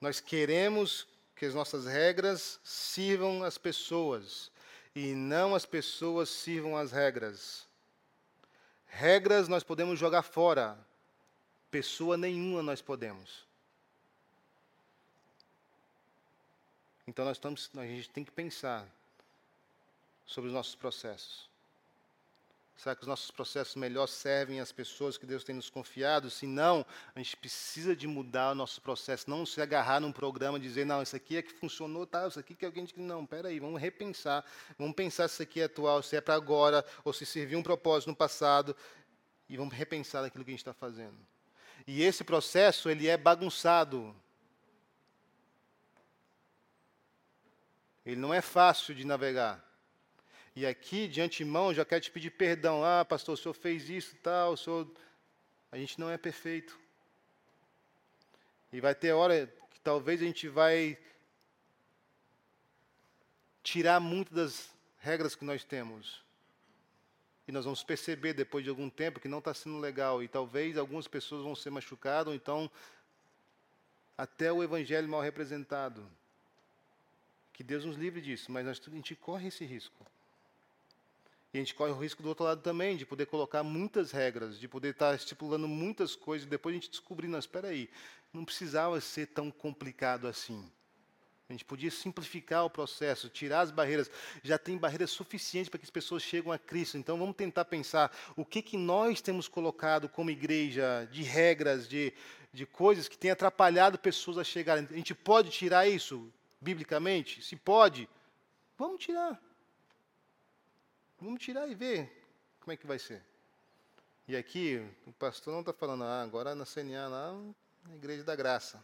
Nós 0.00 0.18
queremos 0.18 1.06
que 1.36 1.46
as 1.46 1.54
nossas 1.54 1.86
regras 1.86 2.58
sirvam 2.64 3.44
as 3.44 3.56
pessoas 3.56 4.50
e 4.92 5.14
não 5.14 5.54
as 5.54 5.64
pessoas 5.64 6.28
sirvam 6.28 6.76
as 6.76 6.90
regras. 6.90 7.69
Regras 8.90 9.48
nós 9.48 9.62
podemos 9.62 9.98
jogar 9.98 10.22
fora, 10.22 10.78
pessoa 11.70 12.16
nenhuma 12.16 12.62
nós 12.62 12.82
podemos. 12.82 13.46
Então 17.06 17.24
nós 17.24 17.36
estamos, 17.36 17.70
a 17.76 17.86
gente 17.86 18.08
tem 18.10 18.24
que 18.24 18.30
pensar 18.30 18.86
sobre 20.24 20.48
os 20.48 20.54
nossos 20.54 20.76
processos. 20.76 21.49
Será 22.80 22.94
que 22.94 23.02
os 23.02 23.06
nossos 23.06 23.30
processos 23.30 23.76
melhor 23.76 24.06
servem 24.06 24.58
às 24.58 24.72
pessoas 24.72 25.18
que 25.18 25.26
Deus 25.26 25.44
tem 25.44 25.54
nos 25.54 25.68
confiado? 25.68 26.30
Se 26.30 26.46
não, 26.46 26.86
a 27.14 27.18
gente 27.18 27.36
precisa 27.36 27.94
de 27.94 28.06
mudar 28.06 28.52
o 28.52 28.54
nosso 28.54 28.80
processo, 28.80 29.28
não 29.28 29.44
se 29.44 29.60
agarrar 29.60 30.00
num 30.00 30.10
programa 30.10 30.56
e 30.56 30.62
dizer, 30.62 30.86
não, 30.86 31.02
isso 31.02 31.14
aqui 31.14 31.36
é 31.36 31.42
que 31.42 31.52
funcionou, 31.52 32.06
tá, 32.06 32.26
isso 32.26 32.40
aqui 32.40 32.54
que 32.54 32.64
alguém 32.64 32.86
diz, 32.86 32.96
não, 32.96 33.26
peraí, 33.26 33.60
vamos 33.60 33.78
repensar, 33.78 34.42
vamos 34.78 34.94
pensar 34.94 35.28
se 35.28 35.34
isso 35.34 35.42
aqui 35.42 35.60
é 35.60 35.64
atual, 35.64 36.02
se 36.02 36.16
é 36.16 36.22
para 36.22 36.32
agora, 36.34 36.82
ou 37.04 37.12
se 37.12 37.26
serviu 37.26 37.58
um 37.58 37.62
propósito 37.62 38.08
no 38.08 38.16
passado, 38.16 38.74
e 39.46 39.58
vamos 39.58 39.74
repensar 39.74 40.24
aquilo 40.24 40.42
que 40.42 40.50
a 40.50 40.54
gente 40.54 40.60
está 40.60 40.72
fazendo. 40.72 41.18
E 41.86 42.02
esse 42.02 42.24
processo, 42.24 42.88
ele 42.88 43.08
é 43.08 43.18
bagunçado. 43.18 44.16
Ele 48.06 48.16
não 48.16 48.32
é 48.32 48.40
fácil 48.40 48.94
de 48.94 49.04
navegar. 49.04 49.69
E 50.60 50.66
aqui, 50.66 51.08
de 51.08 51.22
antemão, 51.22 51.72
já 51.72 51.86
quero 51.86 52.02
te 52.02 52.10
pedir 52.10 52.32
perdão. 52.32 52.84
Ah, 52.84 53.02
pastor, 53.02 53.32
o 53.32 53.36
senhor 53.38 53.54
fez 53.54 53.88
isso 53.88 54.14
e 54.14 54.18
tal, 54.18 54.52
o 54.52 54.56
senhor... 54.58 54.86
A 55.72 55.78
gente 55.78 55.98
não 55.98 56.10
é 56.10 56.18
perfeito. 56.18 56.78
E 58.70 58.78
vai 58.78 58.94
ter 58.94 59.12
hora 59.12 59.46
que 59.70 59.80
talvez 59.80 60.20
a 60.20 60.24
gente 60.26 60.48
vai 60.48 60.98
tirar 63.62 64.00
muito 64.00 64.34
das 64.34 64.68
regras 64.98 65.34
que 65.34 65.46
nós 65.46 65.64
temos. 65.64 66.22
E 67.48 67.52
nós 67.52 67.64
vamos 67.64 67.82
perceber 67.82 68.34
depois 68.34 68.62
de 68.62 68.68
algum 68.68 68.90
tempo 68.90 69.18
que 69.18 69.28
não 69.28 69.38
está 69.38 69.54
sendo 69.54 69.78
legal. 69.78 70.22
E 70.22 70.28
talvez 70.28 70.76
algumas 70.76 71.08
pessoas 71.08 71.42
vão 71.42 71.56
ser 71.56 71.70
machucadas, 71.70 72.26
ou 72.28 72.34
então 72.34 72.70
até 74.14 74.52
o 74.52 74.62
evangelho 74.62 75.08
mal 75.08 75.22
representado. 75.22 76.06
Que 77.54 77.64
Deus 77.64 77.86
nos 77.86 77.96
livre 77.96 78.20
disso, 78.20 78.52
mas 78.52 78.68
a 78.68 78.74
gente 78.74 79.16
corre 79.16 79.48
esse 79.48 79.64
risco. 79.64 80.04
E 81.52 81.58
a 81.58 81.60
gente 81.60 81.74
corre 81.74 81.90
o 81.90 81.98
risco 81.98 82.22
do 82.22 82.28
outro 82.28 82.44
lado 82.44 82.62
também, 82.62 82.96
de 82.96 83.04
poder 83.04 83.26
colocar 83.26 83.62
muitas 83.62 84.12
regras, 84.12 84.58
de 84.58 84.68
poder 84.68 84.90
estar 84.90 85.14
estipulando 85.14 85.66
muitas 85.66 86.14
coisas, 86.14 86.46
e 86.46 86.50
depois 86.50 86.72
a 86.72 86.78
gente 86.78 86.90
descobrir, 86.90 87.28
espera 87.34 87.68
aí, 87.68 87.90
não 88.32 88.44
precisava 88.44 89.00
ser 89.00 89.26
tão 89.26 89.50
complicado 89.50 90.28
assim. 90.28 90.70
A 91.48 91.52
gente 91.52 91.64
podia 91.64 91.90
simplificar 91.90 92.64
o 92.64 92.70
processo, 92.70 93.28
tirar 93.28 93.62
as 93.62 93.72
barreiras. 93.72 94.08
Já 94.40 94.56
tem 94.56 94.78
barreiras 94.78 95.10
suficientes 95.10 95.68
para 95.68 95.80
que 95.80 95.84
as 95.84 95.90
pessoas 95.90 96.22
cheguem 96.22 96.52
a 96.52 96.58
Cristo. 96.58 96.96
Então 96.96 97.18
vamos 97.18 97.34
tentar 97.34 97.64
pensar 97.64 98.16
o 98.36 98.44
que, 98.44 98.62
que 98.62 98.76
nós 98.76 99.20
temos 99.20 99.48
colocado 99.48 100.08
como 100.08 100.30
igreja 100.30 101.08
de 101.10 101.24
regras, 101.24 101.88
de, 101.88 102.12
de 102.52 102.64
coisas 102.64 103.08
que 103.08 103.18
têm 103.18 103.32
atrapalhado 103.32 103.98
pessoas 103.98 104.38
a 104.38 104.44
chegarem. 104.44 104.86
A 104.88 104.94
gente 104.94 105.12
pode 105.12 105.50
tirar 105.50 105.88
isso 105.88 106.32
biblicamente? 106.60 107.42
Se 107.42 107.56
pode, 107.56 108.08
vamos 108.78 109.04
tirar. 109.04 109.49
Vamos 111.20 111.42
tirar 111.42 111.68
e 111.68 111.74
ver 111.74 112.10
como 112.60 112.72
é 112.72 112.76
que 112.78 112.86
vai 112.86 112.98
ser. 112.98 113.22
E 114.26 114.34
aqui, 114.34 114.82
o 115.06 115.12
pastor 115.12 115.52
não 115.52 115.60
está 115.60 115.70
falando, 115.70 116.02
ah, 116.02 116.22
agora 116.22 116.54
na 116.54 116.64
CNA, 116.64 117.08
lá, 117.08 117.32
na 117.86 117.94
Igreja 117.94 118.24
da 118.24 118.34
Graça. 118.34 118.82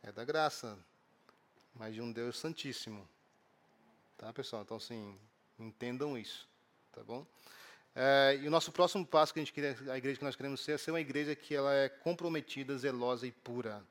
É 0.00 0.12
da 0.12 0.22
graça, 0.22 0.78
mas 1.74 1.92
de 1.94 2.00
um 2.00 2.12
Deus 2.12 2.38
Santíssimo. 2.38 3.08
Tá, 4.16 4.32
pessoal? 4.32 4.62
Então, 4.62 4.76
assim, 4.76 5.18
entendam 5.58 6.16
isso. 6.16 6.46
Tá 6.92 7.02
bom? 7.02 7.26
É, 7.96 8.38
e 8.40 8.46
o 8.46 8.50
nosso 8.50 8.70
próximo 8.70 9.04
passo 9.04 9.32
que 9.32 9.40
a 9.40 9.42
gente 9.42 9.52
queria, 9.52 9.76
a 9.90 9.98
igreja 9.98 10.18
que 10.18 10.24
nós 10.24 10.36
queremos 10.36 10.60
ser, 10.60 10.72
é 10.72 10.78
ser 10.78 10.92
uma 10.92 11.00
igreja 11.00 11.34
que 11.34 11.54
ela 11.54 11.74
é 11.74 11.88
comprometida, 11.88 12.78
zelosa 12.78 13.26
e 13.26 13.32
pura. 13.32 13.82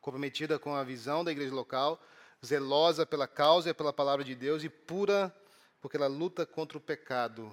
Comprometida 0.00 0.56
com 0.56 0.72
a 0.74 0.84
visão 0.84 1.24
da 1.24 1.32
igreja 1.32 1.52
local, 1.52 2.00
zelosa 2.46 3.04
pela 3.04 3.26
causa 3.26 3.70
e 3.70 3.74
pela 3.74 3.92
palavra 3.92 4.24
de 4.24 4.36
Deus 4.36 4.62
e 4.62 4.68
pura 4.68 5.34
porque 5.80 5.96
ela 5.96 6.06
luta 6.06 6.44
contra 6.46 6.76
o 6.76 6.80
pecado. 6.80 7.52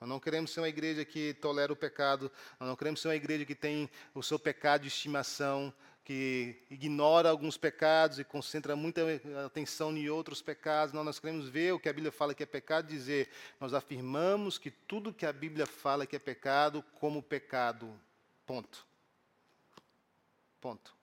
Nós 0.00 0.08
não 0.08 0.20
queremos 0.20 0.52
ser 0.52 0.60
uma 0.60 0.68
igreja 0.68 1.04
que 1.04 1.34
tolera 1.34 1.72
o 1.72 1.76
pecado, 1.76 2.30
nós 2.60 2.68
não 2.68 2.76
queremos 2.76 3.00
ser 3.00 3.08
uma 3.08 3.16
igreja 3.16 3.44
que 3.44 3.54
tem 3.54 3.90
o 4.14 4.22
seu 4.22 4.38
pecado 4.38 4.82
de 4.82 4.88
estimação, 4.88 5.72
que 6.08 6.62
ignora 6.70 7.28
alguns 7.28 7.58
pecados 7.58 8.18
e 8.18 8.24
concentra 8.24 8.74
muita 8.74 9.02
atenção 9.44 9.94
em 9.94 10.08
outros 10.08 10.40
pecados. 10.40 10.94
Não, 10.94 11.04
nós 11.04 11.18
queremos 11.18 11.48
ver 11.50 11.74
o 11.74 11.78
que 11.78 11.88
a 11.88 11.92
Bíblia 11.92 12.10
fala 12.10 12.32
que 12.32 12.42
é 12.42 12.46
pecado, 12.46 12.86
dizer, 12.86 13.28
nós 13.60 13.74
afirmamos 13.74 14.56
que 14.56 14.70
tudo 14.70 15.12
que 15.12 15.26
a 15.26 15.32
Bíblia 15.34 15.66
fala 15.66 16.06
que 16.06 16.16
é 16.16 16.18
pecado, 16.18 16.82
como 16.98 17.22
pecado. 17.22 17.92
Ponto. 18.46 18.86
Ponto. 20.62 20.96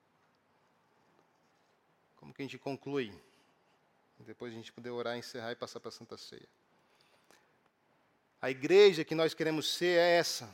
Como 2.15 2.33
que 2.33 2.41
a 2.41 2.45
gente 2.45 2.57
conclui? 2.57 3.13
Depois 4.25 4.51
a 4.51 4.55
gente 4.55 4.73
poder 4.73 4.89
orar, 4.89 5.15
encerrar 5.15 5.51
e 5.51 5.55
passar 5.55 5.79
para 5.79 5.89
a 5.89 5.91
Santa 5.91 6.17
Ceia. 6.17 6.47
A 8.41 8.49
igreja 8.49 9.05
que 9.05 9.13
nós 9.13 9.35
queremos 9.35 9.71
ser 9.71 9.99
é 9.99 10.17
essa. 10.17 10.45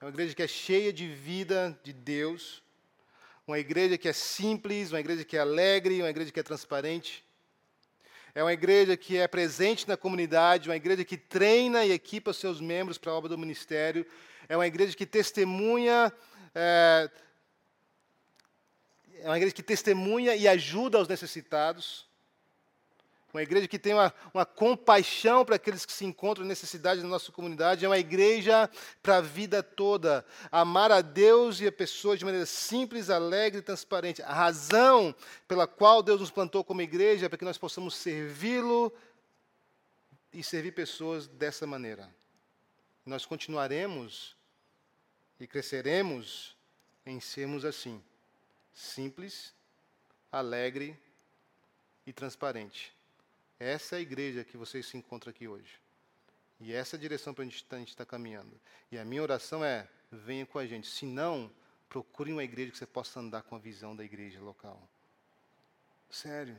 É 0.00 0.04
uma 0.06 0.10
igreja 0.10 0.34
que 0.34 0.42
é 0.42 0.48
cheia 0.48 0.90
de 0.90 1.06
vida 1.06 1.78
de 1.82 1.92
Deus. 1.92 2.62
Uma 3.46 3.58
igreja 3.58 3.98
que 3.98 4.08
é 4.08 4.14
simples, 4.14 4.90
uma 4.90 5.00
igreja 5.00 5.22
que 5.22 5.36
é 5.36 5.40
alegre, 5.40 6.00
uma 6.00 6.08
igreja 6.08 6.32
que 6.32 6.40
é 6.40 6.42
transparente. 6.42 7.22
É 8.34 8.42
uma 8.42 8.54
igreja 8.54 8.96
que 8.96 9.18
é 9.18 9.28
presente 9.28 9.86
na 9.86 9.96
comunidade, 9.96 10.70
uma 10.70 10.76
igreja 10.76 11.04
que 11.04 11.18
treina 11.18 11.84
e 11.84 11.92
equipa 11.92 12.32
seus 12.32 12.58
membros 12.58 12.96
para 12.96 13.12
a 13.12 13.14
obra 13.16 13.28
do 13.28 13.36
ministério. 13.36 14.06
É 14.48 14.56
uma 14.56 14.66
igreja 14.66 14.96
que 14.96 15.04
testemunha. 15.04 16.10
É, 16.54 17.10
é 19.18 19.26
uma 19.26 19.36
igreja 19.36 19.54
que 19.54 19.62
testemunha 19.62 20.34
e 20.34 20.48
ajuda 20.48 20.96
aos 20.96 21.06
necessitados. 21.06 22.08
Uma 23.32 23.42
igreja 23.42 23.68
que 23.68 23.78
tem 23.78 23.94
uma, 23.94 24.12
uma 24.34 24.44
compaixão 24.44 25.44
para 25.44 25.56
aqueles 25.56 25.86
que 25.86 25.92
se 25.92 26.04
encontram 26.04 26.44
em 26.44 26.48
necessidade 26.48 27.00
na 27.00 27.08
nossa 27.08 27.30
comunidade. 27.30 27.84
É 27.84 27.88
uma 27.88 27.98
igreja 27.98 28.68
para 29.02 29.18
a 29.18 29.20
vida 29.20 29.62
toda. 29.62 30.24
Amar 30.50 30.90
a 30.90 31.00
Deus 31.00 31.60
e 31.60 31.66
a 31.66 31.72
pessoas 31.72 32.18
de 32.18 32.24
maneira 32.24 32.44
simples, 32.44 33.08
alegre 33.08 33.60
e 33.60 33.62
transparente. 33.62 34.20
A 34.22 34.32
razão 34.32 35.14
pela 35.46 35.66
qual 35.66 36.02
Deus 36.02 36.20
nos 36.20 36.30
plantou 36.30 36.64
como 36.64 36.82
igreja 36.82 37.26
é 37.26 37.28
para 37.28 37.38
que 37.38 37.44
nós 37.44 37.56
possamos 37.56 37.94
servi-lo 37.94 38.92
e 40.32 40.42
servir 40.42 40.72
pessoas 40.72 41.28
dessa 41.28 41.66
maneira. 41.66 42.12
Nós 43.06 43.24
continuaremos 43.24 44.36
e 45.38 45.46
cresceremos 45.46 46.56
em 47.06 47.20
sermos 47.20 47.64
assim. 47.64 48.02
Simples, 48.74 49.54
alegre 50.32 50.96
e 52.06 52.12
transparente. 52.12 52.92
Essa 53.60 53.96
é 53.96 53.98
a 53.98 54.00
igreja 54.00 54.42
que 54.42 54.56
vocês 54.56 54.86
se 54.86 54.96
encontram 54.96 55.30
aqui 55.30 55.46
hoje. 55.46 55.78
E 56.58 56.72
essa 56.72 56.96
é 56.96 56.98
a 56.98 57.00
direção 57.00 57.34
para 57.34 57.42
a 57.42 57.46
gente 57.46 57.56
estar 57.56 57.78
tá 57.94 58.06
caminhando. 58.06 58.58
E 58.90 58.98
a 58.98 59.04
minha 59.04 59.22
oração 59.22 59.62
é: 59.62 59.86
venha 60.10 60.46
com 60.46 60.58
a 60.58 60.66
gente. 60.66 60.88
Se 60.88 61.04
não, 61.04 61.52
procure 61.90 62.32
uma 62.32 62.42
igreja 62.42 62.72
que 62.72 62.78
você 62.78 62.86
possa 62.86 63.20
andar 63.20 63.42
com 63.42 63.54
a 63.54 63.58
visão 63.58 63.94
da 63.94 64.02
igreja 64.02 64.40
local. 64.40 64.88
Sério. 66.08 66.56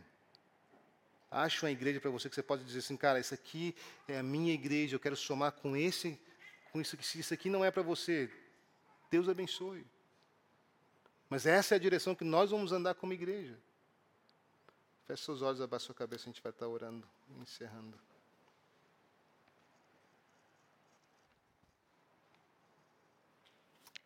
Ache 1.32 1.66
uma 1.66 1.72
igreja 1.72 2.00
para 2.00 2.12
você 2.12 2.30
que 2.30 2.36
você 2.36 2.44
pode 2.44 2.64
dizer 2.66 2.80
assim, 2.80 2.98
cara, 2.98 3.18
essa 3.18 3.36
aqui 3.36 3.74
é 4.08 4.20
a 4.20 4.24
minha 4.24 4.54
igreja, 4.54 4.96
eu 4.96 5.00
quero 5.00 5.16
somar 5.16 5.54
com 5.54 5.76
esse, 5.76 6.20
com 6.72 6.82
isso. 6.82 6.96
Se 7.02 7.20
isso 7.20 7.34
aqui 7.34 7.50
não 7.50 7.64
é 7.64 7.72
para 7.72 7.82
você, 7.82 8.30
Deus 9.10 9.28
abençoe. 9.28 9.86
Mas 11.30 11.46
essa 11.46 11.74
é 11.74 11.78
a 11.78 11.80
direção 11.80 12.14
que 12.14 12.26
nós 12.26 12.52
vamos 12.52 12.74
andar 12.74 12.94
como 12.96 13.14
igreja. 13.14 13.58
Feche 15.12 15.26
seus 15.26 15.42
olhos, 15.42 15.60
abaixe 15.60 15.88
sua 15.88 15.94
cabeça, 15.94 16.24
a 16.24 16.28
gente 16.28 16.42
vai 16.42 16.54
estar 16.54 16.70
orando, 16.70 17.06
encerrando. 17.42 18.00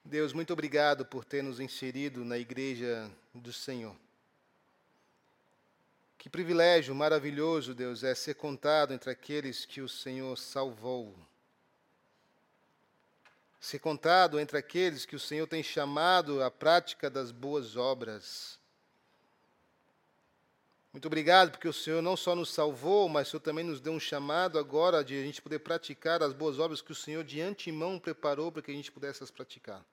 Deus, 0.04 0.34
muito 0.34 0.52
obrigado 0.52 1.06
por 1.06 1.24
ter 1.24 1.44
nos 1.44 1.60
inserido 1.60 2.26
na 2.26 2.40
igreja 2.40 3.12
do 3.36 3.54
Senhor. 3.54 3.96
Que 6.18 6.28
privilégio 6.28 6.96
maravilhoso, 6.96 7.76
Deus, 7.76 8.04
é 8.04 8.16
ser 8.16 8.34
contado 8.34 8.92
entre 8.92 9.12
aqueles 9.12 9.64
que 9.64 9.82
o 9.82 9.88
Senhor 9.88 10.36
salvou. 10.36 11.16
Ser 13.60 13.78
contado 13.78 14.40
entre 14.40 14.58
aqueles 14.58 15.06
que 15.06 15.16
o 15.16 15.20
Senhor 15.20 15.46
tem 15.46 15.62
chamado 15.62 16.42
à 16.42 16.50
prática 16.50 17.12
das 17.12 17.32
boas 17.32 17.78
obras. 17.78 18.60
Muito 20.96 21.08
obrigado, 21.08 21.52
porque 21.52 21.68
o 21.68 21.74
Senhor 21.74 22.02
não 22.02 22.16
só 22.16 22.34
nos 22.34 22.50
salvou, 22.50 23.10
mas 23.10 23.28
o 23.28 23.32
Senhor 23.32 23.42
também 23.42 23.66
nos 23.66 23.82
deu 23.82 23.92
um 23.92 24.00
chamado 24.00 24.58
agora 24.58 25.04
de 25.04 25.14
a 25.14 25.24
gente 25.24 25.42
poder 25.42 25.60
praticar 25.60 26.24
as 26.24 26.32
boas 26.32 26.58
obras 26.58 26.82
que 26.82 26.94
o 26.94 26.96
Senhor 26.96 27.22
de 27.22 27.42
antemão 27.42 28.00
preparou 28.00 28.50
para 28.50 28.62
que 28.62 28.72
a 28.72 28.74
gente 28.74 28.94
pudesse 28.94 29.22
as 29.22 29.30
praticar. 29.30 29.84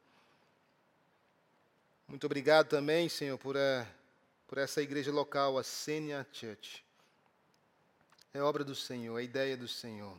Muito 2.06 2.24
obrigado 2.24 2.68
também, 2.68 3.08
Senhor, 3.08 3.36
por, 3.36 3.56
uh, 3.56 3.84
por 4.46 4.58
essa 4.58 4.80
igreja 4.80 5.10
local, 5.10 5.58
a 5.58 5.64
Senia 5.64 6.24
Church. 6.32 6.84
É 8.32 8.40
obra 8.40 8.62
do 8.62 8.76
Senhor, 8.76 9.18
é 9.18 9.24
ideia 9.24 9.56
do 9.56 9.66
Senhor. 9.66 10.16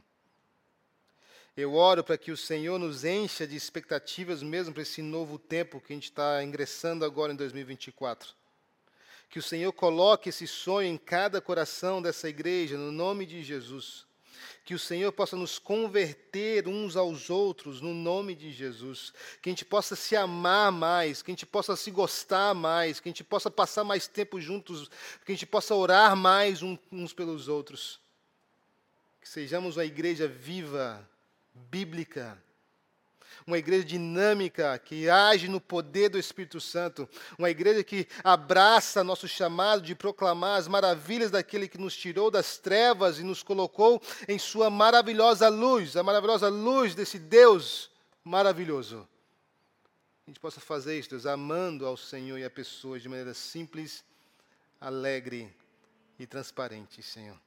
Eu 1.55 1.75
oro 1.75 2.03
para 2.03 2.17
que 2.17 2.29
o 2.29 2.35
Senhor 2.35 2.77
nos 2.77 3.05
encha 3.05 3.47
de 3.47 3.55
expectativas 3.55 4.43
mesmo 4.43 4.73
para 4.73 4.83
esse 4.83 5.01
novo 5.01 5.39
tempo 5.39 5.79
que 5.79 5.93
a 5.93 5.95
gente 5.95 6.09
está 6.09 6.43
ingressando 6.43 7.05
agora 7.05 7.31
em 7.31 7.37
2024 7.37 8.42
que 9.33 9.39
o 9.39 9.41
Senhor 9.41 9.73
coloque 9.73 10.29
esse 10.29 10.45
sonho 10.45 10.87
em 10.89 10.95
cada 10.95 11.41
coração 11.41 12.03
dessa 12.03 12.29
igreja, 12.29 12.77
no 12.77 12.91
nome 12.91 13.25
de 13.25 13.41
Jesus. 13.41 14.05
Que 14.63 14.75
o 14.75 14.79
Senhor 14.79 15.11
possa 15.11 15.35
nos 15.35 15.57
converter 15.57 16.67
uns 16.67 16.95
aos 16.95 17.31
outros, 17.31 17.81
no 17.81 17.95
nome 17.95 18.35
de 18.35 18.51
Jesus. 18.51 19.11
Que 19.41 19.49
a 19.49 19.51
gente 19.51 19.65
possa 19.65 19.95
se 19.95 20.15
amar 20.15 20.71
mais, 20.71 21.23
que 21.23 21.31
a 21.31 21.33
gente 21.33 21.47
possa 21.47 21.75
se 21.75 21.89
gostar 21.89 22.53
mais, 22.53 22.99
que 22.99 23.09
a 23.09 23.11
gente 23.11 23.23
possa 23.23 23.49
passar 23.49 23.83
mais 23.83 24.05
tempo 24.05 24.39
juntos, 24.39 24.87
que 25.25 25.31
a 25.31 25.33
gente 25.33 25.47
possa 25.47 25.73
orar 25.73 26.15
mais 26.15 26.61
uns 26.61 27.11
pelos 27.11 27.47
outros. 27.47 27.99
Que 29.19 29.27
sejamos 29.27 29.77
uma 29.77 29.85
igreja 29.85 30.27
viva, 30.27 31.09
bíblica, 31.55 32.39
uma 33.45 33.57
igreja 33.57 33.83
dinâmica, 33.83 34.77
que 34.79 35.09
age 35.09 35.47
no 35.47 35.59
poder 35.59 36.09
do 36.09 36.17
Espírito 36.17 36.59
Santo, 36.61 37.07
uma 37.37 37.49
igreja 37.49 37.83
que 37.83 38.07
abraça 38.23 39.03
nosso 39.03 39.27
chamado 39.27 39.81
de 39.81 39.95
proclamar 39.95 40.59
as 40.59 40.67
maravilhas 40.67 41.31
daquele 41.31 41.67
que 41.67 41.77
nos 41.77 41.95
tirou 41.95 42.31
das 42.31 42.57
trevas 42.57 43.19
e 43.19 43.23
nos 43.23 43.43
colocou 43.43 44.01
em 44.27 44.39
Sua 44.39 44.69
maravilhosa 44.69 45.49
luz, 45.49 45.95
a 45.95 46.03
maravilhosa 46.03 46.49
luz 46.49 46.95
desse 46.95 47.19
Deus 47.19 47.91
maravilhoso. 48.23 49.07
A 50.25 50.29
gente 50.29 50.39
possa 50.39 50.61
fazer 50.61 50.97
isso, 50.97 51.09
Deus, 51.09 51.25
amando 51.25 51.85
ao 51.85 51.97
Senhor 51.97 52.37
e 52.37 52.45
a 52.45 52.49
pessoas 52.49 53.01
de 53.01 53.09
maneira 53.09 53.33
simples, 53.33 54.05
alegre 54.79 55.53
e 56.17 56.25
transparente, 56.25 57.03
Senhor. 57.03 57.37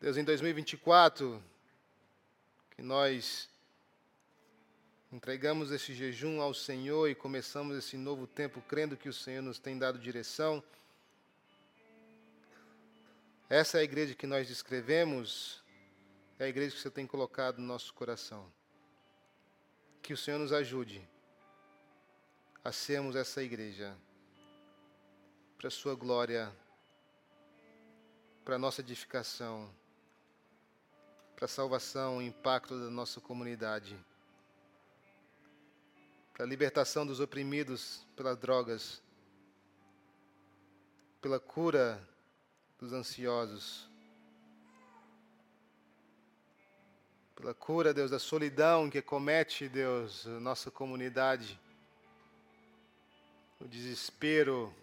Deus, 0.00 0.16
em 0.16 0.24
2024, 0.24 1.40
que 2.74 2.82
nós 2.82 3.48
entregamos 5.12 5.70
esse 5.70 5.92
jejum 5.92 6.40
ao 6.40 6.54
Senhor 6.54 7.06
e 7.06 7.14
começamos 7.14 7.76
esse 7.76 7.98
novo 7.98 8.26
tempo 8.26 8.62
crendo 8.62 8.96
que 8.96 9.10
o 9.10 9.12
Senhor 9.12 9.42
nos 9.42 9.58
tem 9.58 9.78
dado 9.78 9.98
direção. 9.98 10.64
Essa 13.46 13.76
é 13.76 13.80
a 13.82 13.84
igreja 13.84 14.14
que 14.14 14.26
nós 14.26 14.48
descrevemos, 14.48 15.62
é 16.38 16.44
a 16.44 16.48
igreja 16.48 16.74
que 16.74 16.80
Senhor 16.80 16.94
tem 16.94 17.06
colocado 17.06 17.58
no 17.58 17.66
nosso 17.66 17.92
coração. 17.92 18.50
Que 20.02 20.14
o 20.14 20.16
Senhor 20.16 20.38
nos 20.38 20.50
ajude 20.50 21.06
a 22.64 22.72
sermos 22.72 23.14
essa 23.14 23.42
igreja, 23.42 23.94
para 25.58 25.68
a 25.68 25.70
Sua 25.70 25.94
glória, 25.94 26.50
para 28.46 28.54
a 28.54 28.58
nossa 28.58 28.80
edificação, 28.80 29.70
para 31.36 31.44
a 31.44 31.48
salvação 31.48 32.22
e 32.22 32.26
impacto 32.26 32.78
da 32.80 32.90
nossa 32.90 33.20
comunidade 33.20 33.94
para 36.32 36.44
a 36.44 36.48
libertação 36.48 37.06
dos 37.06 37.20
oprimidos 37.20 38.06
pelas 38.16 38.38
drogas, 38.38 39.02
pela 41.20 41.38
cura 41.38 42.00
dos 42.78 42.92
ansiosos, 42.92 43.88
pela 47.34 47.54
cura, 47.54 47.92
Deus, 47.92 48.10
da 48.10 48.18
solidão 48.18 48.88
que 48.88 49.02
comete, 49.02 49.68
Deus, 49.68 50.24
nossa 50.40 50.70
comunidade, 50.70 51.58
o 53.60 53.66
desespero, 53.66 54.74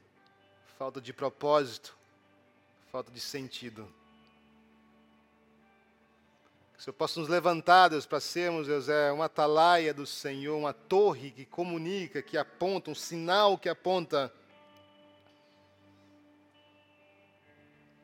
falta 0.77 1.01
de 1.01 1.11
propósito, 1.11 1.97
falta 2.91 3.11
de 3.11 3.19
sentido. 3.19 3.98
Que 6.79 6.83
o 6.83 6.85
Senhor 6.85 6.93
possa 6.93 7.19
nos 7.19 7.27
levantar, 7.27 7.89
Deus, 7.89 8.05
para 8.05 8.21
sermos, 8.21 8.65
Deus, 8.65 8.87
é 8.87 9.11
uma 9.11 9.25
atalaia 9.25 9.93
do 9.93 10.05
Senhor, 10.05 10.57
uma 10.57 10.71
torre 10.71 11.29
que 11.29 11.45
comunica, 11.45 12.21
que 12.21 12.37
aponta, 12.37 12.89
um 12.89 12.95
sinal 12.95 13.57
que 13.57 13.67
aponta 13.67 14.33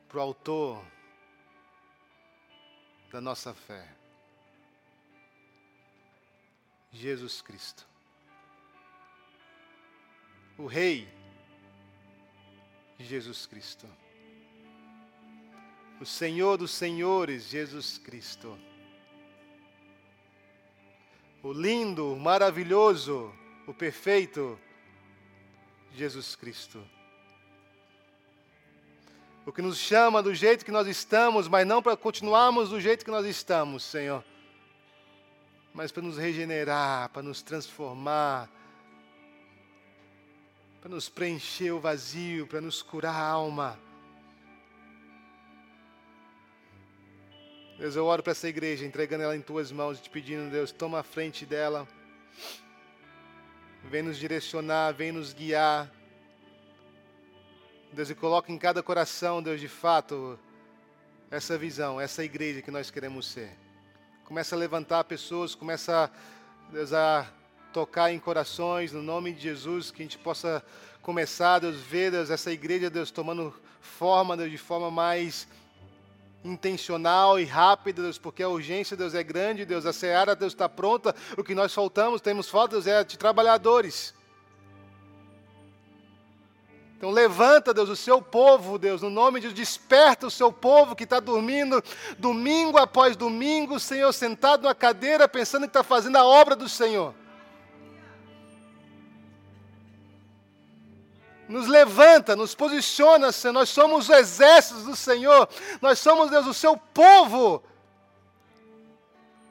para 0.06 0.18
o 0.18 0.20
autor 0.20 0.84
da 3.10 3.18
nossa 3.18 3.54
fé. 3.54 3.88
Jesus 6.92 7.40
Cristo. 7.40 7.88
O 10.58 10.66
Rei 10.66 11.08
Jesus 12.98 13.46
Cristo 13.46 13.88
o 16.00 16.04
Senhor 16.04 16.58
dos 16.58 16.72
Senhores, 16.72 17.48
Jesus 17.48 17.98
Cristo. 17.98 18.58
O 21.42 21.52
lindo, 21.52 22.12
o 22.12 22.18
maravilhoso, 22.18 23.32
o 23.66 23.72
perfeito, 23.72 24.58
Jesus 25.94 26.36
Cristo. 26.36 26.82
O 29.46 29.52
que 29.52 29.62
nos 29.62 29.78
chama 29.78 30.22
do 30.22 30.34
jeito 30.34 30.64
que 30.64 30.72
nós 30.72 30.86
estamos, 30.88 31.46
mas 31.46 31.66
não 31.66 31.80
para 31.80 31.96
continuarmos 31.96 32.70
do 32.70 32.80
jeito 32.80 33.04
que 33.04 33.10
nós 33.10 33.24
estamos, 33.24 33.84
Senhor, 33.84 34.24
mas 35.72 35.92
para 35.92 36.02
nos 36.02 36.18
regenerar, 36.18 37.08
para 37.10 37.22
nos 37.22 37.42
transformar, 37.42 38.50
para 40.80 40.90
nos 40.90 41.08
preencher 41.08 41.70
o 41.70 41.80
vazio, 41.80 42.46
para 42.46 42.60
nos 42.60 42.82
curar 42.82 43.14
a 43.14 43.28
alma 43.28 43.85
Deus, 47.78 47.94
eu 47.94 48.06
oro 48.06 48.22
para 48.22 48.30
essa 48.30 48.48
igreja, 48.48 48.86
entregando 48.86 49.24
ela 49.24 49.36
em 49.36 49.42
tuas 49.42 49.70
mãos 49.70 50.00
te 50.00 50.08
pedindo, 50.08 50.50
Deus, 50.50 50.72
toma 50.72 51.00
a 51.00 51.02
frente 51.02 51.44
dela. 51.44 51.86
Vem 53.84 54.00
nos 54.00 54.16
direcionar, 54.16 54.94
vem 54.94 55.12
nos 55.12 55.34
guiar. 55.34 55.92
Deus, 57.92 58.08
e 58.08 58.14
coloca 58.14 58.50
em 58.50 58.56
cada 58.56 58.82
coração, 58.82 59.42
Deus, 59.42 59.60
de 59.60 59.68
fato, 59.68 60.38
essa 61.30 61.58
visão, 61.58 62.00
essa 62.00 62.24
igreja 62.24 62.62
que 62.62 62.70
nós 62.70 62.90
queremos 62.90 63.26
ser. 63.26 63.50
Começa 64.24 64.56
a 64.56 64.58
levantar 64.58 65.04
pessoas, 65.04 65.54
começa, 65.54 66.10
Deus, 66.72 66.94
a 66.94 67.30
tocar 67.74 68.10
em 68.10 68.18
corações, 68.18 68.90
no 68.90 69.02
nome 69.02 69.34
de 69.34 69.42
Jesus, 69.42 69.90
que 69.90 70.00
a 70.00 70.04
gente 70.04 70.16
possa 70.16 70.64
começar, 71.02 71.58
Deus, 71.58 71.76
ver, 71.76 72.10
Deus, 72.10 72.30
essa 72.30 72.50
igreja, 72.50 72.88
Deus, 72.88 73.10
tomando 73.10 73.54
forma, 73.82 74.34
Deus, 74.34 74.50
de 74.50 74.56
forma 74.56 74.90
mais 74.90 75.46
intencional 76.46 77.38
e 77.38 77.44
rápida, 77.44 78.02
Deus, 78.02 78.18
porque 78.18 78.42
a 78.42 78.48
urgência, 78.48 78.96
Deus, 78.96 79.14
é 79.14 79.22
grande, 79.22 79.64
Deus, 79.64 79.84
a 79.84 79.92
seara, 79.92 80.36
Deus, 80.36 80.52
está 80.52 80.68
pronta, 80.68 81.14
o 81.36 81.44
que 81.44 81.54
nós 81.54 81.74
faltamos, 81.74 82.20
temos 82.20 82.48
falta, 82.48 82.76
Deus, 82.76 82.86
é 82.86 83.02
de 83.04 83.18
trabalhadores. 83.18 84.14
Então 86.96 87.10
levanta, 87.10 87.74
Deus, 87.74 87.90
o 87.90 87.96
seu 87.96 88.22
povo, 88.22 88.78
Deus, 88.78 89.02
no 89.02 89.10
nome 89.10 89.38
de 89.38 89.48
Deus, 89.48 89.54
desperta 89.54 90.26
o 90.26 90.30
seu 90.30 90.50
povo 90.50 90.96
que 90.96 91.04
está 91.04 91.20
dormindo 91.20 91.82
domingo 92.18 92.78
após 92.78 93.16
domingo, 93.16 93.78
Senhor, 93.78 94.12
sentado 94.12 94.62
na 94.62 94.74
cadeira, 94.74 95.28
pensando 95.28 95.62
que 95.62 95.68
está 95.68 95.82
fazendo 95.82 96.16
a 96.16 96.24
obra 96.24 96.56
do 96.56 96.68
Senhor. 96.68 97.14
Nos 101.48 101.66
levanta, 101.66 102.34
nos 102.34 102.54
posiciona, 102.54 103.30
Senhor. 103.32 103.52
Nós 103.52 103.68
somos 103.68 104.08
o 104.08 104.14
exército 104.14 104.80
do 104.80 104.96
Senhor, 104.96 105.48
nós 105.80 105.98
somos, 105.98 106.30
Deus, 106.30 106.46
o 106.46 106.54
seu 106.54 106.76
povo. 106.76 107.62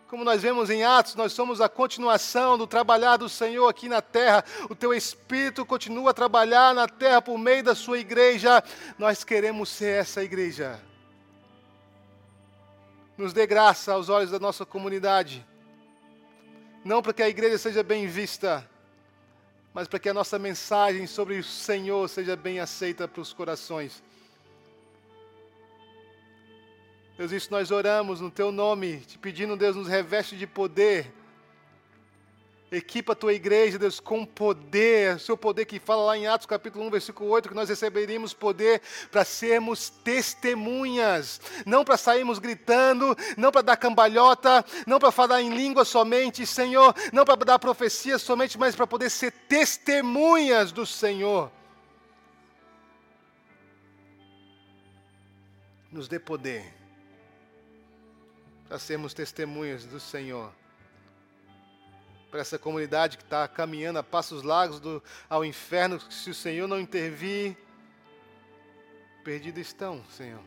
Como 0.08 0.24
nós 0.24 0.42
vemos 0.42 0.70
em 0.70 0.84
Atos, 0.84 1.16
nós 1.16 1.34
somos 1.34 1.60
a 1.60 1.68
continuação 1.68 2.58
do 2.58 2.68
trabalhar 2.68 3.18
do 3.18 3.28
Senhor 3.28 3.68
aqui 3.68 3.90
na 3.90 4.02
terra. 4.02 4.46
O 4.70 4.76
teu 4.76 4.94
Espírito 4.94 5.66
continua 5.66 6.12
a 6.12 6.14
trabalhar 6.14 6.74
na 6.76 6.88
terra 6.88 7.22
por 7.22 7.38
meio 7.38 7.64
da 7.64 7.74
sua 7.74 7.98
igreja. 7.98 8.64
Nós 9.00 9.24
queremos 9.24 9.68
ser 9.68 10.02
essa 10.02 10.24
igreja. 10.24 10.80
Nos 13.18 13.34
dê 13.34 13.48
graça 13.48 13.94
aos 13.94 14.08
olhos 14.08 14.30
da 14.30 14.40
nossa 14.40 14.66
comunidade. 14.66 15.46
Não 16.84 17.02
para 17.02 17.14
que 17.14 17.24
a 17.24 17.30
igreja 17.30 17.58
seja 17.58 17.82
bem 17.82 18.06
vista, 18.06 18.70
mas 19.76 19.90
para 19.90 20.00
que 20.00 20.08
a 20.08 20.14
nossa 20.14 20.40
mensagem 20.40 21.06
sobre 21.06 21.38
o 21.38 21.44
Senhor 21.44 22.08
seja 22.08 22.34
bem 22.34 22.62
aceita 22.62 23.10
para 23.10 23.20
os 23.20 23.34
corações. 23.34 24.02
Deus, 27.18 27.34
isso 27.34 27.52
nós 27.52 27.72
oramos 27.72 28.22
no 28.22 28.32
Teu 28.32 28.54
nome, 28.54 29.02
te 29.02 29.18
pedindo, 29.18 29.58
Deus, 29.58 29.76
nos 29.76 29.90
reveste 29.90 30.38
de 30.38 30.48
poder 30.48 31.14
Equipa 32.72 33.14
a 33.14 33.16
tua 33.16 33.32
igreja, 33.32 33.78
Deus, 33.78 34.00
com 34.00 34.26
poder, 34.26 35.18
o 35.18 35.20
seu 35.20 35.38
poder 35.38 35.66
que 35.66 35.80
fala 35.80 36.04
lá 36.04 36.18
em 36.18 36.26
Atos 36.26 36.48
capítulo 36.48 36.84
1, 36.86 36.90
versículo 36.90 37.30
8, 37.30 37.50
que 37.50 37.56
nós 37.56 37.70
receberíamos 37.70 38.34
poder 38.34 38.82
para 39.12 39.24
sermos 39.24 39.90
testemunhas, 39.90 41.40
não 41.64 41.86
para 41.86 41.96
sairmos 41.96 42.40
gritando, 42.40 43.16
não 43.38 43.52
para 43.52 43.62
dar 43.62 43.78
cambalhota, 43.78 44.66
não 44.88 44.98
para 44.98 45.12
falar 45.12 45.44
em 45.44 45.56
língua 45.56 45.86
somente, 45.86 46.44
Senhor, 46.44 46.94
não 47.14 47.24
para 47.24 47.36
dar 47.46 47.60
profecia 47.60 48.18
somente, 48.18 48.58
mas 48.58 48.76
para 48.76 48.88
poder 48.88 49.12
ser 49.12 49.32
testemunhas 49.32 50.72
do 50.72 50.88
Senhor. 50.88 51.52
Nos 55.92 56.08
dê 56.08 56.20
poder 56.20 56.74
para 58.68 58.80
sermos 58.80 59.14
testemunhas 59.14 59.86
do 59.86 60.00
Senhor. 60.00 60.52
Para 62.36 62.42
essa 62.42 62.60
comunidade 62.60 63.16
que 63.16 63.24
está 63.24 63.48
caminhando 63.48 63.98
a 63.98 64.04
passos 64.04 64.44
largos 64.44 64.82
do, 64.82 65.02
ao 65.30 65.46
inferno, 65.46 66.02
se 66.12 66.30
o 66.30 66.36
Senhor 66.36 66.68
não 66.68 66.78
intervir, 66.78 67.56
perdidos 69.24 69.62
estão, 69.62 70.04
Senhor. 70.10 70.42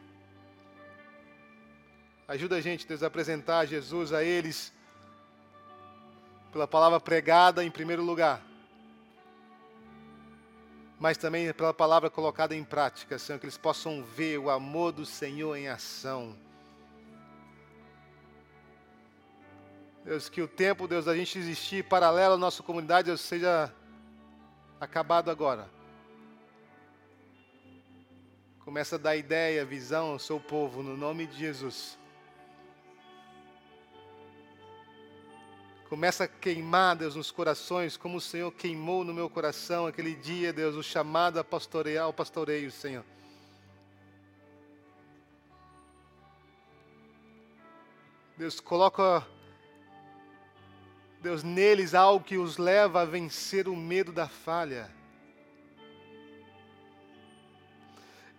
Ajuda 2.29 2.57
a 2.57 2.61
gente, 2.61 2.87
Deus, 2.87 3.03
a 3.03 3.07
apresentar 3.07 3.65
Jesus 3.65 4.13
a 4.13 4.23
eles 4.23 4.71
pela 6.53 6.69
palavra 6.69 7.01
pregada 7.01 7.65
em 7.65 7.71
primeiro 7.71 8.03
lugar, 8.03 8.43
mas 11.01 11.17
também 11.17 11.51
pela 11.55 11.73
palavra 11.73 12.11
colocada 12.11 12.55
em 12.55 12.65
prática, 12.65 13.19
Senhor, 13.19 13.39
que 13.39 13.47
eles 13.47 13.57
possam 13.57 14.03
ver 14.05 14.37
o 14.37 14.51
amor 14.51 14.93
do 14.93 15.07
Senhor 15.07 15.57
em 15.57 15.69
ação 15.69 16.37
Deus, 20.09 20.27
que 20.31 20.41
o 20.41 20.49
tempo, 20.49 20.89
Deus, 20.89 21.05
da 21.05 21.15
gente 21.15 21.39
existir 21.39 21.85
paralelo 21.85 22.33
à 22.33 22.39
nossa 22.39 22.63
comunidade, 22.63 23.09
Deus, 23.09 23.21
seja 23.21 23.71
acabado 24.81 25.31
agora. 25.31 25.69
Começa 28.61 28.95
a 28.95 28.99
dar 28.99 29.17
ideia, 29.17 29.67
visão 29.67 30.13
ao 30.13 30.19
seu 30.19 30.41
povo, 30.41 30.83
no 30.83 30.97
nome 30.97 31.27
de 31.27 31.37
Jesus. 31.37 31.99
Começa 35.91 36.25
a 36.25 36.29
queimar, 36.29 36.97
Deus, 36.97 37.15
nos 37.15 37.31
corações, 37.31 37.99
como 37.99 38.17
o 38.17 38.21
Senhor 38.21 38.51
queimou 38.51 39.05
no 39.05 39.13
meu 39.13 39.29
coração 39.29 39.87
aquele 39.87 40.15
dia, 40.15 40.55
Deus, 40.55 40.75
o 40.75 40.83
chamado 40.83 41.39
a 41.39 41.45
pastorear, 41.45 42.07
ao 42.07 42.15
pastoreio, 42.15 42.71
Senhor. 42.71 43.05
Deus, 48.39 48.59
coloca 48.59 49.23
Deus, 51.21 51.43
neles 51.43 51.95
algo 51.95 52.25
que 52.25 52.37
os 52.37 52.59
leva 52.59 53.03
a 53.03 53.05
vencer 53.05 53.69
o 53.69 53.77
medo 53.77 54.13
da 54.13 54.29
falha. 54.29 54.91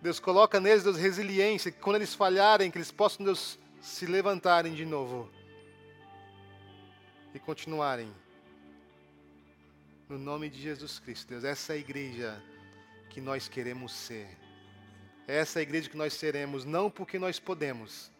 Deus 0.00 0.18
coloca 0.18 0.58
neles, 0.58 0.82
Deus, 0.82 0.96
resiliência, 0.96 1.70
que 1.70 1.78
quando 1.78 1.96
eles 1.96 2.14
falharem, 2.14 2.70
que 2.70 2.78
eles 2.78 2.90
possam, 2.90 3.24
Deus, 3.24 3.58
se 3.82 4.06
levantarem 4.06 4.72
de 4.74 4.86
novo 4.86 5.30
e 7.34 7.38
continuarem. 7.38 8.10
No 10.08 10.18
nome 10.18 10.48
de 10.48 10.60
Jesus 10.60 10.98
Cristo, 10.98 11.28
Deus, 11.28 11.44
essa 11.44 11.74
é 11.74 11.76
a 11.76 11.78
igreja 11.78 12.42
que 13.10 13.20
nós 13.20 13.46
queremos 13.46 13.92
ser. 13.92 14.26
Essa 15.26 15.58
é 15.58 15.60
a 15.60 15.62
igreja 15.62 15.88
que 15.88 15.96
nós 15.96 16.14
seremos, 16.14 16.64
não 16.64 16.90
porque 16.90 17.18
nós 17.18 17.38
podemos, 17.38 18.10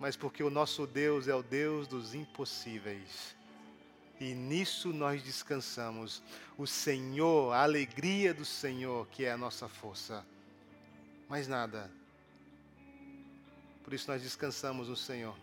mas 0.00 0.16
porque 0.16 0.42
o 0.42 0.48
nosso 0.48 0.86
Deus 0.86 1.28
é 1.28 1.34
o 1.34 1.42
Deus 1.42 1.86
dos 1.86 2.14
impossíveis. 2.14 3.36
E 4.18 4.34
nisso 4.34 4.94
nós 4.94 5.22
descansamos. 5.22 6.22
O 6.56 6.66
Senhor, 6.66 7.52
a 7.52 7.62
alegria 7.62 8.32
do 8.32 8.44
Senhor, 8.44 9.06
que 9.08 9.26
é 9.26 9.32
a 9.32 9.36
nossa 9.36 9.68
força. 9.68 10.24
Mais 11.28 11.46
nada. 11.46 11.90
Por 13.84 13.92
isso 13.92 14.10
nós 14.10 14.22
descansamos 14.22 14.88
no 14.88 14.96
Senhor. 14.96 15.36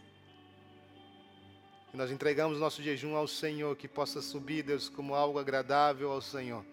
E 1.93 1.97
nós 1.97 2.09
entregamos 2.09 2.59
nosso 2.59 2.81
jejum 2.81 3.15
ao 3.15 3.27
Senhor, 3.27 3.75
que 3.75 3.87
possa 3.87 4.23
subir, 4.23 4.63
Deus, 4.63 4.89
como 4.89 5.13
algo 5.13 5.37
agradável 5.37 6.11
ao 6.11 6.21
Senhor. 6.21 6.65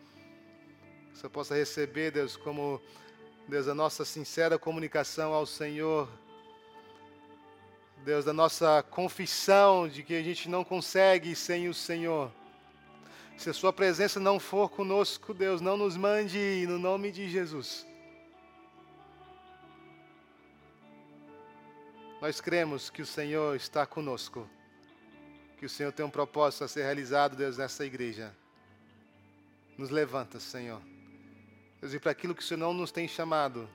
Que 1.13 1.19
você 1.19 1.29
possa 1.29 1.55
receber, 1.55 2.11
Deus, 2.11 2.35
como, 2.35 2.81
Deus, 3.47 3.69
a 3.69 3.75
nossa 3.75 4.07
sincera 4.07 4.59
comunicação 4.59 5.35
ao 5.35 5.45
Senhor 5.45 6.09
Deus, 8.05 8.23
da 8.23 8.35
nossa 8.35 8.83
confissão 8.83 9.89
de 9.89 10.03
que 10.03 10.15
a 10.15 10.23
gente 10.23 10.47
não 10.47 10.63
consegue 10.63 11.35
sem 11.35 11.69
o 11.71 11.75
Senhor. 11.75 12.31
Se 13.39 13.49
a 13.49 13.55
Sua 13.55 13.73
presença 13.73 14.21
não 14.21 14.39
for 14.39 14.69
conosco, 14.69 15.33
Deus, 15.33 15.63
não 15.63 15.75
nos 15.75 15.97
mande 15.97 16.67
no 16.69 16.79
nome 16.79 17.11
de 17.11 17.31
Jesus. 17.31 17.87
Nós 22.21 22.43
cremos 22.43 22.91
que 22.91 23.01
o 23.01 23.07
Senhor 23.07 23.57
está 23.57 23.87
conosco, 23.87 24.49
que 25.57 25.65
o 25.65 25.71
Senhor 25.71 25.91
tem 25.91 26.05
um 26.05 26.11
propósito 26.11 26.65
a 26.65 26.69
ser 26.69 26.83
realizado, 26.83 27.35
Deus, 27.35 27.57
nessa 27.57 27.87
igreja. 27.87 28.37
Nos 29.79 29.89
levanta, 29.89 30.39
Senhor. 30.39 30.81
Deus, 31.81 31.95
e 31.95 31.99
para 31.99 32.13
aquilo 32.13 32.35
que 32.35 32.43
o 32.43 32.47
Senhor 32.47 32.61
não 32.61 32.75
nos 32.75 32.93
tem 32.93 33.09
chamado, 33.09 33.67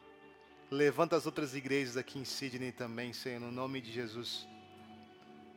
Levanta 0.71 1.15
as 1.15 1.25
outras 1.25 1.55
igrejas 1.55 1.97
aqui 1.97 2.19
em 2.19 2.25
Sydney 2.25 2.71
também, 2.71 3.11
Senhor, 3.11 3.39
no 3.39 3.51
nome 3.51 3.81
de 3.81 3.91
Jesus. 3.91 4.47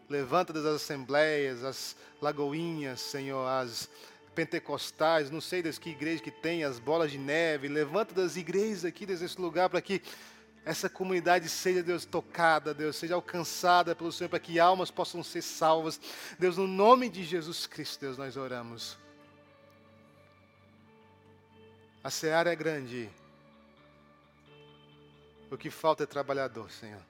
Levanta 0.08 0.54
das 0.54 0.64
assembleias, 0.64 1.62
as 1.62 1.94
lagoinhas, 2.20 3.00
Senhor, 3.00 3.46
as 3.46 3.90
pentecostais, 4.34 5.30
não 5.30 5.40
sei 5.40 5.62
das 5.62 5.78
que 5.78 5.90
igreja 5.90 6.22
que 6.22 6.30
tem, 6.30 6.64
as 6.64 6.78
bolas 6.78 7.10
de 7.12 7.18
neve. 7.18 7.68
Levanta 7.68 8.14
das 8.14 8.36
igrejas 8.36 8.86
aqui 8.86 9.04
desse 9.04 9.38
lugar 9.38 9.68
para 9.68 9.82
que 9.82 10.00
essa 10.64 10.88
comunidade 10.88 11.46
seja, 11.46 11.82
Deus, 11.82 12.06
tocada, 12.06 12.72
Deus, 12.72 12.96
seja 12.96 13.14
alcançada 13.14 13.94
pelo 13.94 14.10
Senhor, 14.10 14.30
para 14.30 14.38
que 14.38 14.58
almas 14.58 14.90
possam 14.90 15.22
ser 15.22 15.42
salvas. 15.42 16.00
Deus, 16.38 16.56
no 16.56 16.66
nome 16.66 17.10
de 17.10 17.22
Jesus 17.22 17.66
Cristo, 17.66 18.00
Deus, 18.00 18.16
nós 18.16 18.38
oramos. 18.38 18.96
A 22.02 22.08
seara 22.08 22.50
é 22.50 22.56
grande 22.56 23.10
o 25.52 25.58
que 25.58 25.68
falta 25.68 26.04
é 26.04 26.06
trabalhador, 26.06 26.70
Senhor. 26.70 27.02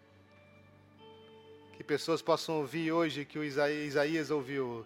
Que 1.76 1.84
pessoas 1.84 2.20
possam 2.20 2.56
ouvir 2.56 2.90
hoje 2.90 3.24
que 3.24 3.38
o 3.38 3.44
Isaías 3.44 4.32
ouviu. 4.32 4.84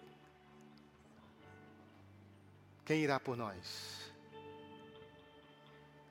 Quem 2.85 3.01
irá 3.01 3.19
por 3.19 3.35
nós? 3.35 4.11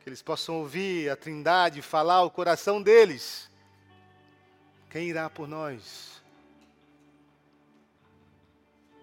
Que 0.01 0.09
eles 0.09 0.23
possam 0.23 0.57
ouvir 0.57 1.09
a 1.09 1.15
Trindade 1.15 1.81
falar 1.83 2.25
o 2.25 2.31
coração 2.33 2.83
deles. 2.83 3.49
Quem 4.91 5.09
irá 5.09 5.31
por 5.31 5.47
nós? 5.47 6.21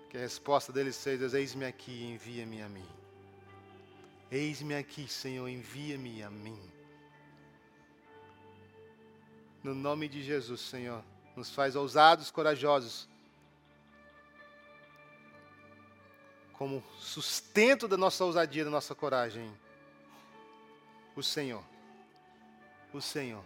Que 0.09 0.17
a 0.17 0.19
resposta 0.19 0.73
deles 0.73 0.97
seja: 0.97 1.39
Eis-me 1.39 1.63
aqui, 1.63 2.03
envia-me 2.03 2.61
a 2.61 2.67
mim. 2.67 2.89
Eis-me 4.29 4.75
aqui, 4.75 5.07
Senhor, 5.07 5.47
envia-me 5.47 6.21
a 6.21 6.29
mim. 6.29 6.59
No 9.63 9.73
nome 9.73 10.09
de 10.09 10.21
Jesus, 10.21 10.59
Senhor, 10.59 11.01
nos 11.37 11.49
faz 11.49 11.75
ousados, 11.75 12.29
corajosos. 12.29 13.07
Como 16.51 16.83
sustento 16.99 17.87
da 17.87 17.95
nossa 17.95 18.25
ousadia, 18.25 18.65
da 18.65 18.69
nossa 18.69 18.93
coragem. 18.93 19.49
O 21.15 21.23
Senhor. 21.23 21.63
O 22.91 22.99
Senhor. 22.99 23.43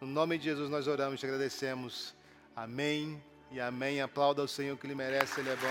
No 0.00 0.08
nome 0.08 0.36
de 0.36 0.44
Jesus 0.44 0.68
nós 0.68 0.88
oramos 0.88 1.14
e 1.14 1.18
te 1.18 1.26
agradecemos. 1.26 2.12
Amém 2.56 3.22
e 3.52 3.60
amém. 3.60 4.00
Aplauda 4.00 4.42
o 4.42 4.48
Senhor 4.48 4.76
que 4.76 4.86
Ele 4.86 4.94
merece, 4.94 5.40
Ele 5.40 5.50
é 5.50 5.56
bom. 5.56 5.68